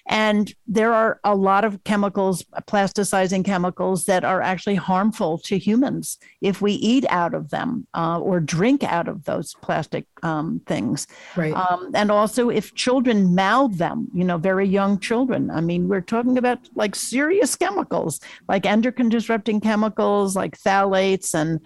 And 0.08 0.54
there 0.68 0.94
are 0.94 1.20
a 1.24 1.36
lot 1.36 1.66
of 1.66 1.84
chemicals, 1.84 2.44
plasticizing 2.68 3.44
chemicals 3.44 4.06
that 4.06 4.24
are 4.24 4.42
actually 4.42 4.76
harmful 4.76 5.38
to 5.40 5.58
humans 5.58 6.18
if 6.42 6.62
we 6.62 6.74
eat 6.74 7.06
out 7.10 7.34
of 7.34 7.50
them 7.50 7.88
uh, 7.94 8.20
or 8.20 8.40
drink 8.40 8.84
out 8.84 9.10
of 9.10 9.26
those 9.26 9.54
plastic 9.62 10.06
um, 10.24 10.62
things. 10.66 11.08
Right. 11.36 11.54
Um, 11.54 11.92
and 11.94 12.10
also 12.10 12.50
if 12.50 12.74
children 12.74 13.36
mouth 13.36 13.78
them, 13.78 14.08
you 14.14 14.24
know, 14.24 14.38
very 14.38 14.68
young 14.68 15.00
children. 15.00 15.52
I 15.52 15.62
mean, 15.62 15.90
we're 15.90 16.02
talking 16.02 16.38
about 16.38 16.60
like 16.76 16.96
serious 16.96 17.56
chemicals, 17.56 18.22
like 18.48 18.66
endocrine 18.66 19.10
disrupting 19.10 19.60
chemicals, 19.60 20.36
like 20.36 20.58
phthalates 20.58 21.34
and 21.34 21.60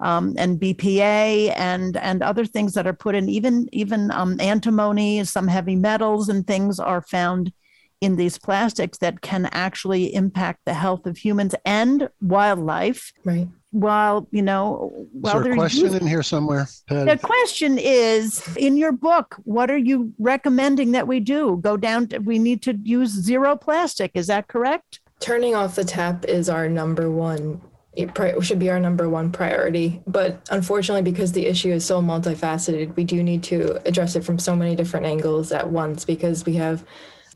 um, 0.00 0.34
and 0.38 0.60
BPA 0.60 1.52
and 1.56 1.96
and 1.96 2.22
other 2.22 2.44
things 2.44 2.74
that 2.74 2.86
are 2.86 2.92
put 2.92 3.14
in. 3.14 3.28
Even 3.28 3.68
even 3.72 4.10
um, 4.12 4.40
antimony, 4.40 5.24
some 5.24 5.48
heavy 5.48 5.74
metals 5.74 6.28
and 6.28 6.46
things 6.46 6.78
are 6.78 7.02
found 7.02 7.52
in 8.00 8.16
these 8.16 8.38
plastics 8.38 8.98
that 8.98 9.20
can 9.20 9.46
actually 9.52 10.14
impact 10.14 10.60
the 10.64 10.74
health 10.74 11.06
of 11.06 11.16
humans 11.16 11.54
and 11.64 12.08
wildlife. 12.20 13.12
Right 13.24 13.48
while 13.70 14.26
you 14.30 14.40
know 14.40 14.90
while 15.12 15.38
is 15.38 15.44
there 15.44 15.52
a 15.52 15.56
question 15.56 15.84
using, 15.84 16.00
in 16.00 16.06
here 16.06 16.22
somewhere 16.22 16.66
Patti? 16.86 17.10
the 17.10 17.18
question 17.18 17.76
is 17.78 18.56
in 18.56 18.76
your 18.76 18.92
book 18.92 19.36
what 19.44 19.70
are 19.70 19.78
you 19.78 20.12
recommending 20.18 20.92
that 20.92 21.06
we 21.06 21.20
do 21.20 21.58
go 21.60 21.76
down 21.76 22.06
to, 22.06 22.18
we 22.18 22.38
need 22.38 22.62
to 22.62 22.74
use 22.82 23.10
zero 23.10 23.56
plastic 23.56 24.10
is 24.14 24.28
that 24.28 24.48
correct 24.48 25.00
turning 25.20 25.54
off 25.54 25.74
the 25.74 25.84
tap 25.84 26.24
is 26.24 26.48
our 26.48 26.68
number 26.68 27.10
one 27.10 27.60
it 27.92 28.10
should 28.42 28.60
be 28.60 28.70
our 28.70 28.80
number 28.80 29.08
one 29.08 29.30
priority 29.30 30.00
but 30.06 30.40
unfortunately 30.50 31.02
because 31.02 31.32
the 31.32 31.46
issue 31.46 31.70
is 31.70 31.84
so 31.84 32.00
multifaceted 32.00 32.94
we 32.96 33.04
do 33.04 33.22
need 33.22 33.42
to 33.42 33.86
address 33.86 34.16
it 34.16 34.24
from 34.24 34.38
so 34.38 34.56
many 34.56 34.74
different 34.74 35.04
angles 35.04 35.52
at 35.52 35.68
once 35.68 36.06
because 36.06 36.46
we 36.46 36.54
have 36.54 36.84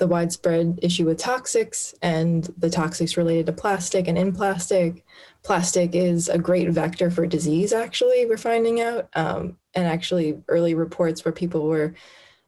the 0.03 0.09
widespread 0.09 0.81
issue 0.83 1.07
with 1.07 1.23
toxics 1.23 1.95
and 2.03 2.53
the 2.59 2.69
toxics 2.69 3.17
related 3.17 3.47
to 3.47 3.53
plastic 3.53 4.09
and 4.09 4.19
in 4.19 4.33
plastic. 4.33 5.05
Plastic 5.45 5.95
is 5.95 6.29
a 6.29 6.39
great 6.39 6.69
vector 6.71 7.09
for 7.09 7.25
disease 7.25 7.73
actually 7.73 8.27
we're 8.27 8.37
finding 8.37 8.81
out. 8.81 9.09
Um, 9.15 9.59
and 9.75 9.87
actually 9.87 10.43
early 10.49 10.75
reports 10.75 11.25
where 11.25 11.31
people 11.31 11.69
were 11.69 11.95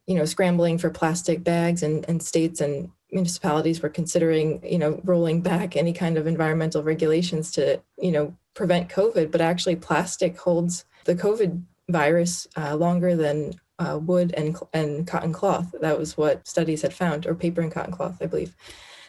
you 0.08 0.16
know 0.16 0.24
scrambling 0.24 0.78
for 0.78 0.90
plastic 0.90 1.44
bags 1.44 1.84
and, 1.84 2.04
and 2.08 2.20
states 2.20 2.60
and 2.60 2.90
municipalities 3.12 3.80
were 3.80 3.88
considering 3.88 4.60
you 4.66 4.78
know 4.78 5.00
rolling 5.04 5.40
back 5.40 5.76
any 5.76 5.92
kind 5.92 6.18
of 6.18 6.26
environmental 6.26 6.82
regulations 6.82 7.52
to 7.52 7.80
you 7.98 8.10
know 8.10 8.36
prevent 8.54 8.88
covid. 8.88 9.30
But 9.30 9.42
actually 9.42 9.76
plastic 9.76 10.36
holds 10.36 10.86
the 11.04 11.14
covid 11.14 11.62
virus 11.88 12.48
uh, 12.56 12.74
longer 12.74 13.14
than 13.14 13.60
uh, 13.78 13.98
wood 14.00 14.32
and, 14.36 14.56
and 14.72 15.06
cotton 15.06 15.32
cloth 15.32 15.74
that 15.80 15.98
was 15.98 16.16
what 16.16 16.46
studies 16.46 16.82
had 16.82 16.94
found 16.94 17.26
or 17.26 17.34
paper 17.34 17.60
and 17.60 17.72
cotton 17.72 17.92
cloth 17.92 18.16
i 18.20 18.26
believe 18.26 18.54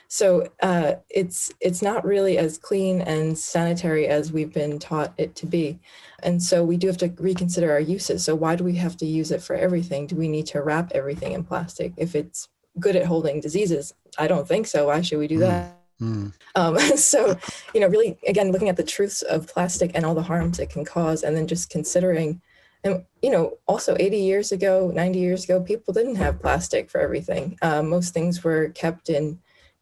so 0.07 0.47
uh, 0.61 0.93
it's 1.09 1.51
it's 1.59 1.81
not 1.81 2.05
really 2.05 2.37
as 2.37 2.57
clean 2.57 3.01
and 3.01 3.37
sanitary 3.37 4.07
as 4.07 4.31
we've 4.31 4.53
been 4.53 4.79
taught 4.79 5.13
it 5.17 5.35
to 5.37 5.45
be, 5.45 5.79
and 6.21 6.41
so 6.41 6.63
we 6.63 6.77
do 6.77 6.87
have 6.87 6.97
to 6.97 7.13
reconsider 7.17 7.71
our 7.71 7.79
uses. 7.79 8.23
So 8.23 8.35
why 8.35 8.55
do 8.55 8.63
we 8.63 8.75
have 8.75 8.97
to 8.97 9.05
use 9.05 9.31
it 9.31 9.41
for 9.41 9.55
everything? 9.55 10.07
Do 10.07 10.15
we 10.15 10.27
need 10.27 10.45
to 10.47 10.61
wrap 10.61 10.91
everything 10.93 11.33
in 11.33 11.43
plastic 11.43 11.93
if 11.97 12.15
it's 12.15 12.49
good 12.79 12.95
at 12.95 13.05
holding 13.05 13.41
diseases? 13.41 13.93
I 14.17 14.27
don't 14.27 14.47
think 14.47 14.67
so. 14.67 14.87
Why 14.87 15.01
should 15.01 15.19
we 15.19 15.27
do 15.27 15.35
hmm. 15.35 15.41
that? 15.41 15.77
Mm. 16.01 16.33
Um, 16.55 16.77
so, 16.97 17.37
you 17.73 17.79
know, 17.79 17.87
really, 17.87 18.17
again, 18.27 18.51
looking 18.51 18.69
at 18.69 18.77
the 18.77 18.83
truths 18.83 19.21
of 19.21 19.47
plastic 19.47 19.91
and 19.95 20.05
all 20.05 20.13
the 20.13 20.21
harms 20.21 20.59
it 20.59 20.69
can 20.69 20.85
cause, 20.85 21.23
and 21.23 21.35
then 21.35 21.47
just 21.47 21.69
considering, 21.69 22.41
and 22.85 23.03
you 23.21 23.31
know, 23.31 23.57
also 23.67 23.97
80 23.99 24.17
years 24.17 24.51
ago, 24.51 24.91
90 24.93 25.19
years 25.19 25.43
ago, 25.43 25.59
people 25.59 25.93
didn't 25.93 26.15
have 26.15 26.39
plastic 26.39 26.91
for 26.91 27.01
everything. 27.01 27.57
Uh, 27.63 27.81
most 27.81 28.13
things 28.13 28.43
were 28.43 28.69
kept 28.69 29.09
in 29.09 29.39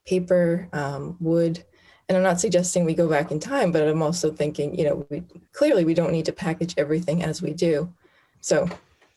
paper, 0.08 0.70
um, 0.72 1.18
wood. 1.20 1.64
And 2.08 2.18
I'm 2.18 2.24
not 2.24 2.40
suggesting 2.40 2.86
we 2.86 2.94
go 2.94 3.10
back 3.10 3.32
in 3.32 3.40
time, 3.40 3.74
but 3.74 3.86
I'm 3.86 4.02
also 4.02 4.32
thinking, 4.32 4.78
you 4.78 4.86
know, 4.86 5.06
we 5.10 5.24
clearly 5.52 5.84
we 5.84 5.94
don't 5.94 6.14
need 6.14 6.26
to 6.26 6.32
package 6.32 6.74
everything 6.78 7.22
as 7.22 7.42
we 7.42 7.54
do. 7.54 7.94
So 8.40 8.70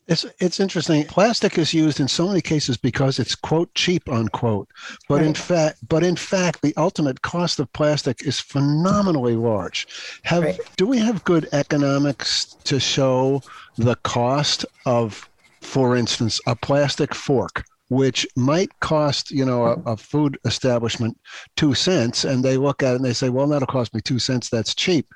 it's 0.08 0.24
it's 0.38 0.60
interesting. 0.60 1.04
Plastic 1.04 1.58
is 1.58 1.74
used 1.74 1.98
in 1.98 2.06
so 2.06 2.28
many 2.28 2.40
cases 2.40 2.76
because 2.76 3.18
it's 3.18 3.34
quote 3.34 3.74
cheap 3.74 4.08
unquote. 4.08 4.68
But 5.08 5.16
right. 5.16 5.26
in 5.26 5.34
fact 5.34 5.78
but 5.88 6.04
in 6.04 6.16
fact 6.16 6.62
the 6.62 6.74
ultimate 6.76 7.22
cost 7.22 7.58
of 7.58 7.72
plastic 7.72 8.24
is 8.24 8.38
phenomenally 8.38 9.36
large. 9.36 9.86
Have 10.22 10.44
right. 10.44 10.60
do 10.76 10.86
we 10.86 10.98
have 10.98 11.24
good 11.24 11.48
economics 11.52 12.56
to 12.64 12.78
show 12.78 13.42
the 13.76 13.96
cost 13.96 14.64
of 14.84 15.28
for 15.60 15.96
instance 15.96 16.40
a 16.46 16.54
plastic 16.54 17.14
fork? 17.14 17.64
which 17.88 18.26
might 18.34 18.80
cost 18.80 19.30
you 19.30 19.44
know 19.44 19.64
a, 19.64 19.92
a, 19.92 19.96
food 19.96 20.36
establishment 20.44 21.16
two 21.56 21.72
cents 21.72 22.24
and 22.24 22.44
they 22.44 22.56
look 22.56 22.82
at 22.82 22.94
it 22.94 22.96
and 22.96 23.04
they 23.04 23.12
say 23.12 23.28
well 23.28 23.46
that'll 23.46 23.64
cost 23.64 23.94
me 23.94 24.00
two 24.00 24.18
cents 24.18 24.48
that's 24.48 24.74
cheap 24.74 25.06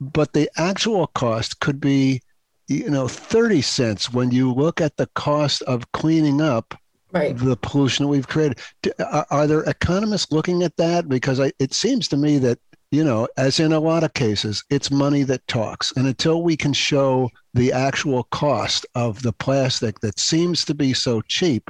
but 0.00 0.32
the 0.32 0.50
actual 0.56 1.06
cost 1.06 1.60
could 1.60 1.80
be 1.80 2.20
you 2.68 2.90
know 2.90 3.08
30 3.08 3.62
cents 3.62 4.12
when 4.12 4.30
you 4.30 4.52
look 4.52 4.80
at 4.80 4.96
the 4.96 5.06
cost 5.14 5.62
of 5.62 5.90
cleaning 5.92 6.40
up 6.40 6.74
right. 7.12 7.36
the 7.38 7.56
pollution 7.56 8.04
that 8.04 8.10
we've 8.10 8.28
created 8.28 8.60
are, 8.98 9.26
are 9.30 9.46
there 9.46 9.62
economists 9.62 10.32
looking 10.32 10.62
at 10.62 10.76
that 10.76 11.08
because 11.08 11.40
I, 11.40 11.52
it 11.58 11.72
seems 11.74 12.08
to 12.08 12.16
me 12.16 12.38
that 12.38 12.58
you 12.92 13.02
know, 13.02 13.26
as 13.36 13.58
in 13.58 13.72
a 13.72 13.80
lot 13.80 14.04
of 14.04 14.14
cases, 14.14 14.64
it's 14.70 14.90
money 14.90 15.24
that 15.24 15.46
talks. 15.48 15.92
And 15.96 16.06
until 16.06 16.42
we 16.42 16.56
can 16.56 16.72
show 16.72 17.30
the 17.52 17.72
actual 17.72 18.24
cost 18.24 18.86
of 18.94 19.22
the 19.22 19.32
plastic 19.32 20.00
that 20.00 20.20
seems 20.20 20.64
to 20.66 20.74
be 20.74 20.94
so 20.94 21.20
cheap, 21.22 21.68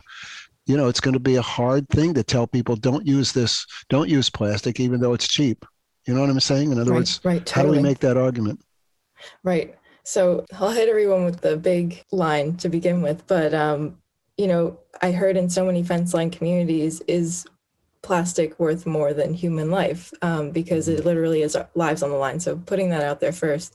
you 0.66 0.76
know, 0.76 0.88
it's 0.88 1.00
going 1.00 1.14
to 1.14 1.20
be 1.20 1.36
a 1.36 1.42
hard 1.42 1.88
thing 1.88 2.12
to 2.14 2.22
tell 2.22 2.46
people 2.46 2.76
don't 2.76 3.06
use 3.06 3.32
this, 3.32 3.66
don't 3.88 4.08
use 4.08 4.28
plastic, 4.28 4.78
even 4.78 5.00
though 5.00 5.14
it's 5.14 5.28
cheap. 5.28 5.64
You 6.06 6.14
know 6.14 6.20
what 6.20 6.30
I'm 6.30 6.40
saying? 6.40 6.72
In 6.72 6.78
other 6.78 6.92
right, 6.92 6.98
words, 6.98 7.20
right, 7.24 7.44
totally. 7.44 7.66
how 7.66 7.72
do 7.72 7.76
we 7.76 7.82
make 7.82 7.98
that 8.00 8.16
argument? 8.16 8.60
Right. 9.42 9.74
So 10.06 10.46
I'll 10.52 10.70
hit 10.70 10.88
everyone 10.88 11.24
with 11.24 11.40
the 11.40 11.56
big 11.56 12.04
line 12.12 12.56
to 12.58 12.68
begin 12.68 13.02
with. 13.02 13.26
But, 13.26 13.52
um, 13.52 13.98
you 14.38 14.46
know, 14.46 14.78
I 15.02 15.10
heard 15.10 15.36
in 15.36 15.50
so 15.50 15.64
many 15.64 15.82
fence 15.82 16.14
line 16.14 16.30
communities 16.30 17.02
is 17.08 17.44
plastic 18.02 18.60
worth 18.60 18.86
more 18.86 19.12
than 19.12 19.34
human 19.34 19.68
life 19.68 20.12
um, 20.22 20.52
because 20.52 20.86
it 20.86 21.04
literally 21.04 21.42
is 21.42 21.56
lives 21.74 22.04
on 22.04 22.10
the 22.10 22.16
line. 22.16 22.38
So 22.38 22.56
putting 22.56 22.88
that 22.90 23.02
out 23.02 23.18
there 23.18 23.32
first. 23.32 23.74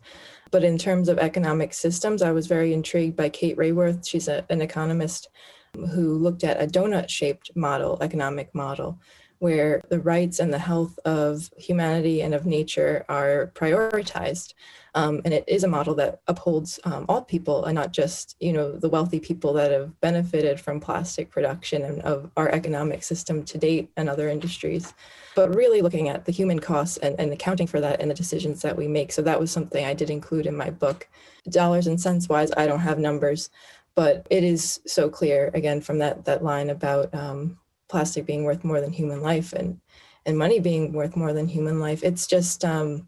But 0.51 0.63
in 0.63 0.77
terms 0.77 1.09
of 1.09 1.19
economic 1.19 1.73
systems, 1.73 2.21
I 2.21 2.31
was 2.31 2.47
very 2.47 2.73
intrigued 2.73 3.17
by 3.17 3.27
Kate 3.27 3.57
Raworth. 3.57 4.07
She's 4.07 4.29
a, 4.29 4.45
an 4.49 4.61
economist 4.61 5.27
who 5.73 6.17
looked 6.17 6.45
at 6.45 6.61
a 6.61 6.65
donut 6.65 7.09
shaped 7.09 7.51
model, 7.55 7.97
economic 7.99 8.55
model, 8.55 8.97
where 9.39 9.81
the 9.89 9.99
rights 9.99 10.39
and 10.39 10.53
the 10.53 10.59
health 10.59 10.97
of 11.03 11.49
humanity 11.57 12.21
and 12.21 12.33
of 12.33 12.45
nature 12.45 13.03
are 13.09 13.51
prioritized. 13.53 14.53
Um, 14.93 15.21
and 15.23 15.33
it 15.33 15.45
is 15.47 15.63
a 15.63 15.69
model 15.69 15.95
that 15.95 16.21
upholds 16.27 16.79
um, 16.83 17.05
all 17.07 17.21
people 17.21 17.63
and 17.65 17.75
not 17.75 17.93
just 17.93 18.35
you 18.39 18.51
know 18.51 18.73
the 18.73 18.89
wealthy 18.89 19.19
people 19.19 19.53
that 19.53 19.71
have 19.71 19.99
benefited 20.01 20.59
from 20.59 20.81
plastic 20.81 21.29
production 21.29 21.83
and 21.83 22.01
of 22.01 22.29
our 22.35 22.49
economic 22.49 23.03
system 23.03 23.43
to 23.45 23.57
date 23.57 23.89
and 23.95 24.09
other 24.09 24.27
industries. 24.27 24.93
But 25.35 25.55
really 25.55 25.81
looking 25.81 26.09
at 26.09 26.25
the 26.25 26.33
human 26.33 26.59
costs 26.59 26.97
and, 26.97 27.17
and 27.19 27.31
accounting 27.31 27.67
for 27.67 27.79
that 27.79 28.01
in 28.01 28.09
the 28.09 28.13
decisions 28.13 28.61
that 28.63 28.75
we 28.75 28.87
make. 28.87 29.13
So 29.13 29.21
that 29.21 29.39
was 29.39 29.51
something 29.51 29.85
i 29.85 29.93
did 29.93 30.09
include 30.09 30.45
in 30.45 30.55
my 30.55 30.69
book. 30.69 31.07
Dollars 31.49 31.87
and 31.87 31.99
cents 31.99 32.29
wise 32.29 32.51
i 32.55 32.67
don't 32.67 32.79
have 32.79 32.99
numbers 32.99 33.49
but 33.95 34.25
it 34.29 34.43
is 34.43 34.79
so 34.87 35.09
clear 35.09 35.51
again 35.53 35.81
from 35.81 35.97
that 35.99 36.23
that 36.25 36.43
line 36.43 36.69
about 36.69 37.13
um, 37.13 37.57
plastic 37.89 38.25
being 38.25 38.43
worth 38.43 38.63
more 38.63 38.79
than 38.79 38.91
human 38.91 39.21
life 39.21 39.53
and 39.53 39.79
and 40.25 40.37
money 40.37 40.59
being 40.59 40.93
worth 40.93 41.15
more 41.15 41.33
than 41.33 41.47
human 41.47 41.79
life. 41.79 42.03
It's 42.03 42.27
just 42.27 42.63
um, 42.63 43.07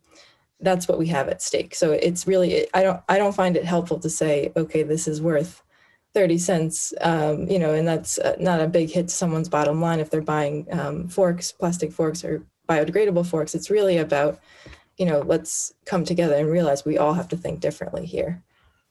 that's 0.63 0.87
what 0.87 0.97
we 0.97 1.07
have 1.07 1.27
at 1.27 1.41
stake. 1.41 1.75
So 1.75 1.91
it's 1.91 2.25
really 2.25 2.67
I 2.73 2.83
don't 2.83 3.01
I 3.09 3.17
don't 3.17 3.35
find 3.35 3.55
it 3.57 3.65
helpful 3.65 3.99
to 3.99 4.09
say 4.09 4.51
okay 4.55 4.83
this 4.83 5.07
is 5.07 5.21
worth 5.21 5.61
30 6.13 6.37
cents 6.37 6.93
um, 7.01 7.47
you 7.49 7.59
know 7.59 7.73
and 7.73 7.87
that's 7.87 8.17
uh, 8.19 8.35
not 8.39 8.61
a 8.61 8.67
big 8.67 8.89
hit 8.89 9.07
to 9.07 9.13
someone's 9.13 9.49
bottom 9.49 9.81
line 9.81 9.99
if 9.99 10.09
they're 10.09 10.21
buying 10.21 10.67
um, 10.71 11.07
forks 11.07 11.51
plastic 11.51 11.91
forks 11.91 12.23
or 12.23 12.43
biodegradable 12.67 13.25
forks. 13.25 13.53
It's 13.55 13.69
really 13.69 13.97
about 13.97 14.39
you 14.97 15.05
know 15.05 15.19
let's 15.19 15.73
come 15.85 16.05
together 16.05 16.35
and 16.35 16.49
realize 16.49 16.85
we 16.85 16.97
all 16.97 17.13
have 17.13 17.27
to 17.29 17.37
think 17.37 17.59
differently 17.59 18.05
here. 18.05 18.41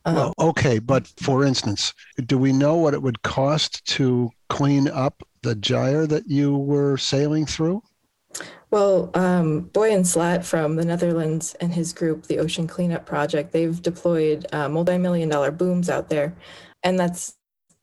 Um, 0.05 0.15
well 0.17 0.35
okay 0.41 0.81
but 0.81 1.07
for 1.07 1.45
instance 1.45 1.95
do 2.27 2.37
we 2.37 2.53
know 2.53 2.75
what 2.75 2.93
it 2.93 3.01
would 3.01 3.23
cost 3.23 3.85
to 3.95 4.33
clean 4.49 4.89
up 4.89 5.23
the 5.43 5.55
gyre 5.55 6.09
that 6.09 6.27
you 6.27 6.57
were 6.57 6.97
sailing 6.97 7.47
through 7.47 7.85
Well, 8.73 9.11
um, 9.13 9.69
Boyan 9.75 10.07
Slat 10.07 10.47
from 10.47 10.77
the 10.77 10.85
Netherlands 10.87 11.55
and 11.61 11.75
his 11.75 11.93
group, 11.93 12.27
the 12.27 12.39
Ocean 12.39 12.67
Cleanup 12.67 13.05
Project, 13.05 13.53
they've 13.53 13.81
deployed 13.83 14.47
uh, 14.51 14.67
multi-million 14.71 15.29
dollar 15.29 15.51
booms 15.51 15.91
out 15.91 16.09
there, 16.09 16.35
and 16.83 16.99
that's 16.99 17.35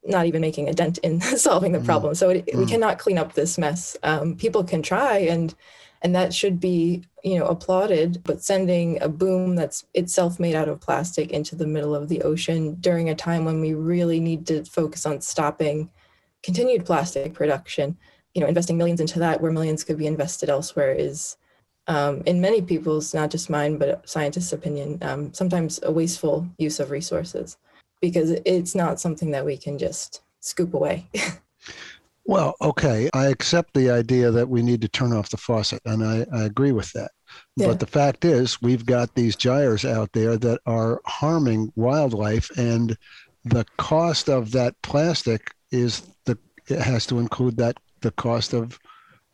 not 0.02 0.26
even 0.26 0.40
making 0.40 0.68
a 0.68 0.72
dent 0.72 0.98
in 0.98 1.20
solving 1.36 1.70
the 1.70 1.78
mm. 1.78 1.84
problem. 1.84 2.16
So 2.16 2.30
it, 2.30 2.46
mm. 2.46 2.58
we 2.58 2.66
cannot 2.66 2.98
clean 2.98 3.18
up 3.18 3.34
this 3.34 3.56
mess. 3.56 3.96
Um, 4.02 4.34
people 4.34 4.64
can 4.64 4.82
try, 4.82 5.18
and 5.18 5.54
and 6.02 6.12
that 6.16 6.34
should 6.34 6.58
be 6.58 7.04
you 7.22 7.38
know 7.38 7.46
applauded. 7.46 8.24
But 8.24 8.42
sending 8.42 9.00
a 9.00 9.08
boom 9.08 9.54
that's 9.54 9.84
itself 9.94 10.40
made 10.40 10.56
out 10.56 10.68
of 10.68 10.80
plastic 10.80 11.30
into 11.30 11.54
the 11.54 11.68
middle 11.68 11.94
of 11.94 12.08
the 12.08 12.22
ocean 12.22 12.74
during 12.80 13.08
a 13.08 13.14
time 13.14 13.44
when 13.44 13.60
we 13.60 13.74
really 13.74 14.18
need 14.18 14.44
to 14.48 14.64
focus 14.64 15.06
on 15.06 15.20
stopping 15.20 15.88
continued 16.42 16.84
plastic 16.84 17.32
production 17.32 17.96
you 18.34 18.40
know 18.40 18.46
investing 18.46 18.78
millions 18.78 19.00
into 19.00 19.18
that 19.18 19.40
where 19.40 19.52
millions 19.52 19.84
could 19.84 19.98
be 19.98 20.06
invested 20.06 20.48
elsewhere 20.48 20.92
is 20.92 21.36
um, 21.86 22.22
in 22.26 22.40
many 22.40 22.62
people's 22.62 23.14
not 23.14 23.30
just 23.30 23.50
mine 23.50 23.78
but 23.78 24.08
scientists 24.08 24.52
opinion 24.52 24.98
um, 25.02 25.32
sometimes 25.32 25.80
a 25.82 25.90
wasteful 25.90 26.46
use 26.58 26.80
of 26.80 26.90
resources 26.90 27.56
because 28.00 28.30
it's 28.44 28.74
not 28.74 29.00
something 29.00 29.30
that 29.30 29.44
we 29.44 29.56
can 29.56 29.78
just 29.78 30.22
scoop 30.40 30.74
away 30.74 31.06
well 32.24 32.54
okay 32.60 33.10
i 33.14 33.26
accept 33.26 33.74
the 33.74 33.90
idea 33.90 34.30
that 34.30 34.48
we 34.48 34.62
need 34.62 34.80
to 34.80 34.88
turn 34.88 35.12
off 35.12 35.30
the 35.30 35.36
faucet 35.36 35.80
and 35.84 36.04
i, 36.04 36.24
I 36.32 36.44
agree 36.44 36.72
with 36.72 36.92
that 36.92 37.10
yeah. 37.56 37.66
but 37.66 37.80
the 37.80 37.86
fact 37.86 38.24
is 38.24 38.62
we've 38.62 38.86
got 38.86 39.14
these 39.14 39.36
gyres 39.36 39.84
out 39.84 40.12
there 40.12 40.36
that 40.36 40.60
are 40.66 41.00
harming 41.06 41.72
wildlife 41.76 42.50
and 42.56 42.96
the 43.44 43.64
cost 43.78 44.28
of 44.28 44.52
that 44.52 44.74
plastic 44.82 45.54
is 45.70 46.02
the 46.24 46.38
it 46.68 46.80
has 46.80 47.06
to 47.06 47.18
include 47.18 47.56
that 47.56 47.76
the 48.00 48.10
cost 48.12 48.52
of 48.52 48.78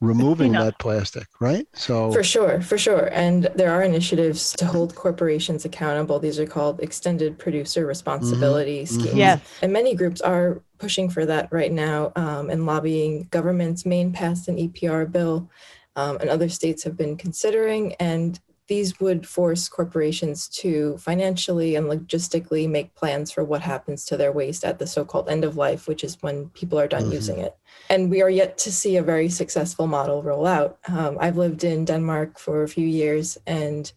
removing 0.01 0.49
you 0.53 0.59
know, 0.59 0.65
that 0.65 0.79
plastic, 0.79 1.27
right? 1.41 1.67
So 1.75 2.13
for 2.13 2.23
sure, 2.23 2.61
for 2.61 2.79
sure. 2.79 3.09
And 3.13 3.45
there 3.55 3.71
are 3.71 3.83
initiatives 3.83 4.53
to 4.55 4.67
hold 4.67 4.95
corporations 4.95 5.65
accountable. 5.65 6.19
These 6.19 6.39
are 6.39 6.47
called 6.47 6.81
extended 6.81 7.39
producer 7.39 7.87
responsibility 7.87 8.85
mm-hmm. 8.85 9.01
schemes. 9.01 9.17
Yeah. 9.17 9.39
And 9.63 9.73
many 9.73 9.95
groups 9.95 10.21
are 10.21 10.63
pushing 10.79 11.09
for 11.09 11.25
that 11.27 11.49
right 11.51 11.73
now 11.73 12.13
um, 12.17 12.51
and 12.51 12.67
lobbying 12.67 13.29
governments. 13.31 13.87
Maine 13.87 14.13
passed 14.13 14.49
an 14.49 14.57
EPR 14.57 15.11
bill, 15.11 15.49
um, 15.97 16.19
and 16.19 16.29
other 16.29 16.49
states 16.49 16.85
have 16.85 16.97
been 16.97 17.17
considering. 17.17 17.95
And 17.95 18.39
these 18.69 18.99
would 19.01 19.27
force 19.27 19.69
corporations 19.69 20.49
to 20.49 20.97
financially 20.99 21.77
and 21.77 21.87
logistically 21.87 22.69
make 22.69 22.95
plans 22.95 23.31
for 23.31 23.45
what 23.45 23.61
happens 23.61 24.05
to 24.07 24.17
their 24.17 24.33
waste 24.33 24.65
at 24.65 24.79
the 24.79 24.87
so-called 24.87 25.29
end 25.29 25.45
of 25.45 25.57
life, 25.57 25.87
which 25.87 26.03
is 26.03 26.19
when 26.21 26.49
people 26.51 26.79
are 26.79 26.89
done 26.89 27.05
mm-hmm. 27.05 27.13
using 27.13 27.39
it. 27.39 27.57
And 27.89 28.11
we 28.11 28.23
are 28.23 28.31
yet 28.31 28.59
to 28.59 28.73
see 28.73 28.97
a 28.97 29.03
very 29.03 29.29
successful 29.29 29.87
model 29.87 30.23
roll 30.23 30.47
out. 30.47 30.79
Um, 30.89 31.17
I've 31.21 31.37
lived 31.37 31.63
in 31.63 31.85
Denmark 31.85 32.39
for 32.39 32.63
a 32.63 32.69
few 32.69 32.87
years, 32.87 33.39
and 33.47 33.91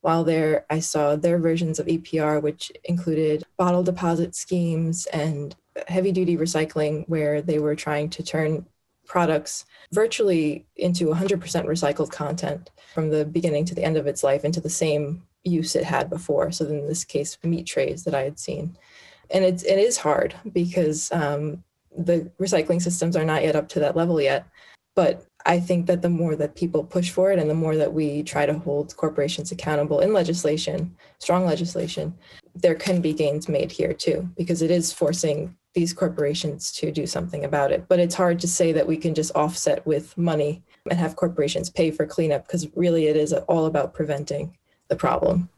while 0.00 0.24
there, 0.24 0.64
I 0.70 0.78
saw 0.78 1.16
their 1.16 1.38
versions 1.38 1.78
of 1.78 1.86
EPR, 1.86 2.40
which 2.40 2.70
included 2.84 3.44
bottle 3.56 3.82
deposit 3.82 4.34
schemes 4.34 5.06
and 5.06 5.54
heavy 5.88 6.12
duty 6.12 6.36
recycling, 6.36 7.06
where 7.08 7.42
they 7.42 7.58
were 7.58 7.74
trying 7.74 8.08
to 8.10 8.22
turn 8.22 8.66
products 9.06 9.64
virtually 9.92 10.66
into 10.76 11.06
100% 11.06 11.38
recycled 11.38 12.10
content 12.10 12.70
from 12.94 13.10
the 13.10 13.24
beginning 13.24 13.64
to 13.66 13.74
the 13.74 13.84
end 13.84 13.96
of 13.96 14.06
its 14.06 14.22
life 14.22 14.44
into 14.44 14.60
the 14.60 14.70
same 14.70 15.22
use 15.44 15.76
it 15.76 15.84
had 15.84 16.10
before. 16.10 16.50
So 16.52 16.66
in 16.66 16.86
this 16.86 17.04
case, 17.04 17.38
meat 17.42 17.66
trays 17.66 18.04
that 18.04 18.14
I 18.14 18.22
had 18.22 18.38
seen. 18.38 18.76
And 19.30 19.44
it's, 19.44 19.62
it 19.62 19.78
is 19.78 19.96
hard 19.96 20.34
because 20.52 21.10
um, 21.12 21.62
the 21.96 22.30
recycling 22.40 22.82
systems 22.82 23.16
are 23.16 23.24
not 23.24 23.42
yet 23.42 23.56
up 23.56 23.68
to 23.70 23.80
that 23.80 23.96
level 23.96 24.20
yet. 24.20 24.46
But 24.94 25.26
I 25.44 25.60
think 25.60 25.86
that 25.86 26.02
the 26.02 26.10
more 26.10 26.34
that 26.36 26.56
people 26.56 26.82
push 26.82 27.10
for 27.10 27.30
it 27.30 27.38
and 27.38 27.48
the 27.48 27.54
more 27.54 27.76
that 27.76 27.92
we 27.92 28.22
try 28.22 28.46
to 28.46 28.58
hold 28.58 28.96
corporations 28.96 29.52
accountable 29.52 30.00
in 30.00 30.12
legislation, 30.12 30.96
strong 31.18 31.44
legislation, 31.44 32.14
there 32.54 32.74
can 32.74 33.00
be 33.00 33.12
gains 33.12 33.48
made 33.48 33.70
here 33.70 33.92
too, 33.92 34.28
because 34.36 34.62
it 34.62 34.70
is 34.70 34.92
forcing 34.92 35.54
these 35.76 35.92
corporations 35.92 36.72
to 36.72 36.90
do 36.90 37.06
something 37.06 37.44
about 37.44 37.70
it. 37.70 37.84
But 37.86 38.00
it's 38.00 38.14
hard 38.14 38.40
to 38.40 38.48
say 38.48 38.72
that 38.72 38.86
we 38.86 38.96
can 38.96 39.14
just 39.14 39.30
offset 39.36 39.86
with 39.86 40.16
money 40.16 40.62
and 40.90 40.98
have 40.98 41.16
corporations 41.16 41.68
pay 41.68 41.90
for 41.90 42.06
cleanup 42.06 42.46
because 42.46 42.66
really 42.74 43.06
it 43.06 43.16
is 43.16 43.34
all 43.34 43.66
about 43.66 43.92
preventing 43.92 44.56
the 44.88 44.96
problem. 44.96 45.50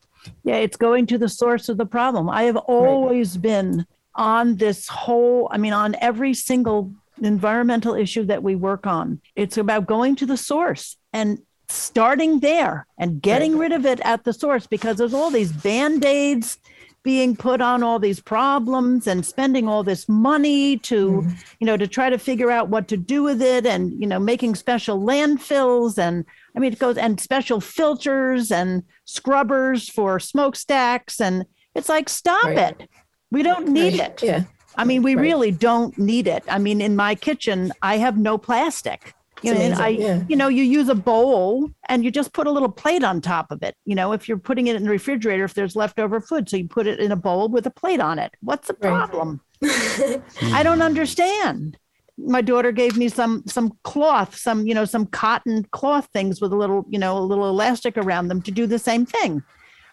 Yeah, 0.42 0.56
it's 0.56 0.76
going 0.76 1.06
to 1.06 1.18
the 1.18 1.28
source 1.28 1.68
of 1.68 1.76
the 1.78 1.86
problem. 1.86 2.28
I 2.28 2.42
have 2.42 2.56
always 2.56 3.36
right. 3.36 3.42
been 3.42 3.86
on 4.16 4.56
this 4.56 4.88
whole, 4.88 5.48
I 5.52 5.56
mean, 5.56 5.72
on 5.72 5.94
every 6.00 6.34
single 6.34 6.92
environmental 7.22 7.94
issue 7.94 8.24
that 8.24 8.42
we 8.42 8.56
work 8.56 8.88
on. 8.88 9.20
It's 9.36 9.56
about 9.56 9.86
going 9.86 10.16
to 10.16 10.26
the 10.26 10.36
source 10.36 10.96
and 11.12 11.38
starting 11.68 12.40
there 12.40 12.88
and 12.98 13.22
getting 13.22 13.52
right. 13.52 13.70
rid 13.70 13.72
of 13.72 13.86
it 13.86 14.00
at 14.00 14.24
the 14.24 14.32
source 14.32 14.66
because 14.66 14.96
there's 14.96 15.14
all 15.14 15.30
these 15.30 15.52
band 15.52 16.04
aids 16.04 16.58
being 17.02 17.36
put 17.36 17.60
on 17.60 17.82
all 17.82 17.98
these 17.98 18.20
problems 18.20 19.06
and 19.06 19.24
spending 19.24 19.68
all 19.68 19.82
this 19.82 20.08
money 20.08 20.76
to 20.78 21.22
mm-hmm. 21.22 21.30
you 21.60 21.66
know 21.66 21.76
to 21.76 21.86
try 21.86 22.10
to 22.10 22.18
figure 22.18 22.50
out 22.50 22.68
what 22.68 22.88
to 22.88 22.96
do 22.96 23.22
with 23.22 23.40
it 23.40 23.66
and 23.66 23.92
you 24.00 24.06
know 24.06 24.18
making 24.18 24.54
special 24.54 25.00
landfills 25.00 25.98
and 25.98 26.24
i 26.56 26.58
mean 26.58 26.72
it 26.72 26.78
goes 26.78 26.96
and 26.96 27.20
special 27.20 27.60
filters 27.60 28.50
and 28.50 28.82
scrubbers 29.04 29.88
for 29.88 30.18
smokestacks 30.18 31.20
and 31.20 31.44
it's 31.74 31.88
like 31.88 32.08
stop 32.08 32.44
right. 32.44 32.58
it 32.58 32.90
we 33.30 33.42
don't 33.42 33.68
need 33.68 33.98
right. 33.98 34.22
it 34.22 34.22
yeah 34.22 34.42
i 34.76 34.84
mean 34.84 35.02
we 35.02 35.14
right. 35.14 35.22
really 35.22 35.50
don't 35.50 35.96
need 35.98 36.26
it 36.26 36.42
i 36.48 36.58
mean 36.58 36.80
in 36.80 36.96
my 36.96 37.14
kitchen 37.14 37.72
i 37.80 37.96
have 37.96 38.18
no 38.18 38.36
plastic 38.36 39.14
you 39.42 39.54
know, 39.54 39.74
I, 39.78 39.88
yeah. 39.88 40.22
you 40.28 40.36
know, 40.36 40.48
you 40.48 40.62
use 40.62 40.88
a 40.88 40.94
bowl 40.94 41.70
and 41.88 42.04
you 42.04 42.10
just 42.10 42.32
put 42.32 42.46
a 42.46 42.50
little 42.50 42.70
plate 42.70 43.04
on 43.04 43.20
top 43.20 43.50
of 43.50 43.62
it. 43.62 43.76
You 43.84 43.94
know, 43.94 44.12
if 44.12 44.28
you're 44.28 44.38
putting 44.38 44.66
it 44.66 44.76
in 44.76 44.84
the 44.84 44.90
refrigerator, 44.90 45.44
if 45.44 45.54
there's 45.54 45.76
leftover 45.76 46.20
food, 46.20 46.48
so 46.48 46.56
you 46.56 46.68
put 46.68 46.86
it 46.86 47.00
in 47.00 47.12
a 47.12 47.16
bowl 47.16 47.48
with 47.48 47.66
a 47.66 47.70
plate 47.70 48.00
on 48.00 48.18
it. 48.18 48.32
What's 48.40 48.68
the 48.68 48.74
problem? 48.74 49.40
Right. 49.60 50.22
I 50.42 50.62
don't 50.62 50.82
understand. 50.82 51.78
My 52.16 52.40
daughter 52.40 52.72
gave 52.72 52.96
me 52.96 53.08
some 53.08 53.44
some 53.46 53.78
cloth, 53.84 54.36
some 54.36 54.66
you 54.66 54.74
know, 54.74 54.84
some 54.84 55.06
cotton 55.06 55.64
cloth 55.70 56.08
things 56.12 56.40
with 56.40 56.52
a 56.52 56.56
little 56.56 56.84
you 56.88 56.98
know, 56.98 57.16
a 57.16 57.20
little 57.20 57.48
elastic 57.48 57.96
around 57.96 58.28
them 58.28 58.42
to 58.42 58.50
do 58.50 58.66
the 58.66 58.78
same 58.78 59.06
thing. 59.06 59.42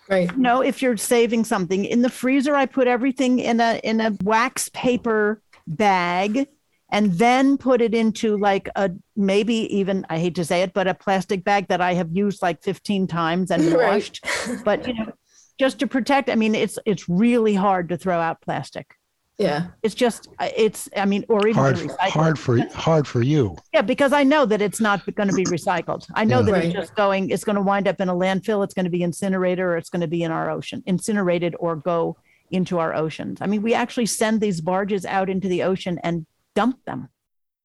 Right. 0.09 0.31
You 0.31 0.37
know, 0.37 0.61
if 0.61 0.81
you're 0.81 0.97
saving 0.97 1.45
something 1.45 1.85
in 1.85 2.01
the 2.01 2.09
freezer, 2.09 2.55
I 2.55 2.65
put 2.65 2.87
everything 2.87 3.39
in 3.39 3.59
a 3.59 3.79
in 3.83 4.01
a 4.01 4.15
wax 4.23 4.69
paper 4.69 5.41
bag 5.67 6.47
and 6.89 7.13
then 7.13 7.57
put 7.57 7.81
it 7.81 7.93
into 7.93 8.37
like 8.37 8.69
a 8.75 8.91
maybe 9.15 9.55
even 9.75 10.05
I 10.09 10.19
hate 10.19 10.35
to 10.35 10.45
say 10.45 10.61
it, 10.61 10.73
but 10.73 10.87
a 10.87 10.93
plastic 10.93 11.43
bag 11.43 11.67
that 11.69 11.81
I 11.81 11.93
have 11.93 12.11
used 12.11 12.41
like 12.41 12.63
15 12.63 13.07
times 13.07 13.51
and 13.51 13.73
washed. 13.77 14.25
But 14.63 14.87
you 14.87 14.93
know, 14.93 15.11
just 15.57 15.79
to 15.79 15.87
protect. 15.87 16.29
I 16.29 16.35
mean, 16.35 16.55
it's 16.55 16.77
it's 16.85 17.09
really 17.09 17.55
hard 17.55 17.89
to 17.89 17.97
throw 17.97 18.19
out 18.19 18.41
plastic. 18.41 18.95
Yeah, 19.37 19.67
it's 19.83 19.95
just 19.95 20.29
it's. 20.39 20.87
I 20.95 21.05
mean, 21.05 21.25
or 21.27 21.45
even 21.45 21.55
hard, 21.55 21.91
hard 21.99 22.39
for 22.39 22.57
hard 22.69 23.05
for 23.05 23.21
you. 23.21 23.57
Yeah, 23.73 23.81
because 23.81 24.13
I 24.13 24.23
know 24.23 24.45
that 24.45 24.61
it's 24.61 24.79
not 24.79 25.03
going 25.15 25.27
to 25.27 25.35
be 25.35 25.43
recycled. 25.43 26.05
I 26.13 26.23
know 26.23 26.39
yeah. 26.39 26.45
that 26.45 26.51
right. 26.51 26.65
it's 26.65 26.73
just 26.73 26.95
going. 26.95 27.29
It's 27.29 27.43
going 27.43 27.57
to 27.57 27.61
wind 27.61 27.87
up 27.87 27.99
in 27.99 28.07
a 28.07 28.13
landfill. 28.13 28.63
It's 28.63 28.73
going 28.73 28.85
to 28.85 28.89
be 28.89 29.03
incinerated, 29.03 29.59
or 29.59 29.75
it's 29.75 29.89
going 29.89 30.01
to 30.01 30.07
be 30.07 30.23
in 30.23 30.31
our 30.31 30.49
ocean, 30.49 30.83
incinerated, 30.85 31.53
or 31.59 31.75
go 31.75 32.15
into 32.49 32.79
our 32.79 32.93
oceans. 32.95 33.39
I 33.41 33.47
mean, 33.47 33.61
we 33.61 33.73
actually 33.73 34.05
send 34.05 34.39
these 34.39 34.61
barges 34.61 35.05
out 35.05 35.29
into 35.29 35.49
the 35.49 35.63
ocean 35.63 35.99
and 36.03 36.25
dump 36.55 36.83
them 36.85 37.09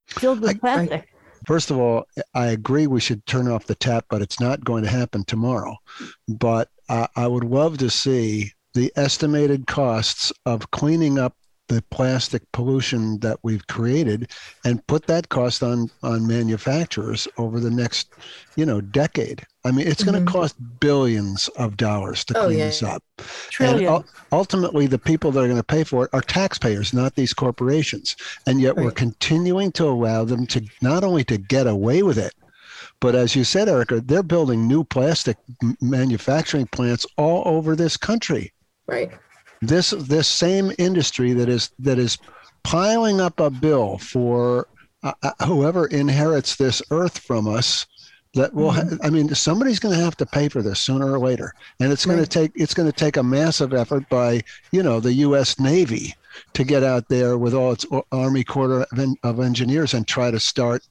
filled 0.06 0.40
with 0.40 0.50
I, 0.50 0.54
plastic. 0.54 1.08
I, 1.12 1.44
first 1.46 1.70
of 1.70 1.78
all, 1.78 2.04
I 2.34 2.48
agree 2.48 2.86
we 2.86 3.00
should 3.00 3.24
turn 3.26 3.48
off 3.48 3.66
the 3.66 3.74
tap, 3.74 4.06
but 4.10 4.22
it's 4.22 4.40
not 4.40 4.64
going 4.64 4.84
to 4.84 4.90
happen 4.90 5.24
tomorrow. 5.24 5.76
But 6.28 6.68
uh, 6.88 7.06
I 7.16 7.26
would 7.26 7.44
love 7.44 7.78
to 7.78 7.90
see 7.90 8.52
the 8.74 8.92
estimated 8.96 9.66
costs 9.66 10.32
of 10.46 10.70
cleaning 10.70 11.18
up 11.18 11.34
the 11.68 11.82
plastic 11.90 12.42
pollution 12.52 13.20
that 13.20 13.38
we've 13.44 13.66
created 13.68 14.32
and 14.64 14.84
put 14.88 15.06
that 15.06 15.28
cost 15.28 15.62
on 15.62 15.88
on 16.02 16.26
manufacturers 16.26 17.28
over 17.38 17.60
the 17.60 17.70
next 17.70 18.12
you 18.56 18.66
know 18.66 18.80
decade 18.80 19.46
i 19.64 19.70
mean 19.70 19.86
it's 19.86 20.02
mm-hmm. 20.02 20.12
going 20.12 20.26
to 20.26 20.30
cost 20.32 20.56
billions 20.80 21.48
of 21.56 21.76
dollars 21.76 22.24
to 22.24 22.36
oh, 22.38 22.46
clean 22.46 22.58
yeah. 22.58 22.66
this 22.66 22.82
up 22.82 23.02
Trillions. 23.50 23.88
and 23.88 24.04
ultimately 24.32 24.86
the 24.86 24.98
people 24.98 25.30
that 25.32 25.40
are 25.40 25.46
going 25.46 25.56
to 25.56 25.62
pay 25.62 25.84
for 25.84 26.04
it 26.04 26.10
are 26.12 26.20
taxpayers 26.20 26.92
not 26.92 27.14
these 27.14 27.32
corporations 27.32 28.16
and 28.46 28.60
yet 28.60 28.76
right. 28.76 28.84
we're 28.84 28.90
continuing 28.90 29.72
to 29.72 29.86
allow 29.86 30.24
them 30.24 30.46
to 30.48 30.64
not 30.82 31.04
only 31.04 31.24
to 31.24 31.38
get 31.38 31.66
away 31.66 32.02
with 32.02 32.18
it 32.18 32.34
but 33.00 33.14
as 33.14 33.34
you 33.36 33.44
said 33.44 33.68
erica 33.68 34.00
they're 34.00 34.22
building 34.22 34.66
new 34.66 34.84
plastic 34.84 35.36
manufacturing 35.80 36.66
plants 36.66 37.06
all 37.16 37.42
over 37.46 37.76
this 37.76 37.96
country 37.96 38.52
right 38.86 39.10
this 39.62 39.90
this 39.90 40.26
same 40.26 40.72
industry 40.78 41.32
that 41.32 41.48
is 41.48 41.70
that 41.78 41.98
is 41.98 42.18
piling 42.62 43.20
up 43.20 43.40
a 43.40 43.50
bill 43.50 43.98
for 43.98 44.68
uh, 45.02 45.12
uh 45.22 45.46
whoever 45.46 45.86
inherits 45.86 46.56
this 46.56 46.82
earth 46.90 47.18
from 47.18 47.46
us 47.46 47.86
that 48.34 48.54
will 48.54 48.70
mm-hmm. 48.70 48.96
i 49.02 49.10
mean 49.10 49.32
somebody's 49.34 49.80
going 49.80 49.96
to 49.96 50.02
have 50.02 50.16
to 50.16 50.26
pay 50.26 50.48
for 50.48 50.62
this 50.62 50.80
sooner 50.80 51.12
or 51.12 51.18
later 51.18 51.52
and 51.80 51.92
it's 51.92 52.06
right. 52.06 52.14
going 52.14 52.24
to 52.24 52.30
take 52.30 52.52
it's 52.54 52.74
going 52.74 52.90
to 52.90 52.96
take 52.96 53.16
a 53.16 53.22
massive 53.22 53.74
effort 53.74 54.08
by 54.08 54.40
you 54.72 54.82
know 54.82 55.00
the 55.00 55.12
us 55.12 55.58
navy 55.58 56.14
to 56.52 56.64
get 56.64 56.82
out 56.82 57.08
there 57.08 57.38
with 57.38 57.54
all 57.54 57.72
its 57.72 57.86
army 58.12 58.44
corps 58.44 58.86
of, 58.92 59.16
of 59.22 59.40
engineers 59.40 59.94
and 59.94 60.06
try 60.06 60.30
to 60.30 60.40
start 60.40 60.86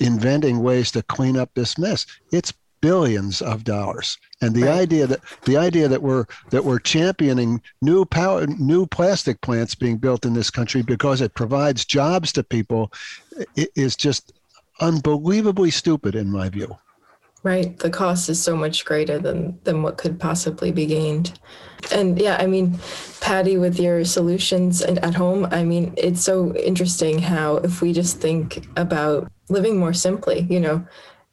inventing 0.00 0.62
ways 0.62 0.90
to 0.92 1.02
clean 1.02 1.36
up 1.36 1.50
this 1.54 1.78
mess. 1.78 2.06
It's 2.32 2.52
billions 2.80 3.40
of 3.40 3.64
dollars. 3.64 4.18
And 4.42 4.54
the 4.54 4.64
right. 4.64 4.80
idea 4.80 5.06
that 5.06 5.20
the 5.44 5.56
idea 5.56 5.88
that 5.88 6.02
we're 6.02 6.26
that 6.50 6.64
we're 6.64 6.78
championing 6.78 7.62
new 7.80 8.04
power 8.04 8.46
new 8.46 8.86
plastic 8.86 9.40
plants 9.40 9.74
being 9.74 9.96
built 9.96 10.26
in 10.26 10.34
this 10.34 10.50
country 10.50 10.82
because 10.82 11.20
it 11.20 11.34
provides 11.34 11.84
jobs 11.84 12.32
to 12.32 12.44
people 12.44 12.92
is 13.56 13.96
just 13.96 14.32
unbelievably 14.80 15.70
stupid 15.70 16.14
in 16.14 16.30
my 16.30 16.48
view. 16.48 16.76
Right. 17.42 17.78
The 17.78 17.90
cost 17.90 18.28
is 18.28 18.42
so 18.42 18.56
much 18.56 18.84
greater 18.84 19.20
than 19.20 19.60
than 19.62 19.82
what 19.84 19.98
could 19.98 20.18
possibly 20.18 20.72
be 20.72 20.86
gained. 20.86 21.38
And 21.92 22.20
yeah, 22.20 22.38
I 22.40 22.46
mean, 22.46 22.80
Patti, 23.20 23.56
with 23.56 23.78
your 23.78 24.04
solutions 24.04 24.82
and 24.82 24.98
at 25.04 25.14
home, 25.14 25.46
I 25.52 25.62
mean, 25.62 25.94
it's 25.96 26.22
so 26.22 26.52
interesting 26.56 27.20
how 27.20 27.58
if 27.58 27.80
we 27.80 27.92
just 27.92 28.20
think 28.20 28.66
about 28.76 29.30
living 29.48 29.78
more 29.78 29.92
simply, 29.92 30.46
you 30.50 30.58
know, 30.58 30.84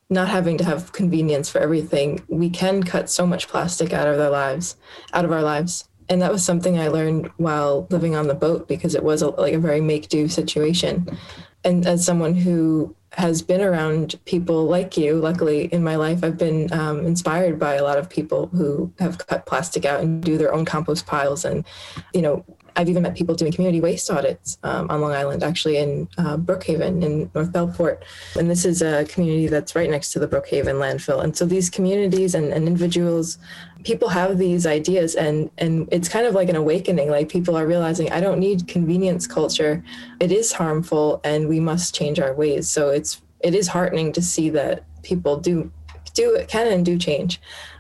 not 0.10 0.28
having 0.28 0.58
to 0.60 0.64
have 0.64 0.92
convenience 0.92 1.50
for 1.50 1.60
everything, 1.60 2.24
we 2.28 2.50
can 2.50 2.84
cut 2.84 3.10
so 3.10 3.26
much 3.26 3.48
plastic 3.48 3.94
out 3.94 4.08
of 4.08 4.18
their 4.18 4.30
lives, 4.30 4.76
out 5.14 5.26
of 5.26 5.32
our 5.32 5.42
lives. 5.42 5.90
And 6.10 6.22
that 6.22 6.32
was 6.32 6.46
something 6.46 6.78
I 6.78 6.90
learned 6.90 7.32
while 7.38 7.88
living 7.90 8.16
on 8.16 8.28
the 8.28 8.36
boat 8.36 8.68
because 8.68 8.94
it 8.94 9.04
was 9.04 9.22
a, 9.22 9.30
like 9.30 9.54
a 9.54 9.60
very 9.60 9.82
make 9.82 10.10
do 10.10 10.28
situation. 10.28 11.18
And 11.64 11.88
as 11.88 12.06
someone 12.06 12.36
who 12.36 12.96
has 13.16 13.42
been 13.42 13.62
around 13.62 14.20
people 14.26 14.66
like 14.66 14.98
you, 14.98 15.16
luckily 15.16 15.66
in 15.66 15.84
my 15.84 15.96
life, 15.96 16.24
I've 16.24 16.38
been 16.38 16.72
um, 16.74 17.06
inspired 17.06 17.60
by 17.60 17.76
a 17.76 17.84
lot 17.84 17.98
of 17.98 18.10
people 18.10 18.48
who 18.48 18.92
have 19.00 19.18
cut 19.20 19.46
plastic 19.46 19.86
out 19.86 20.02
and 20.02 20.24
do 20.24 20.38
their 20.38 20.54
own 20.54 20.66
compost 20.66 21.06
piles. 21.06 21.46
And, 21.46 21.66
you 22.14 22.22
know, 22.22 22.46
I've 22.76 22.90
even 22.90 23.04
met 23.04 23.16
people 23.16 23.36
doing 23.36 23.52
community 23.52 23.82
waste 23.82 24.10
audits 24.10 24.58
um, 24.64 24.90
on 24.90 25.02
Long 25.02 25.12
Island, 25.12 25.44
actually 25.44 25.78
in 25.78 26.08
uh, 26.18 26.38
Brookhaven 26.38 27.04
in 27.04 27.30
North 27.34 27.52
Bellport. 27.52 28.04
And 28.38 28.50
this 28.50 28.66
is 28.66 28.82
a 28.82 29.06
community 29.06 29.48
that's 29.48 29.76
right 29.76 29.90
next 29.90 30.12
to 30.14 30.20
the 30.20 30.28
Brookhaven 30.28 30.76
landfill. 30.76 31.24
And 31.24 31.36
so 31.36 31.46
these 31.46 31.70
communities 31.70 32.34
and, 32.36 32.52
and 32.52 32.68
individuals, 32.68 33.38
people 33.84 34.10
have 34.10 34.38
these 34.38 34.66
ideas 34.66 35.16
and, 35.16 35.52
and 35.58 35.88
it's 35.92 36.10
kind 36.10 36.26
of 36.26 36.34
like 36.34 36.50
an 36.50 36.56
awakening. 36.56 37.10
Like 37.10 37.30
people 37.30 37.56
are 37.56 37.68
realizing, 37.68 38.12
I 38.12 38.20
don't 38.20 38.40
need 38.40 38.68
convenience 38.68 39.28
culture. 39.28 39.84
It 40.20 40.32
is 40.32 40.54
harmful 40.54 41.22
and 41.24 41.48
we 41.48 41.60
must 41.60 41.94
change 41.94 42.20
our 42.20 42.34
ways. 42.34 42.70
So 42.70 42.90
it's, 42.90 43.22
it 43.42 43.54
is 43.54 43.68
heartening 43.68 44.14
to 44.14 44.22
see 44.22 44.50
that 44.52 44.84
people 45.04 45.38
do, 45.38 45.72
do, 46.14 46.44
can 46.48 46.68
and 46.68 46.86
do 46.86 46.98
change. 46.98 47.40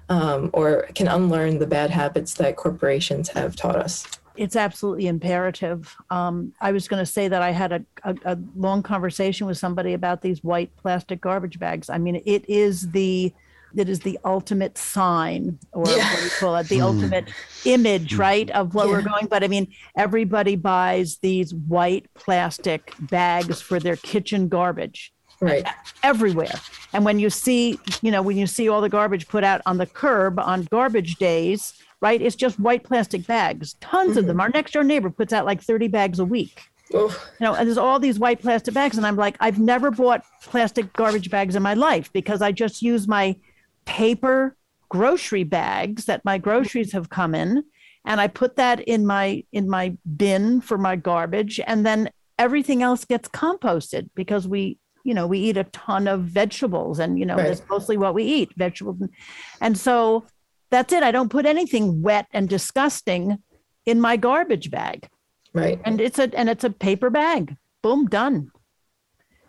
Um, 0.09 0.49
or 0.51 0.89
can 0.95 1.07
unlearn 1.07 1.59
the 1.59 1.65
bad 1.65 1.89
habits 1.89 2.33
that 2.33 2.57
corporations 2.57 3.29
have 3.29 3.55
taught 3.55 3.77
us 3.77 4.05
it's 4.35 4.55
absolutely 4.55 5.07
imperative. 5.07 5.95
Um, 6.09 6.53
I 6.61 6.71
was 6.71 6.87
going 6.87 7.01
to 7.01 7.05
say 7.05 7.27
that 7.27 7.41
I 7.41 7.51
had 7.51 7.71
a, 7.71 7.85
a, 8.03 8.15
a, 8.25 8.37
long 8.55 8.81
conversation 8.83 9.47
with 9.47 9.57
somebody 9.57 9.93
about 9.93 10.21
these 10.21 10.43
white 10.43 10.75
plastic 10.77 11.21
garbage 11.21 11.59
bags. 11.59 11.89
I 11.89 11.97
mean, 11.97 12.21
it 12.25 12.47
is 12.49 12.91
the 12.91 13.33
it 13.75 13.89
is 13.89 14.01
the 14.01 14.19
ultimate 14.23 14.77
sign, 14.77 15.57
or 15.71 15.87
yeah. 15.87 15.95
what 15.95 16.17
do 16.19 16.23
you 16.25 16.31
call 16.39 16.55
it, 16.57 16.67
the 16.67 16.77
mm. 16.77 16.83
ultimate 16.83 17.29
image, 17.65 18.15
right, 18.15 18.49
of 18.51 18.75
what 18.75 18.87
yeah. 18.87 18.93
we're 18.93 19.01
going. 19.01 19.25
But 19.27 19.43
I 19.43 19.47
mean, 19.47 19.73
everybody 19.97 20.55
buys 20.55 21.17
these 21.17 21.53
white 21.53 22.07
plastic 22.13 22.93
bags 22.99 23.61
for 23.61 23.79
their 23.79 23.95
kitchen 23.95 24.47
garbage. 24.47 25.11
Right. 25.39 25.67
Everywhere. 26.03 26.53
And 26.93 27.03
when 27.03 27.19
you 27.19 27.29
see, 27.29 27.79
you 28.01 28.11
know, 28.11 28.21
when 28.21 28.37
you 28.37 28.47
see 28.47 28.69
all 28.69 28.79
the 28.79 28.89
garbage 28.89 29.27
put 29.27 29.43
out 29.43 29.61
on 29.65 29.77
the 29.77 29.85
curb 29.85 30.39
on 30.39 30.67
garbage 30.71 31.15
days, 31.15 31.73
right? 32.03 32.21
It's 32.21 32.35
just 32.35 32.59
white 32.59 32.83
plastic 32.83 33.25
bags, 33.25 33.75
tons 33.79 34.11
mm-hmm. 34.11 34.19
of 34.19 34.25
them. 34.25 34.35
Mm-hmm. 34.35 34.41
Our 34.41 34.49
next 34.49 34.73
door 34.73 34.83
neighbor 34.83 35.09
puts 35.09 35.31
out 35.31 35.45
like 35.45 35.61
30 35.61 35.87
bags 35.87 36.19
a 36.19 36.25
week. 36.25 36.61
You 37.39 37.45
know, 37.45 37.55
and 37.55 37.65
there's 37.65 37.77
all 37.77 37.97
these 37.97 38.19
white 38.19 38.41
plastic 38.41 38.73
bags. 38.73 38.97
And 38.97 39.07
I'm 39.07 39.15
like, 39.15 39.37
I've 39.39 39.57
never 39.57 39.89
bought 39.89 40.25
plastic 40.43 40.91
garbage 40.91 41.29
bags 41.29 41.55
in 41.55 41.63
my 41.63 41.73
life 41.73 42.11
because 42.11 42.41
I 42.41 42.51
just 42.51 42.81
use 42.81 43.07
my 43.07 43.37
paper 43.85 44.57
grocery 44.89 45.45
bags 45.45 46.05
that 46.05 46.25
my 46.25 46.37
groceries 46.37 46.91
have 46.91 47.09
come 47.09 47.33
in. 47.33 47.63
And 48.05 48.19
I 48.19 48.27
put 48.27 48.57
that 48.57 48.81
in 48.81 49.05
my 49.05 49.45
in 49.53 49.69
my 49.69 49.97
bin 50.17 50.59
for 50.59 50.77
my 50.77 50.97
garbage. 50.97 51.61
And 51.65 51.85
then 51.85 52.09
everything 52.37 52.83
else 52.83 53.05
gets 53.05 53.29
composted 53.29 54.09
because 54.13 54.45
we 54.45 54.77
you 55.05 55.13
know 55.13 55.25
we 55.25 55.39
eat 55.39 55.57
a 55.57 55.63
ton 55.65 56.07
of 56.07 56.21
vegetables 56.21 56.99
and 56.99 57.19
you 57.19 57.25
know 57.25 57.35
right. 57.35 57.47
that's 57.47 57.61
mostly 57.69 57.97
what 57.97 58.13
we 58.13 58.23
eat 58.23 58.51
vegetables 58.55 58.97
and 59.61 59.77
so 59.77 60.25
that's 60.73 60.91
it. 60.91 61.03
I 61.03 61.11
don't 61.11 61.29
put 61.29 61.45
anything 61.45 62.01
wet 62.01 62.25
and 62.31 62.49
disgusting 62.49 63.37
in 63.85 64.01
my 64.01 64.17
garbage 64.17 64.71
bag. 64.71 65.07
Right. 65.53 65.79
And 65.85 66.01
it's 66.01 66.17
a 66.17 66.35
and 66.35 66.49
it's 66.49 66.63
a 66.63 66.71
paper 66.71 67.11
bag. 67.11 67.55
Boom, 67.83 68.07
done. 68.07 68.51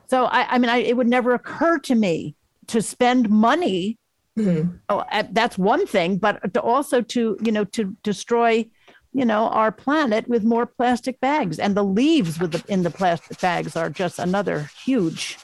So 0.06 0.26
I, 0.26 0.54
I 0.54 0.58
mean, 0.58 0.68
I, 0.68 0.78
it 0.78 0.98
would 0.98 1.06
never 1.06 1.32
occur 1.32 1.78
to 1.78 1.94
me 1.94 2.36
to 2.66 2.82
spend 2.82 3.30
money. 3.30 3.98
Mm-hmm. 4.38 4.76
Oh, 4.90 5.04
that's 5.30 5.56
one 5.56 5.86
thing, 5.86 6.18
but 6.18 6.52
to 6.52 6.60
also 6.60 7.00
to 7.00 7.38
you 7.40 7.52
know 7.52 7.64
to 7.64 7.96
destroy, 8.02 8.68
you 9.14 9.24
know, 9.24 9.48
our 9.48 9.72
planet 9.72 10.28
with 10.28 10.44
more 10.44 10.66
plastic 10.66 11.20
bags, 11.20 11.58
and 11.58 11.74
the 11.74 11.84
leaves 11.84 12.38
with 12.38 12.52
the, 12.52 12.64
in 12.70 12.82
the 12.82 12.90
plastic 12.90 13.40
bags 13.40 13.76
are 13.76 13.88
just 13.88 14.18
another 14.18 14.68
huge 14.84 15.38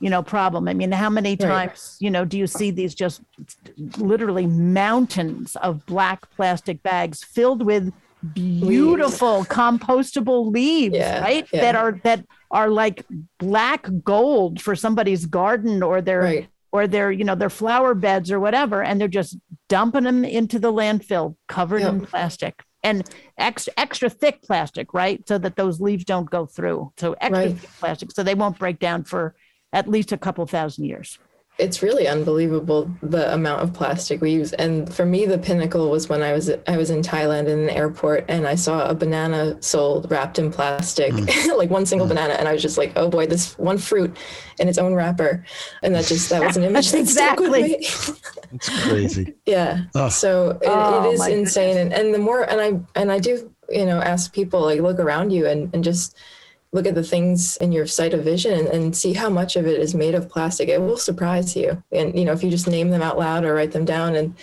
you 0.00 0.10
know 0.10 0.22
problem 0.22 0.68
i 0.68 0.74
mean 0.74 0.92
how 0.92 1.10
many 1.10 1.36
times 1.36 1.96
you 2.00 2.10
know 2.10 2.24
do 2.24 2.38
you 2.38 2.46
see 2.46 2.70
these 2.70 2.94
just 2.94 3.22
literally 3.98 4.46
mountains 4.46 5.56
of 5.56 5.84
black 5.86 6.28
plastic 6.30 6.82
bags 6.82 7.22
filled 7.22 7.64
with 7.64 7.92
beautiful 8.32 9.38
leaves. 9.38 9.48
compostable 9.48 10.52
leaves 10.52 10.94
yeah, 10.94 11.20
right 11.20 11.46
yeah. 11.52 11.60
that 11.60 11.74
are 11.74 12.00
that 12.04 12.24
are 12.50 12.70
like 12.70 13.04
black 13.38 13.86
gold 14.02 14.60
for 14.60 14.74
somebody's 14.74 15.26
garden 15.26 15.82
or 15.82 16.00
their 16.00 16.20
right. 16.20 16.48
or 16.72 16.86
their 16.86 17.12
you 17.12 17.24
know 17.24 17.34
their 17.34 17.50
flower 17.50 17.94
beds 17.94 18.32
or 18.32 18.40
whatever 18.40 18.82
and 18.82 19.00
they're 19.00 19.08
just 19.08 19.36
dumping 19.68 20.04
them 20.04 20.24
into 20.24 20.58
the 20.58 20.72
landfill 20.72 21.36
covered 21.48 21.80
yep. 21.80 21.92
in 21.92 22.00
plastic 22.00 22.62
and 22.82 23.08
extra 23.36 23.72
extra 23.76 24.08
thick 24.08 24.42
plastic 24.42 24.94
right 24.94 25.26
so 25.28 25.36
that 25.36 25.56
those 25.56 25.80
leaves 25.80 26.04
don't 26.04 26.30
go 26.30 26.46
through 26.46 26.92
so 26.96 27.14
extra 27.20 27.46
right. 27.46 27.58
thick 27.58 27.70
plastic 27.78 28.12
so 28.12 28.22
they 28.22 28.34
won't 28.34 28.58
break 28.58 28.78
down 28.78 29.04
for 29.04 29.34
at 29.74 29.88
least 29.88 30.12
a 30.12 30.16
couple 30.16 30.46
thousand 30.46 30.84
years. 30.84 31.18
It's 31.56 31.82
really 31.84 32.08
unbelievable 32.08 32.90
the 33.00 33.32
amount 33.32 33.62
of 33.62 33.72
plastic 33.72 34.20
we 34.20 34.32
use. 34.32 34.52
And 34.54 34.92
for 34.92 35.06
me 35.06 35.24
the 35.24 35.38
pinnacle 35.38 35.88
was 35.88 36.08
when 36.08 36.20
i 36.20 36.32
was 36.32 36.50
i 36.66 36.76
was 36.76 36.90
in 36.90 37.00
thailand 37.00 37.46
in 37.46 37.60
an 37.60 37.70
airport 37.70 38.24
and 38.26 38.44
i 38.44 38.56
saw 38.56 38.88
a 38.88 38.94
banana 38.94 39.62
sold 39.62 40.10
wrapped 40.10 40.40
in 40.40 40.50
plastic 40.50 41.12
mm. 41.12 41.56
like 41.56 41.70
one 41.70 41.86
single 41.86 42.06
mm. 42.06 42.10
banana. 42.10 42.34
And 42.34 42.48
i 42.48 42.52
was 42.52 42.60
just 42.60 42.76
like 42.76 42.92
oh 42.96 43.08
boy 43.08 43.26
this 43.26 43.56
one 43.56 43.78
fruit 43.78 44.16
in 44.58 44.68
its 44.68 44.78
own 44.78 44.94
wrapper. 44.94 45.44
And 45.84 45.94
that 45.94 46.06
just 46.06 46.28
that 46.30 46.42
was 46.42 46.56
an 46.56 46.64
image 46.70 46.90
that 46.90 46.98
exactly. 46.98 47.76
it's 47.78 48.68
crazy. 48.82 49.34
Yeah. 49.46 49.84
Oh. 49.94 50.08
so 50.08 50.58
it, 50.60 50.66
oh, 50.66 51.08
it 51.08 51.14
is 51.14 51.26
insane. 51.28 51.76
and, 51.76 51.92
and 51.92 52.12
the 52.12 52.18
more 52.18 52.42
and 52.50 52.60
i 52.60 53.00
and 53.00 53.12
i 53.12 53.20
do 53.20 53.48
you 53.68 53.86
know 53.86 54.00
ask 54.00 54.32
people 54.32 54.62
like 54.62 54.80
look 54.80 54.98
around 54.98 55.30
you 55.30 55.46
and 55.46 55.72
and 55.72 55.84
just 55.84 56.16
look 56.74 56.86
at 56.86 56.96
the 56.96 57.04
things 57.04 57.56
in 57.58 57.70
your 57.70 57.86
sight 57.86 58.12
of 58.12 58.24
vision 58.24 58.66
and, 58.66 58.94
see 58.94 59.12
how 59.12 59.30
much 59.30 59.56
of 59.56 59.66
it 59.66 59.80
is 59.80 59.94
made 59.94 60.14
of 60.14 60.28
plastic 60.28 60.68
it 60.68 60.80
will 60.80 60.96
surprise 60.96 61.56
you. 61.56 61.82
And 61.90 62.16
you 62.18 62.24
know 62.24 62.32
if 62.32 62.42
you 62.42 62.50
just 62.50 62.68
name 62.68 62.90
them 62.90 63.02
out 63.02 63.18
loud 63.18 63.44
or 63.44 63.54
write 63.54 63.72
them 63.72 63.84
down 63.84 64.14
and 64.14 64.36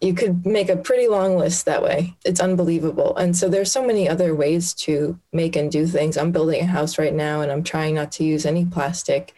you 0.00 0.12
could 0.12 0.44
make 0.44 0.68
a 0.68 0.76
pretty 0.76 1.08
long 1.08 1.38
list 1.38 1.64
that 1.64 1.82
way. 1.82 2.14
It's 2.24 2.40
unbelievable. 2.40 3.16
And 3.16 3.34
so 3.34 3.48
there's 3.48 3.72
so 3.72 3.86
many 3.86 4.06
other 4.08 4.34
ways 4.34 4.74
to 4.74 5.18
make 5.32 5.56
and 5.56 5.72
do 5.72 5.86
things. 5.86 6.18
I'm 6.18 6.32
building 6.32 6.60
a 6.60 6.66
house 6.66 6.98
right 6.98 7.14
now 7.14 7.40
and 7.40 7.52
i'm 7.52 7.62
trying 7.62 7.94
not 7.94 8.12
to 8.12 8.24
use 8.24 8.44
any 8.44 8.64
plastic. 8.64 9.34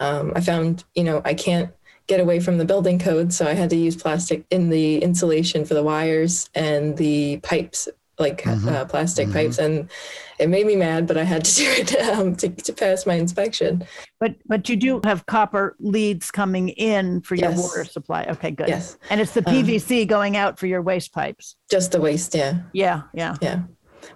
Um, 0.00 0.32
i 0.34 0.40
found 0.40 0.84
you 0.94 1.04
know 1.04 1.20
i 1.24 1.34
can't 1.34 1.70
get 2.06 2.20
away 2.20 2.40
from 2.40 2.58
the 2.58 2.64
building 2.64 2.98
code 2.98 3.32
so 3.32 3.46
i 3.46 3.52
had 3.52 3.70
to 3.70 3.76
use 3.76 3.94
plastic 3.94 4.44
in 4.50 4.70
the 4.70 4.98
insulation 4.98 5.64
for 5.64 5.74
the 5.74 5.82
wires 5.82 6.50
and 6.54 6.96
the 6.96 7.36
pipes 7.38 7.88
like 8.20 8.42
mm-hmm. 8.42 8.68
uh, 8.68 8.84
plastic 8.84 9.26
mm-hmm. 9.26 9.34
pipes 9.34 9.58
and 9.58 9.90
it 10.38 10.48
made 10.48 10.66
me 10.66 10.76
mad 10.76 11.06
but 11.06 11.16
i 11.16 11.24
had 11.24 11.44
to 11.44 11.54
do 11.60 11.70
it 11.70 11.96
um, 12.00 12.36
to, 12.36 12.48
to 12.48 12.72
pass 12.72 13.06
my 13.06 13.14
inspection. 13.14 13.84
But 14.18 14.36
but 14.46 14.68
you 14.68 14.76
do 14.76 15.00
have 15.04 15.26
copper 15.26 15.76
leads 15.78 16.30
coming 16.30 16.70
in 16.70 17.20
for 17.22 17.34
your 17.34 17.52
water 17.52 17.84
supply. 17.84 18.24
Okay 18.28 18.50
good. 18.50 18.68
Yes. 18.68 18.98
And 19.08 19.20
it's 19.20 19.32
the 19.32 19.42
pvc 19.42 20.02
um, 20.02 20.06
going 20.06 20.36
out 20.36 20.58
for 20.58 20.66
your 20.66 20.82
waste 20.82 21.12
pipes. 21.12 21.56
Just 21.70 21.92
the 21.92 22.00
waste 22.00 22.34
yeah. 22.34 22.60
Yeah 22.72 23.02
yeah. 23.14 23.36
Yeah. 23.40 23.62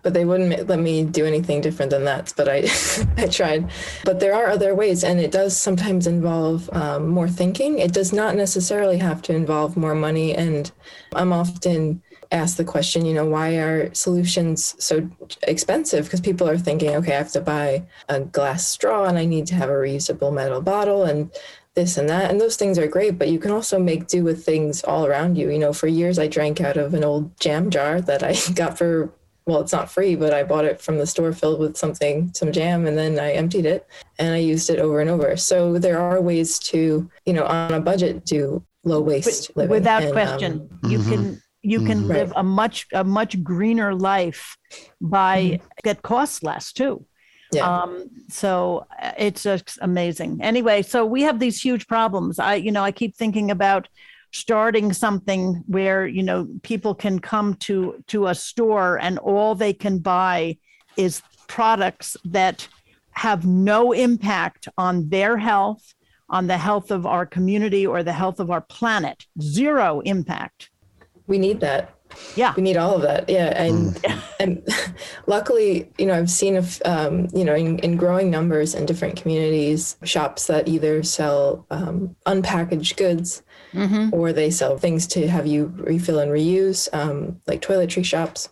But 0.03 0.15
they 0.15 0.25
wouldn't 0.25 0.67
let 0.67 0.79
me 0.79 1.05
do 1.05 1.27
anything 1.27 1.61
different 1.61 1.91
than 1.91 2.05
that 2.05 2.33
but 2.37 2.49
i 2.49 2.69
i 3.17 3.27
tried. 3.27 3.71
But 4.05 4.21
there 4.21 4.35
are 4.35 4.49
other 4.49 4.75
ways 4.75 5.05
and 5.05 5.21
it 5.21 5.31
does 5.31 5.57
sometimes 5.57 6.07
involve 6.07 6.69
um, 6.73 7.09
more 7.09 7.29
thinking. 7.29 7.79
It 7.79 7.93
does 7.93 8.13
not 8.13 8.35
necessarily 8.35 8.99
have 8.99 9.23
to 9.23 9.35
involve 9.35 9.77
more 9.77 9.95
money 9.95 10.35
and 10.35 10.71
i'm 11.15 11.33
often 11.33 12.03
ask 12.33 12.57
the 12.57 12.65
question, 12.65 13.05
you 13.05 13.15
know, 13.15 13.27
why 13.27 13.57
are 13.57 13.93
solutions 13.95 14.75
so 14.79 15.09
expensive? 15.43 16.05
Because 16.05 16.21
people 16.21 16.49
are 16.49 16.59
thinking, 16.59 16.95
okay, 16.97 17.15
I 17.15 17.19
have 17.19 17.33
to 17.33 17.41
buy 17.41 17.87
a 18.09 18.21
glass 18.21 18.69
straw 18.69 19.05
and 19.05 19.19
I 19.19 19.25
need 19.25 19.47
to 19.49 19.55
have 19.55 19.69
a 19.69 19.75
reusable 19.75 20.33
metal 20.33 20.61
bottle 20.61 21.05
and 21.05 21.31
this 21.75 21.97
and 21.97 22.09
that. 22.09 22.31
And 22.31 22.41
those 22.41 22.57
things 22.57 22.79
are 22.79 22.87
great, 22.87 23.19
but 23.19 23.29
you 23.29 23.39
can 23.39 23.51
also 23.51 23.79
make 23.79 24.07
do 24.07 24.23
with 24.23 24.45
things 24.45 24.83
all 24.85 25.07
around 25.07 25.37
you. 25.37 25.51
You 25.51 25.59
know, 25.59 25.73
for 25.73 25.87
years 25.87 26.19
I 26.19 26.29
drank 26.29 26.61
out 26.61 26.77
of 26.77 26.95
an 26.95 27.05
old 27.05 27.39
jam 27.41 27.71
jar 27.71 28.01
that 28.01 28.23
I 28.23 28.37
got 28.55 28.79
for 28.79 29.13
well, 29.47 29.61
it's 29.61 29.73
not 29.73 29.91
free, 29.91 30.17
but 30.17 30.33
I 30.33 30.43
bought 30.43 30.65
it 30.65 30.81
from 30.81 30.97
the 30.97 31.07
store 31.07 31.33
filled 31.33 31.61
with 31.61 31.77
something, 31.77 32.33
some 32.35 32.51
jam, 32.51 32.87
and 32.87 32.97
then 32.97 33.19
I 33.19 33.33
emptied 33.33 33.67
it 33.67 33.87
and 34.19 34.33
I 34.33 34.39
used 34.39 34.71
it 34.71 34.79
over 34.79 35.01
and 35.01 35.11
over. 35.11 35.37
So 35.37 35.79
there 35.79 36.01
are 36.01 36.21
ways 36.21 36.59
to, 36.61 37.11
you 37.27 37.33
know, 37.33 37.45
on 37.45 37.75
a 37.75 37.81
budget, 37.81 38.25
do 38.25 38.65
low 38.85 39.01
waste 39.01 39.51
living. 39.55 39.71
Without 39.71 40.03
and, 40.03 40.13
question, 40.13 40.69
um, 40.83 40.91
you 40.91 40.99
mm-hmm. 40.99 41.11
can 41.11 41.43
you 41.65 41.85
can 41.85 42.01
mm-hmm. 42.01 42.13
live 42.13 42.33
a 42.37 42.43
much 42.43 42.87
a 42.93 43.05
much 43.05 43.43
greener 43.43 43.95
life 43.95 44.57
by 45.01 45.43
mm-hmm. 45.43 45.67
that 45.85 46.03
costs 46.03 46.43
less 46.43 46.73
too. 46.73 47.05
Yeah. 47.53 47.83
Um, 47.83 48.11
so 48.29 48.87
uh, 49.01 49.13
it's 49.17 49.43
just 49.43 49.79
amazing. 49.81 50.41
Anyway, 50.43 50.83
so 50.83 51.05
we 51.07 51.23
have 51.23 51.39
these 51.39 51.61
huge 51.61 51.87
problems. 51.87 52.39
I, 52.39 52.55
you 52.55 52.73
know, 52.73 52.83
I 52.83 52.93
keep 52.93 53.17
thinking 53.17 53.51
about 53.51 53.89
starting 54.33 54.93
something 54.93 55.63
where 55.67 56.07
you 56.07 56.23
know 56.23 56.49
people 56.63 56.95
can 56.95 57.19
come 57.21 57.55
to 57.55 58.03
to 58.09 58.27
a 58.27 58.35
store 58.35 58.99
and 59.01 59.19
all 59.19 59.55
they 59.55 59.73
can 59.73 59.99
buy 59.99 60.57
is 60.97 61.23
products 61.47 62.17
that 62.25 62.67
have 63.13 63.47
no 63.47 63.93
impact 63.93 64.69
on 64.77 65.09
their 65.09 65.39
health 65.39 65.95
on 66.29 66.49
the 66.49 66.59
health 66.59 66.91
of 66.91 67.07
our 67.07 67.25
community 67.25 67.87
or 67.87 68.03
the 68.03 68.13
health 68.13 68.41
of 68.41 68.51
our 68.51 68.63
planet 68.63 69.25
zero 69.41 70.01
impact 70.01 70.71
we 71.27 71.39
need 71.39 71.61
that. 71.61 71.95
Yeah. 72.37 72.55
We 72.57 72.63
need 72.63 72.77
all 72.77 72.95
of 72.95 73.03
that. 73.03 73.29
Yeah 73.29 73.55
and 73.61 73.95
mm. 73.95 74.23
and 74.41 74.69
luckily 75.27 75.91
you 75.99 76.07
know 76.07 76.15
i've 76.15 76.31
seen 76.31 76.57
if 76.57 76.81
um, 76.87 77.29
you 77.35 77.45
know 77.45 77.55
in, 77.55 77.79
in, 77.81 77.97
growing 77.97 78.31
numbers 78.31 78.75
in 78.75 78.87
different 78.87 79.17
communities 79.17 79.97
shops 80.05 80.47
that 80.47 80.69
either 80.69 81.03
sell 81.03 81.67
um, 81.71 82.15
unpackaged 82.27 82.97
goods 82.97 83.43
mm-hmm. 83.73 84.11
or 84.13 84.33
they 84.33 84.51
sell 84.51 84.79
things 84.79 85.07
to 85.09 85.29
have 85.29 85.47
you 85.47 85.73
refill 85.77 86.19
and 86.19 86.31
reuse 86.31 86.89
um, 86.93 87.41
like 87.47 87.61
toiletry 87.61 88.05
shops. 88.05 88.49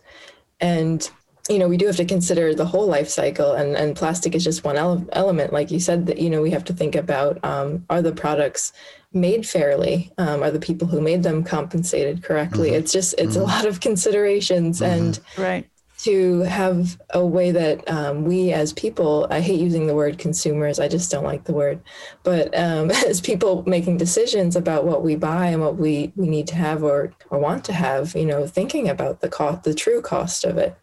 And 0.59 1.09
you 1.49 1.59
know 1.59 1.67
we 1.67 1.75
do 1.75 1.87
have 1.87 1.97
to 1.97 2.05
consider 2.05 2.55
the 2.55 2.65
whole 2.65 2.87
life 2.87 3.09
cycle 3.09 3.51
and 3.51 3.75
and 3.75 3.97
plastic 3.97 4.33
is 4.33 4.45
just 4.45 4.63
one 4.63 4.77
ele- 4.77 5.05
element 5.11 5.51
like 5.51 5.71
you 5.71 5.79
said 5.79 6.05
that 6.05 6.17
you 6.17 6.29
know 6.29 6.41
we 6.41 6.51
have 6.51 6.63
to 6.63 6.73
think 6.73 6.95
about 6.95 7.43
um, 7.43 7.85
are 7.89 8.01
the 8.01 8.13
products 8.13 8.71
made 9.13 9.47
fairly 9.47 10.11
um, 10.17 10.43
are 10.43 10.51
the 10.51 10.59
people 10.59 10.87
who 10.87 11.01
made 11.01 11.23
them 11.23 11.43
compensated 11.43 12.23
correctly 12.23 12.69
mm-hmm. 12.69 12.79
it's 12.79 12.91
just 12.91 13.13
it's 13.17 13.33
mm-hmm. 13.33 13.41
a 13.41 13.45
lot 13.45 13.65
of 13.65 13.79
considerations 13.79 14.81
mm-hmm. 14.81 15.05
and 15.05 15.19
right 15.37 15.69
to 16.03 16.41
have 16.41 16.99
a 17.11 17.25
way 17.25 17.51
that 17.51 17.89
um, 17.89 18.25
we 18.25 18.51
as 18.51 18.73
people 18.73 19.25
i 19.29 19.39
hate 19.39 19.59
using 19.59 19.87
the 19.87 19.95
word 19.95 20.17
consumers 20.17 20.79
i 20.79 20.87
just 20.87 21.09
don't 21.09 21.23
like 21.23 21.45
the 21.45 21.53
word 21.53 21.79
but 22.23 22.53
um, 22.57 22.91
as 23.07 23.21
people 23.21 23.63
making 23.65 23.95
decisions 23.97 24.55
about 24.55 24.85
what 24.85 25.03
we 25.03 25.15
buy 25.15 25.47
and 25.47 25.61
what 25.61 25.77
we, 25.77 26.11
we 26.15 26.27
need 26.27 26.47
to 26.47 26.55
have 26.55 26.83
or, 26.83 27.13
or 27.29 27.39
want 27.39 27.63
to 27.63 27.73
have 27.73 28.15
you 28.15 28.25
know 28.25 28.45
thinking 28.45 28.89
about 28.89 29.21
the 29.21 29.29
cost 29.29 29.63
the 29.63 29.73
true 29.73 30.01
cost 30.01 30.43
of 30.43 30.57
it 30.57 30.75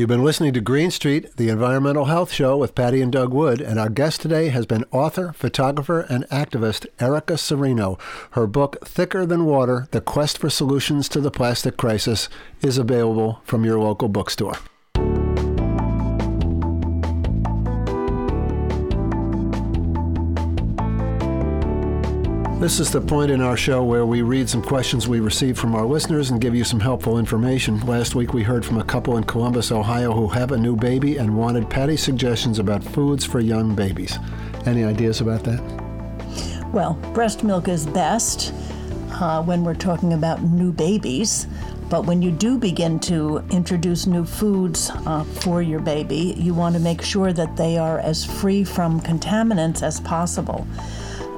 You've 0.00 0.08
been 0.08 0.24
listening 0.24 0.54
to 0.54 0.62
Green 0.62 0.90
Street, 0.90 1.36
the 1.36 1.50
environmental 1.50 2.06
health 2.06 2.32
show 2.32 2.56
with 2.56 2.74
Patti 2.74 3.02
and 3.02 3.12
Doug 3.12 3.34
Wood, 3.34 3.60
and 3.60 3.78
our 3.78 3.90
guest 3.90 4.22
today 4.22 4.48
has 4.48 4.64
been 4.64 4.86
author, 4.92 5.34
photographer, 5.34 6.00
and 6.08 6.24
activist 6.30 6.86
Erica 6.98 7.34
Cirino. 7.34 8.00
Her 8.30 8.46
book, 8.46 8.78
Thicker 8.82 9.26
Than 9.26 9.44
Water 9.44 9.88
The 9.90 10.00
Quest 10.00 10.38
for 10.38 10.48
Solutions 10.48 11.06
to 11.10 11.20
the 11.20 11.30
Plastic 11.30 11.76
Crisis, 11.76 12.30
is 12.62 12.78
available 12.78 13.42
from 13.44 13.66
your 13.66 13.78
local 13.78 14.08
bookstore. 14.08 14.54
This 22.60 22.78
is 22.78 22.90
the 22.90 23.00
point 23.00 23.30
in 23.30 23.40
our 23.40 23.56
show 23.56 23.82
where 23.82 24.04
we 24.04 24.20
read 24.20 24.46
some 24.46 24.60
questions 24.60 25.08
we 25.08 25.20
received 25.20 25.58
from 25.58 25.74
our 25.74 25.86
listeners 25.86 26.28
and 26.28 26.38
give 26.38 26.54
you 26.54 26.62
some 26.62 26.78
helpful 26.78 27.18
information. 27.18 27.80
Last 27.86 28.14
week 28.14 28.34
we 28.34 28.42
heard 28.42 28.66
from 28.66 28.76
a 28.76 28.84
couple 28.84 29.16
in 29.16 29.24
Columbus, 29.24 29.72
Ohio 29.72 30.12
who 30.12 30.28
have 30.28 30.52
a 30.52 30.58
new 30.58 30.76
baby 30.76 31.16
and 31.16 31.34
wanted 31.34 31.70
Patti's 31.70 32.02
suggestions 32.02 32.58
about 32.58 32.84
foods 32.84 33.24
for 33.24 33.40
young 33.40 33.74
babies. 33.74 34.18
Any 34.66 34.84
ideas 34.84 35.22
about 35.22 35.42
that? 35.44 35.62
Well, 36.70 36.98
breast 37.14 37.44
milk 37.44 37.66
is 37.66 37.86
best 37.86 38.52
uh, 39.12 39.42
when 39.42 39.64
we're 39.64 39.72
talking 39.72 40.12
about 40.12 40.42
new 40.42 40.70
babies. 40.70 41.46
But 41.88 42.04
when 42.04 42.20
you 42.20 42.30
do 42.30 42.58
begin 42.58 43.00
to 43.00 43.42
introduce 43.50 44.06
new 44.06 44.26
foods 44.26 44.90
uh, 45.06 45.24
for 45.24 45.62
your 45.62 45.80
baby, 45.80 46.34
you 46.36 46.52
want 46.52 46.74
to 46.76 46.80
make 46.82 47.00
sure 47.00 47.32
that 47.32 47.56
they 47.56 47.78
are 47.78 48.00
as 48.00 48.22
free 48.22 48.64
from 48.64 49.00
contaminants 49.00 49.82
as 49.82 49.98
possible. 50.00 50.66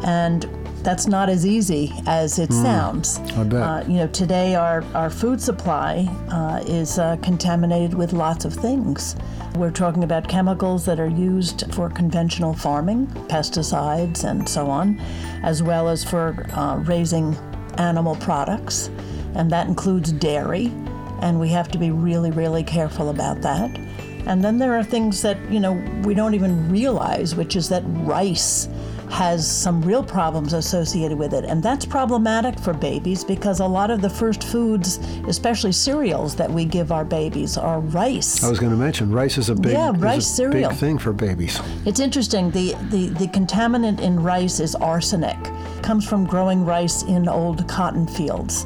And 0.04 0.44
that's 0.82 1.06
not 1.06 1.28
as 1.28 1.46
easy 1.46 1.92
as 2.06 2.38
it 2.38 2.50
mm, 2.50 2.62
sounds. 2.62 3.18
I 3.36 3.44
bet. 3.44 3.62
Uh, 3.62 3.84
you 3.86 3.94
know, 3.94 4.08
today 4.08 4.54
our, 4.54 4.82
our 4.94 5.10
food 5.10 5.40
supply 5.40 6.06
uh, 6.30 6.62
is 6.66 6.98
uh, 6.98 7.16
contaminated 7.22 7.94
with 7.94 8.12
lots 8.12 8.44
of 8.44 8.52
things. 8.52 9.16
We're 9.54 9.70
talking 9.70 10.02
about 10.02 10.28
chemicals 10.28 10.84
that 10.86 10.98
are 10.98 11.08
used 11.08 11.72
for 11.74 11.90
conventional 11.90 12.54
farming, 12.54 13.06
pesticides, 13.28 14.24
and 14.24 14.48
so 14.48 14.66
on, 14.70 14.98
as 15.42 15.62
well 15.62 15.88
as 15.88 16.02
for 16.02 16.46
uh, 16.52 16.76
raising 16.78 17.36
animal 17.78 18.16
products, 18.16 18.88
and 19.34 19.50
that 19.50 19.66
includes 19.66 20.12
dairy. 20.12 20.72
And 21.20 21.38
we 21.38 21.48
have 21.50 21.68
to 21.68 21.78
be 21.78 21.90
really, 21.90 22.30
really 22.30 22.64
careful 22.64 23.10
about 23.10 23.42
that. 23.42 23.78
And 24.26 24.42
then 24.42 24.58
there 24.58 24.76
are 24.76 24.84
things 24.84 25.22
that, 25.22 25.38
you 25.50 25.60
know, 25.60 25.72
we 26.04 26.14
don't 26.14 26.34
even 26.34 26.70
realize, 26.70 27.34
which 27.34 27.54
is 27.54 27.68
that 27.68 27.82
rice 27.86 28.68
has 29.12 29.46
some 29.46 29.82
real 29.82 30.02
problems 30.02 30.54
associated 30.54 31.18
with 31.18 31.34
it. 31.34 31.44
And 31.44 31.62
that's 31.62 31.84
problematic 31.84 32.58
for 32.58 32.72
babies 32.72 33.22
because 33.22 33.60
a 33.60 33.66
lot 33.66 33.90
of 33.90 34.00
the 34.00 34.08
first 34.08 34.42
foods, 34.42 34.96
especially 35.28 35.72
cereals 35.72 36.34
that 36.36 36.50
we 36.50 36.64
give 36.64 36.90
our 36.90 37.04
babies, 37.04 37.58
are 37.58 37.80
rice. 37.80 38.42
I 38.42 38.48
was 38.48 38.58
going 38.58 38.72
to 38.72 38.78
mention 38.78 39.12
rice 39.12 39.36
is 39.36 39.50
a 39.50 39.54
big, 39.54 39.72
yeah, 39.72 39.92
rice 39.96 40.26
cereal. 40.26 40.70
big 40.70 40.78
thing 40.78 40.96
for 40.96 41.12
babies. 41.12 41.60
It's 41.84 42.00
interesting. 42.00 42.50
The, 42.52 42.74
the, 42.88 43.08
the 43.08 43.26
contaminant 43.26 44.00
in 44.00 44.22
rice 44.22 44.60
is 44.60 44.74
arsenic. 44.74 45.36
It 45.36 45.82
comes 45.82 46.08
from 46.08 46.24
growing 46.24 46.64
rice 46.64 47.02
in 47.02 47.28
old 47.28 47.68
cotton 47.68 48.06
fields. 48.06 48.64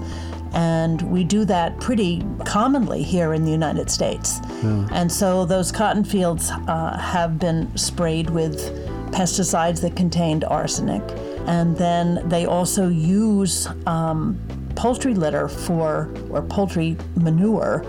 And 0.53 1.03
we 1.11 1.25
do 1.25 1.45
that 1.47 1.79
pretty 1.81 2.25
commonly 2.45 3.03
here 3.03 3.35
in 3.35 3.45
the 3.45 3.51
United 3.51 3.91
States. 3.91 4.39
Yeah. 4.63 4.89
And 4.93 5.11
so 5.11 5.45
those 5.45 5.73
cotton 5.73 6.05
fields 6.05 6.51
uh, 6.51 6.97
have 6.99 7.41
been 7.41 7.77
sprayed 7.77 8.31
with 8.31 8.96
pesticides 9.13 9.81
that 9.83 9.97
contained 9.97 10.45
arsenic. 10.45 11.03
And 11.47 11.77
then 11.77 12.29
they 12.29 12.47
also 12.47 12.89
use 12.89 13.69
um, 13.87 14.39
poultry 14.75 15.15
litter 15.15 15.49
for, 15.49 16.13
or 16.31 16.43
poultry 16.43 16.97
manure 17.17 17.85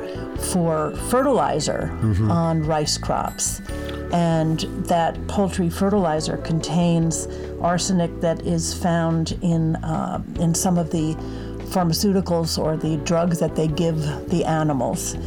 for 0.51 0.95
fertilizer 1.09 1.91
mm-hmm. 2.01 2.32
on 2.32 2.63
rice 2.63 2.97
crops. 2.97 3.61
And 4.13 4.61
that 4.88 5.28
poultry 5.28 5.70
fertilizer 5.70 6.38
contains 6.38 7.28
arsenic 7.61 8.22
that 8.22 8.41
is 8.45 8.74
found 8.74 9.38
in, 9.41 9.76
uh, 9.78 10.24
in 10.39 10.55
some 10.55 10.78
of 10.78 10.91
the 10.91 11.15
pharmaceuticals 11.72 12.57
or 12.57 12.78
the 12.78 12.97
drugs 12.97 13.39
that 13.39 13.55
they 13.55 13.68
give 13.68 13.99
the 14.30 14.45
animals 14.45 15.18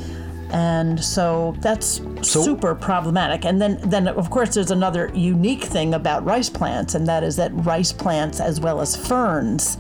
and 0.53 1.03
so 1.03 1.55
that's 1.61 2.01
so, 2.23 2.43
super 2.43 2.75
problematic. 2.75 3.45
And 3.45 3.61
then 3.61 3.79
then 3.83 4.09
of 4.09 4.31
course 4.31 4.55
there's 4.55 4.71
another 4.71 5.11
unique 5.15 5.65
thing 5.65 5.95
about 5.95 6.25
rice 6.25 6.51
plants 6.51 6.95
and 6.95 7.07
that 7.07 7.23
is 7.23 7.37
that 7.37 7.51
rice 7.55 7.93
plants 7.93 8.41
as 8.41 8.61
well 8.61 8.81
as 8.81 8.97
ferns 8.97 9.77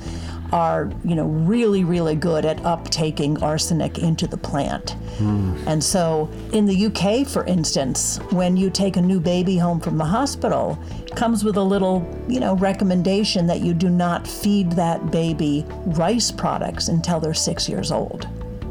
are 0.53 0.91
you 1.05 1.14
know 1.14 1.27
really 1.27 1.85
really 1.85 2.16
good 2.16 2.45
at 2.45 2.57
uptaking 2.59 3.41
arsenic 3.43 3.99
into 3.99 4.27
the 4.27 4.37
plant. 4.37 4.97
Mm. 5.18 5.66
and 5.66 5.85
so 5.85 6.29
in 6.53 6.66
the 6.66 6.87
UK 6.87 7.27
for 7.27 7.45
instance 7.45 8.18
when 8.33 8.57
you 8.57 8.71
take 8.71 8.97
a 8.97 9.03
new 9.03 9.21
baby 9.21 9.59
home 9.59 9.79
from 9.79 9.99
the 9.99 10.05
hospital 10.05 10.79
it 11.03 11.14
comes 11.14 11.45
with 11.45 11.57
a 11.57 11.62
little 11.62 12.07
you 12.27 12.41
know 12.41 12.57
recommendation 12.57 13.47
that 13.47 13.61
you 13.61 13.75
do 13.75 13.91
not 13.91 14.27
feed 14.27 14.73
that 14.73 15.11
baby 15.11 15.64
rice 15.87 16.31
products 16.31 16.89
until 16.89 17.21
they're 17.21 17.35
6 17.35 17.68
years 17.68 17.93
old 17.93 18.29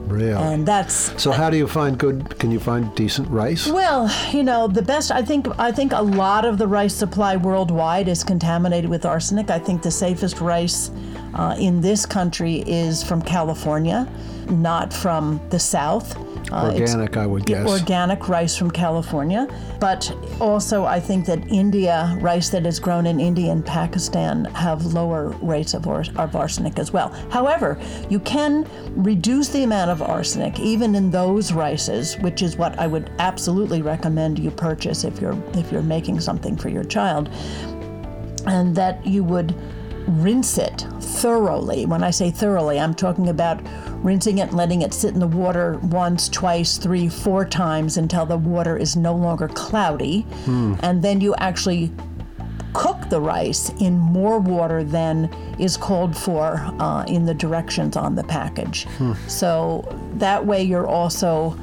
Really? 0.09 0.33
And 0.33 0.65
that's 0.65 1.21
So 1.21 1.31
how 1.31 1.49
do 1.49 1.57
you 1.57 1.67
find 1.67 1.97
good 1.97 2.37
can 2.39 2.51
you 2.51 2.59
find 2.59 2.93
decent 2.95 3.29
rice? 3.29 3.67
Well, 3.67 4.11
you 4.31 4.43
know, 4.43 4.67
the 4.67 4.81
best 4.81 5.11
I 5.11 5.21
think 5.21 5.47
I 5.59 5.71
think 5.71 5.93
a 5.93 6.01
lot 6.01 6.45
of 6.45 6.57
the 6.57 6.67
rice 6.67 6.95
supply 6.95 7.35
worldwide 7.37 8.07
is 8.07 8.23
contaminated 8.23 8.89
with 8.89 9.05
arsenic. 9.05 9.49
I 9.49 9.59
think 9.59 9.81
the 9.81 9.91
safest 9.91 10.41
rice 10.41 10.91
uh, 11.33 11.55
in 11.59 11.81
this 11.81 12.05
country 12.05 12.63
is 12.65 13.03
from 13.03 13.21
California, 13.21 14.07
not 14.49 14.91
from 14.93 15.39
the 15.49 15.59
south. 15.59 16.17
Uh, 16.51 16.71
organic, 16.73 17.17
I 17.17 17.25
would 17.25 17.45
guess. 17.45 17.67
Organic 17.67 18.27
rice 18.27 18.55
from 18.57 18.71
California. 18.71 19.47
But 19.79 20.11
also, 20.39 20.85
I 20.85 20.99
think 20.99 21.25
that 21.25 21.39
India, 21.49 22.17
rice 22.21 22.49
that 22.49 22.65
is 22.65 22.79
grown 22.79 23.05
in 23.05 23.19
India 23.19 23.51
and 23.51 23.65
Pakistan, 23.65 24.45
have 24.45 24.85
lower 24.87 25.29
rates 25.41 25.73
of, 25.73 25.87
of 25.87 26.35
arsenic 26.35 26.79
as 26.79 26.91
well. 26.91 27.09
However, 27.29 27.79
you 28.09 28.19
can 28.19 28.67
reduce 28.95 29.49
the 29.49 29.63
amount 29.63 29.91
of 29.91 30.01
arsenic 30.01 30.59
even 30.59 30.95
in 30.95 31.11
those 31.11 31.53
rices, 31.53 32.17
which 32.17 32.41
is 32.41 32.57
what 32.57 32.77
I 32.79 32.87
would 32.87 33.11
absolutely 33.19 33.81
recommend 33.81 34.39
you 34.39 34.51
purchase 34.51 35.03
if 35.03 35.21
you're 35.21 35.37
if 35.53 35.71
you're 35.71 35.81
making 35.81 36.19
something 36.19 36.57
for 36.57 36.69
your 36.69 36.83
child, 36.83 37.29
and 38.45 38.75
that 38.75 39.05
you 39.05 39.23
would 39.23 39.55
rinse 40.07 40.57
it 40.57 40.85
thoroughly. 40.99 41.85
When 41.85 42.03
I 42.03 42.11
say 42.11 42.31
thoroughly, 42.31 42.79
I'm 42.79 42.93
talking 42.93 43.29
about 43.29 43.61
rinsing 44.03 44.37
it 44.39 44.49
and 44.49 44.53
letting 44.57 44.81
it 44.81 44.93
sit 44.93 45.13
in 45.13 45.19
the 45.19 45.27
water 45.27 45.77
once, 45.83 46.29
twice, 46.29 46.77
three, 46.77 47.09
four 47.09 47.45
times 47.45 47.97
until 47.97 48.25
the 48.25 48.37
water 48.37 48.77
is 48.77 48.95
no 48.95 49.13
longer 49.15 49.47
cloudy. 49.47 50.25
And 50.81 51.01
then 51.01 51.21
you 51.21 51.35
actually 51.35 51.91
cook 52.73 53.09
the 53.09 53.19
rice 53.19 53.71
in 53.79 53.97
more 53.97 54.39
water 54.39 54.83
than 54.83 55.25
is 55.57 55.75
called 55.75 56.15
for 56.15 56.57
uh, 56.79 57.03
in 57.07 57.25
the 57.25 57.33
directions 57.33 57.97
on 57.97 58.15
the 58.15 58.23
package. 58.23 58.87
So 59.27 59.85
that 60.15 60.45
way 60.45 60.63
you're 60.63 60.87
also 60.87 61.57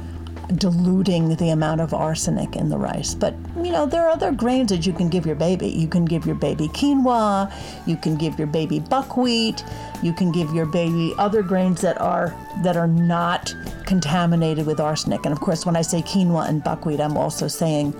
diluting 0.55 1.35
the 1.35 1.49
amount 1.49 1.81
of 1.81 1.93
arsenic 1.93 2.55
in 2.55 2.69
the 2.69 2.77
rice. 2.77 3.13
But 3.13 3.35
you 3.57 3.71
know, 3.71 3.85
there 3.85 4.03
are 4.03 4.09
other 4.09 4.31
grains 4.31 4.69
that 4.69 4.85
you 4.85 4.93
can 4.93 5.09
give 5.09 5.25
your 5.25 5.35
baby. 5.35 5.67
You 5.67 5.87
can 5.87 6.05
give 6.05 6.25
your 6.25 6.35
baby 6.35 6.67
quinoa, 6.69 7.51
you 7.85 7.97
can 7.97 8.15
give 8.15 8.37
your 8.37 8.47
baby 8.47 8.79
buckwheat, 8.79 9.63
you 10.01 10.13
can 10.13 10.31
give 10.31 10.53
your 10.53 10.65
baby 10.65 11.13
other 11.17 11.43
grains 11.43 11.81
that 11.81 11.99
are 11.99 12.35
that 12.63 12.77
are 12.77 12.87
not 12.87 13.53
contaminated 13.85 14.65
with 14.65 14.79
arsenic. 14.79 15.25
And 15.25 15.33
of 15.33 15.39
course, 15.39 15.65
when 15.65 15.75
I 15.75 15.81
say 15.81 16.01
quinoa 16.01 16.47
and 16.47 16.63
buckwheat, 16.63 17.01
I'm 17.01 17.17
also 17.17 17.47
saying 17.47 17.93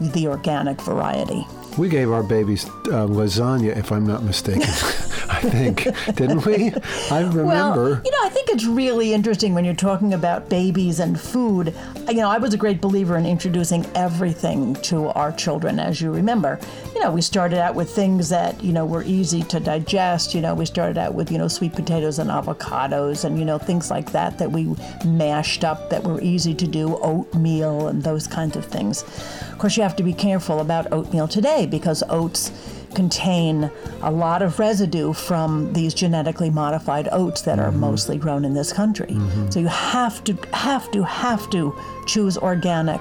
the 0.00 0.26
organic 0.26 0.80
variety. 0.80 1.46
We 1.78 1.88
gave 1.88 2.10
our 2.10 2.22
babies 2.22 2.66
uh, 2.66 3.06
lasagna, 3.06 3.76
if 3.76 3.92
I'm 3.92 4.06
not 4.06 4.22
mistaken. 4.22 4.68
I 5.32 5.40
think, 5.40 5.84
didn't 6.14 6.44
we? 6.44 6.72
I 7.10 7.20
remember. 7.20 7.44
Well, 7.44 8.02
you 8.04 8.10
know, 8.10 8.18
I 8.22 8.28
think 8.28 8.50
it's 8.50 8.66
really 8.66 9.14
interesting 9.14 9.54
when 9.54 9.64
you're 9.64 9.74
talking 9.74 10.12
about 10.12 10.48
babies 10.48 11.00
and 11.00 11.18
food. 11.18 11.74
You 12.08 12.16
know, 12.16 12.28
I 12.28 12.38
was 12.38 12.52
a 12.52 12.58
great 12.58 12.80
believer 12.80 13.16
in 13.16 13.24
introducing 13.24 13.86
everything 13.94 14.74
to 14.82 15.08
our 15.08 15.32
children, 15.32 15.80
as 15.80 16.00
you 16.00 16.12
remember. 16.12 16.60
You 16.94 17.00
know, 17.00 17.10
we 17.10 17.22
started 17.22 17.58
out 17.58 17.74
with 17.74 17.90
things 17.90 18.28
that, 18.28 18.62
you 18.62 18.72
know, 18.72 18.84
were 18.84 19.02
easy 19.04 19.42
to 19.44 19.58
digest. 19.58 20.34
You 20.34 20.42
know, 20.42 20.54
we 20.54 20.66
started 20.66 20.98
out 20.98 21.14
with, 21.14 21.30
you 21.30 21.38
know, 21.38 21.48
sweet 21.48 21.72
potatoes 21.72 22.18
and 22.18 22.30
avocados 22.30 23.24
and, 23.24 23.38
you 23.38 23.44
know, 23.44 23.58
things 23.58 23.90
like 23.90 24.12
that 24.12 24.38
that 24.38 24.52
we 24.52 24.74
mashed 25.04 25.64
up 25.64 25.88
that 25.90 26.04
were 26.04 26.20
easy 26.20 26.54
to 26.54 26.66
do, 26.66 26.98
oatmeal 26.98 27.88
and 27.88 28.02
those 28.02 28.26
kinds 28.26 28.56
of 28.56 28.66
things. 28.66 29.02
Of 29.50 29.58
course, 29.58 29.76
you 29.76 29.82
have 29.82 29.96
to 29.96 30.02
be 30.02 30.12
careful 30.12 30.60
about 30.60 30.92
oatmeal 30.92 31.26
today 31.26 31.66
because 31.66 32.02
oats 32.08 32.52
contain 32.94 33.70
a 34.02 34.10
lot 34.10 34.42
of 34.42 34.58
residue 34.58 35.12
from 35.12 35.72
these 35.72 35.94
genetically 35.94 36.50
modified 36.50 37.08
oats 37.12 37.42
that 37.42 37.58
are 37.58 37.70
mm-hmm. 37.70 37.80
mostly 37.80 38.18
grown 38.18 38.44
in 38.44 38.54
this 38.54 38.72
country. 38.72 39.08
Mm-hmm. 39.10 39.50
So 39.50 39.60
you 39.60 39.68
have 39.68 40.22
to 40.24 40.34
have 40.52 40.90
to 40.92 41.02
have 41.02 41.48
to 41.50 41.76
choose 42.06 42.38
organic 42.38 43.00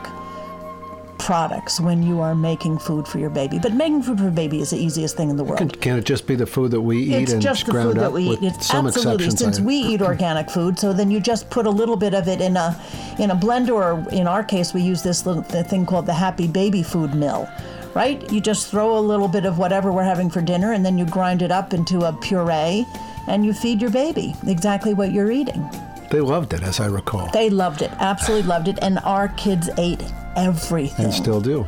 products 1.22 1.80
when 1.80 2.02
you 2.02 2.20
are 2.20 2.34
making 2.34 2.80
food 2.80 3.08
for 3.08 3.20
your 3.20 3.30
baby. 3.30 3.60
But 3.60 3.74
making 3.74 4.04
food 4.04 4.20
for 4.20 4.28
a 4.28 4.32
baby 4.32 4.60
is 4.60 4.72
the 4.72 4.78
easiest 4.78 5.16
thing 5.16 5.30
in 5.30 5.38
the 5.38 5.44
world. 5.44 5.60
Can, 5.60 5.70
can 5.70 5.98
it 5.98 6.04
just 6.04 6.26
be 6.26 6.36
the 6.36 6.48
food 6.48 6.72
that 6.72 6.82
we 6.82 6.98
eat 6.98 7.24
It's 7.24 7.34
and 7.34 7.42
just 7.42 7.66
the 7.66 7.72
ground 7.72 7.90
food 7.90 7.98
that 7.98 8.08
up 8.08 8.14
we 8.14 8.30
with 8.30 8.44
eat. 8.44 8.48
It's 8.48 8.68
some 8.68 8.88
absolutely 8.88 9.30
since 9.30 9.60
we 9.60 9.76
eat 9.76 10.02
organic 10.14 10.50
food, 10.50 10.80
so 10.80 10.94
then 10.94 11.12
you 11.12 11.20
just 11.20 11.50
put 11.50 11.66
a 11.68 11.70
little 11.70 11.96
bit 11.96 12.14
of 12.14 12.28
it 12.28 12.42
in 12.42 12.58
a 12.58 12.80
in 13.20 13.32
a 13.32 13.36
blender, 13.36 13.74
or 13.74 14.10
in 14.12 14.28
our 14.28 14.44
case, 14.44 14.74
we 14.74 14.82
use 14.82 15.04
this 15.04 15.26
little 15.26 15.44
thing 15.44 15.86
called 15.86 16.06
the 16.06 16.14
Happy 16.14 16.48
Baby 16.48 16.82
Food 16.84 17.14
Mill. 17.14 17.48
Right? 17.94 18.32
You 18.32 18.40
just 18.42 18.70
throw 18.72 18.98
a 18.98 19.00
little 19.00 19.28
bit 19.28 19.46
of 19.46 19.58
whatever 19.58 19.92
we're 19.92 20.04
having 20.04 20.30
for 20.30 20.42
dinner, 20.42 20.72
and 20.74 20.86
then 20.86 20.98
you 20.98 21.06
grind 21.06 21.42
it 21.42 21.52
up 21.52 21.74
into 21.74 22.02
a 22.06 22.14
puree, 22.14 22.86
and 23.28 23.46
you 23.46 23.54
feed 23.54 23.82
your 23.82 23.92
baby 23.92 24.34
exactly 24.48 24.94
what 24.94 25.12
you're 25.12 25.32
eating. 25.32 25.70
they 26.10 26.22
loved 26.22 26.54
it, 26.54 26.64
as 26.64 26.80
I 26.80 26.88
recall, 26.88 27.30
They 27.32 27.50
loved 27.50 27.82
it, 27.82 27.92
absolutely 28.00 28.48
loved 28.48 28.68
it, 28.68 28.80
and 28.82 29.00
our 29.00 29.28
kids 29.30 29.70
ate 29.78 30.04
everything. 30.36 31.06
and 31.06 31.14
still 31.14 31.42
do. 31.42 31.66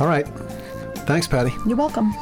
All 0.00 0.06
right. 0.06 0.26
Thanks, 1.06 1.26
Patti. 1.26 1.50
You're 1.66 1.76
welcome. 1.76 2.14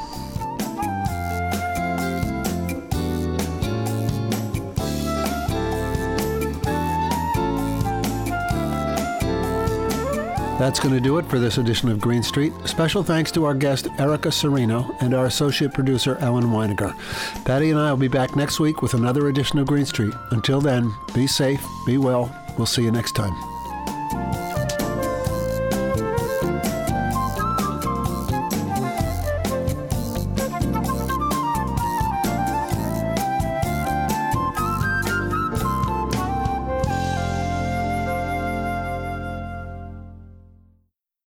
That's 10.58 10.80
going 10.80 10.94
to 10.94 11.00
do 11.00 11.18
it 11.18 11.26
for 11.26 11.38
this 11.38 11.58
edition 11.58 11.90
of 11.90 12.00
Green 12.00 12.22
Street. 12.22 12.52
Special 12.64 13.02
thanks 13.02 13.30
to 13.32 13.44
our 13.44 13.54
guest, 13.54 13.88
Erica 13.98 14.28
Cirino, 14.28 14.96
and 15.02 15.12
our 15.12 15.26
associate 15.26 15.74
producer, 15.74 16.16
Ellen 16.20 16.44
Weiniger. 16.44 16.96
Patti 17.44 17.70
and 17.70 17.78
I 17.78 17.90
will 17.90 17.98
be 17.98 18.08
back 18.08 18.36
next 18.36 18.58
week 18.58 18.80
with 18.80 18.94
another 18.94 19.28
edition 19.28 19.58
of 19.58 19.66
Green 19.66 19.84
Street. 19.84 20.14
Until 20.30 20.62
then, 20.62 20.90
be 21.14 21.26
safe, 21.26 21.62
be 21.84 21.98
well. 21.98 22.34
We'll 22.56 22.66
see 22.66 22.82
you 22.82 22.90
next 22.90 23.14
time. 23.14 23.55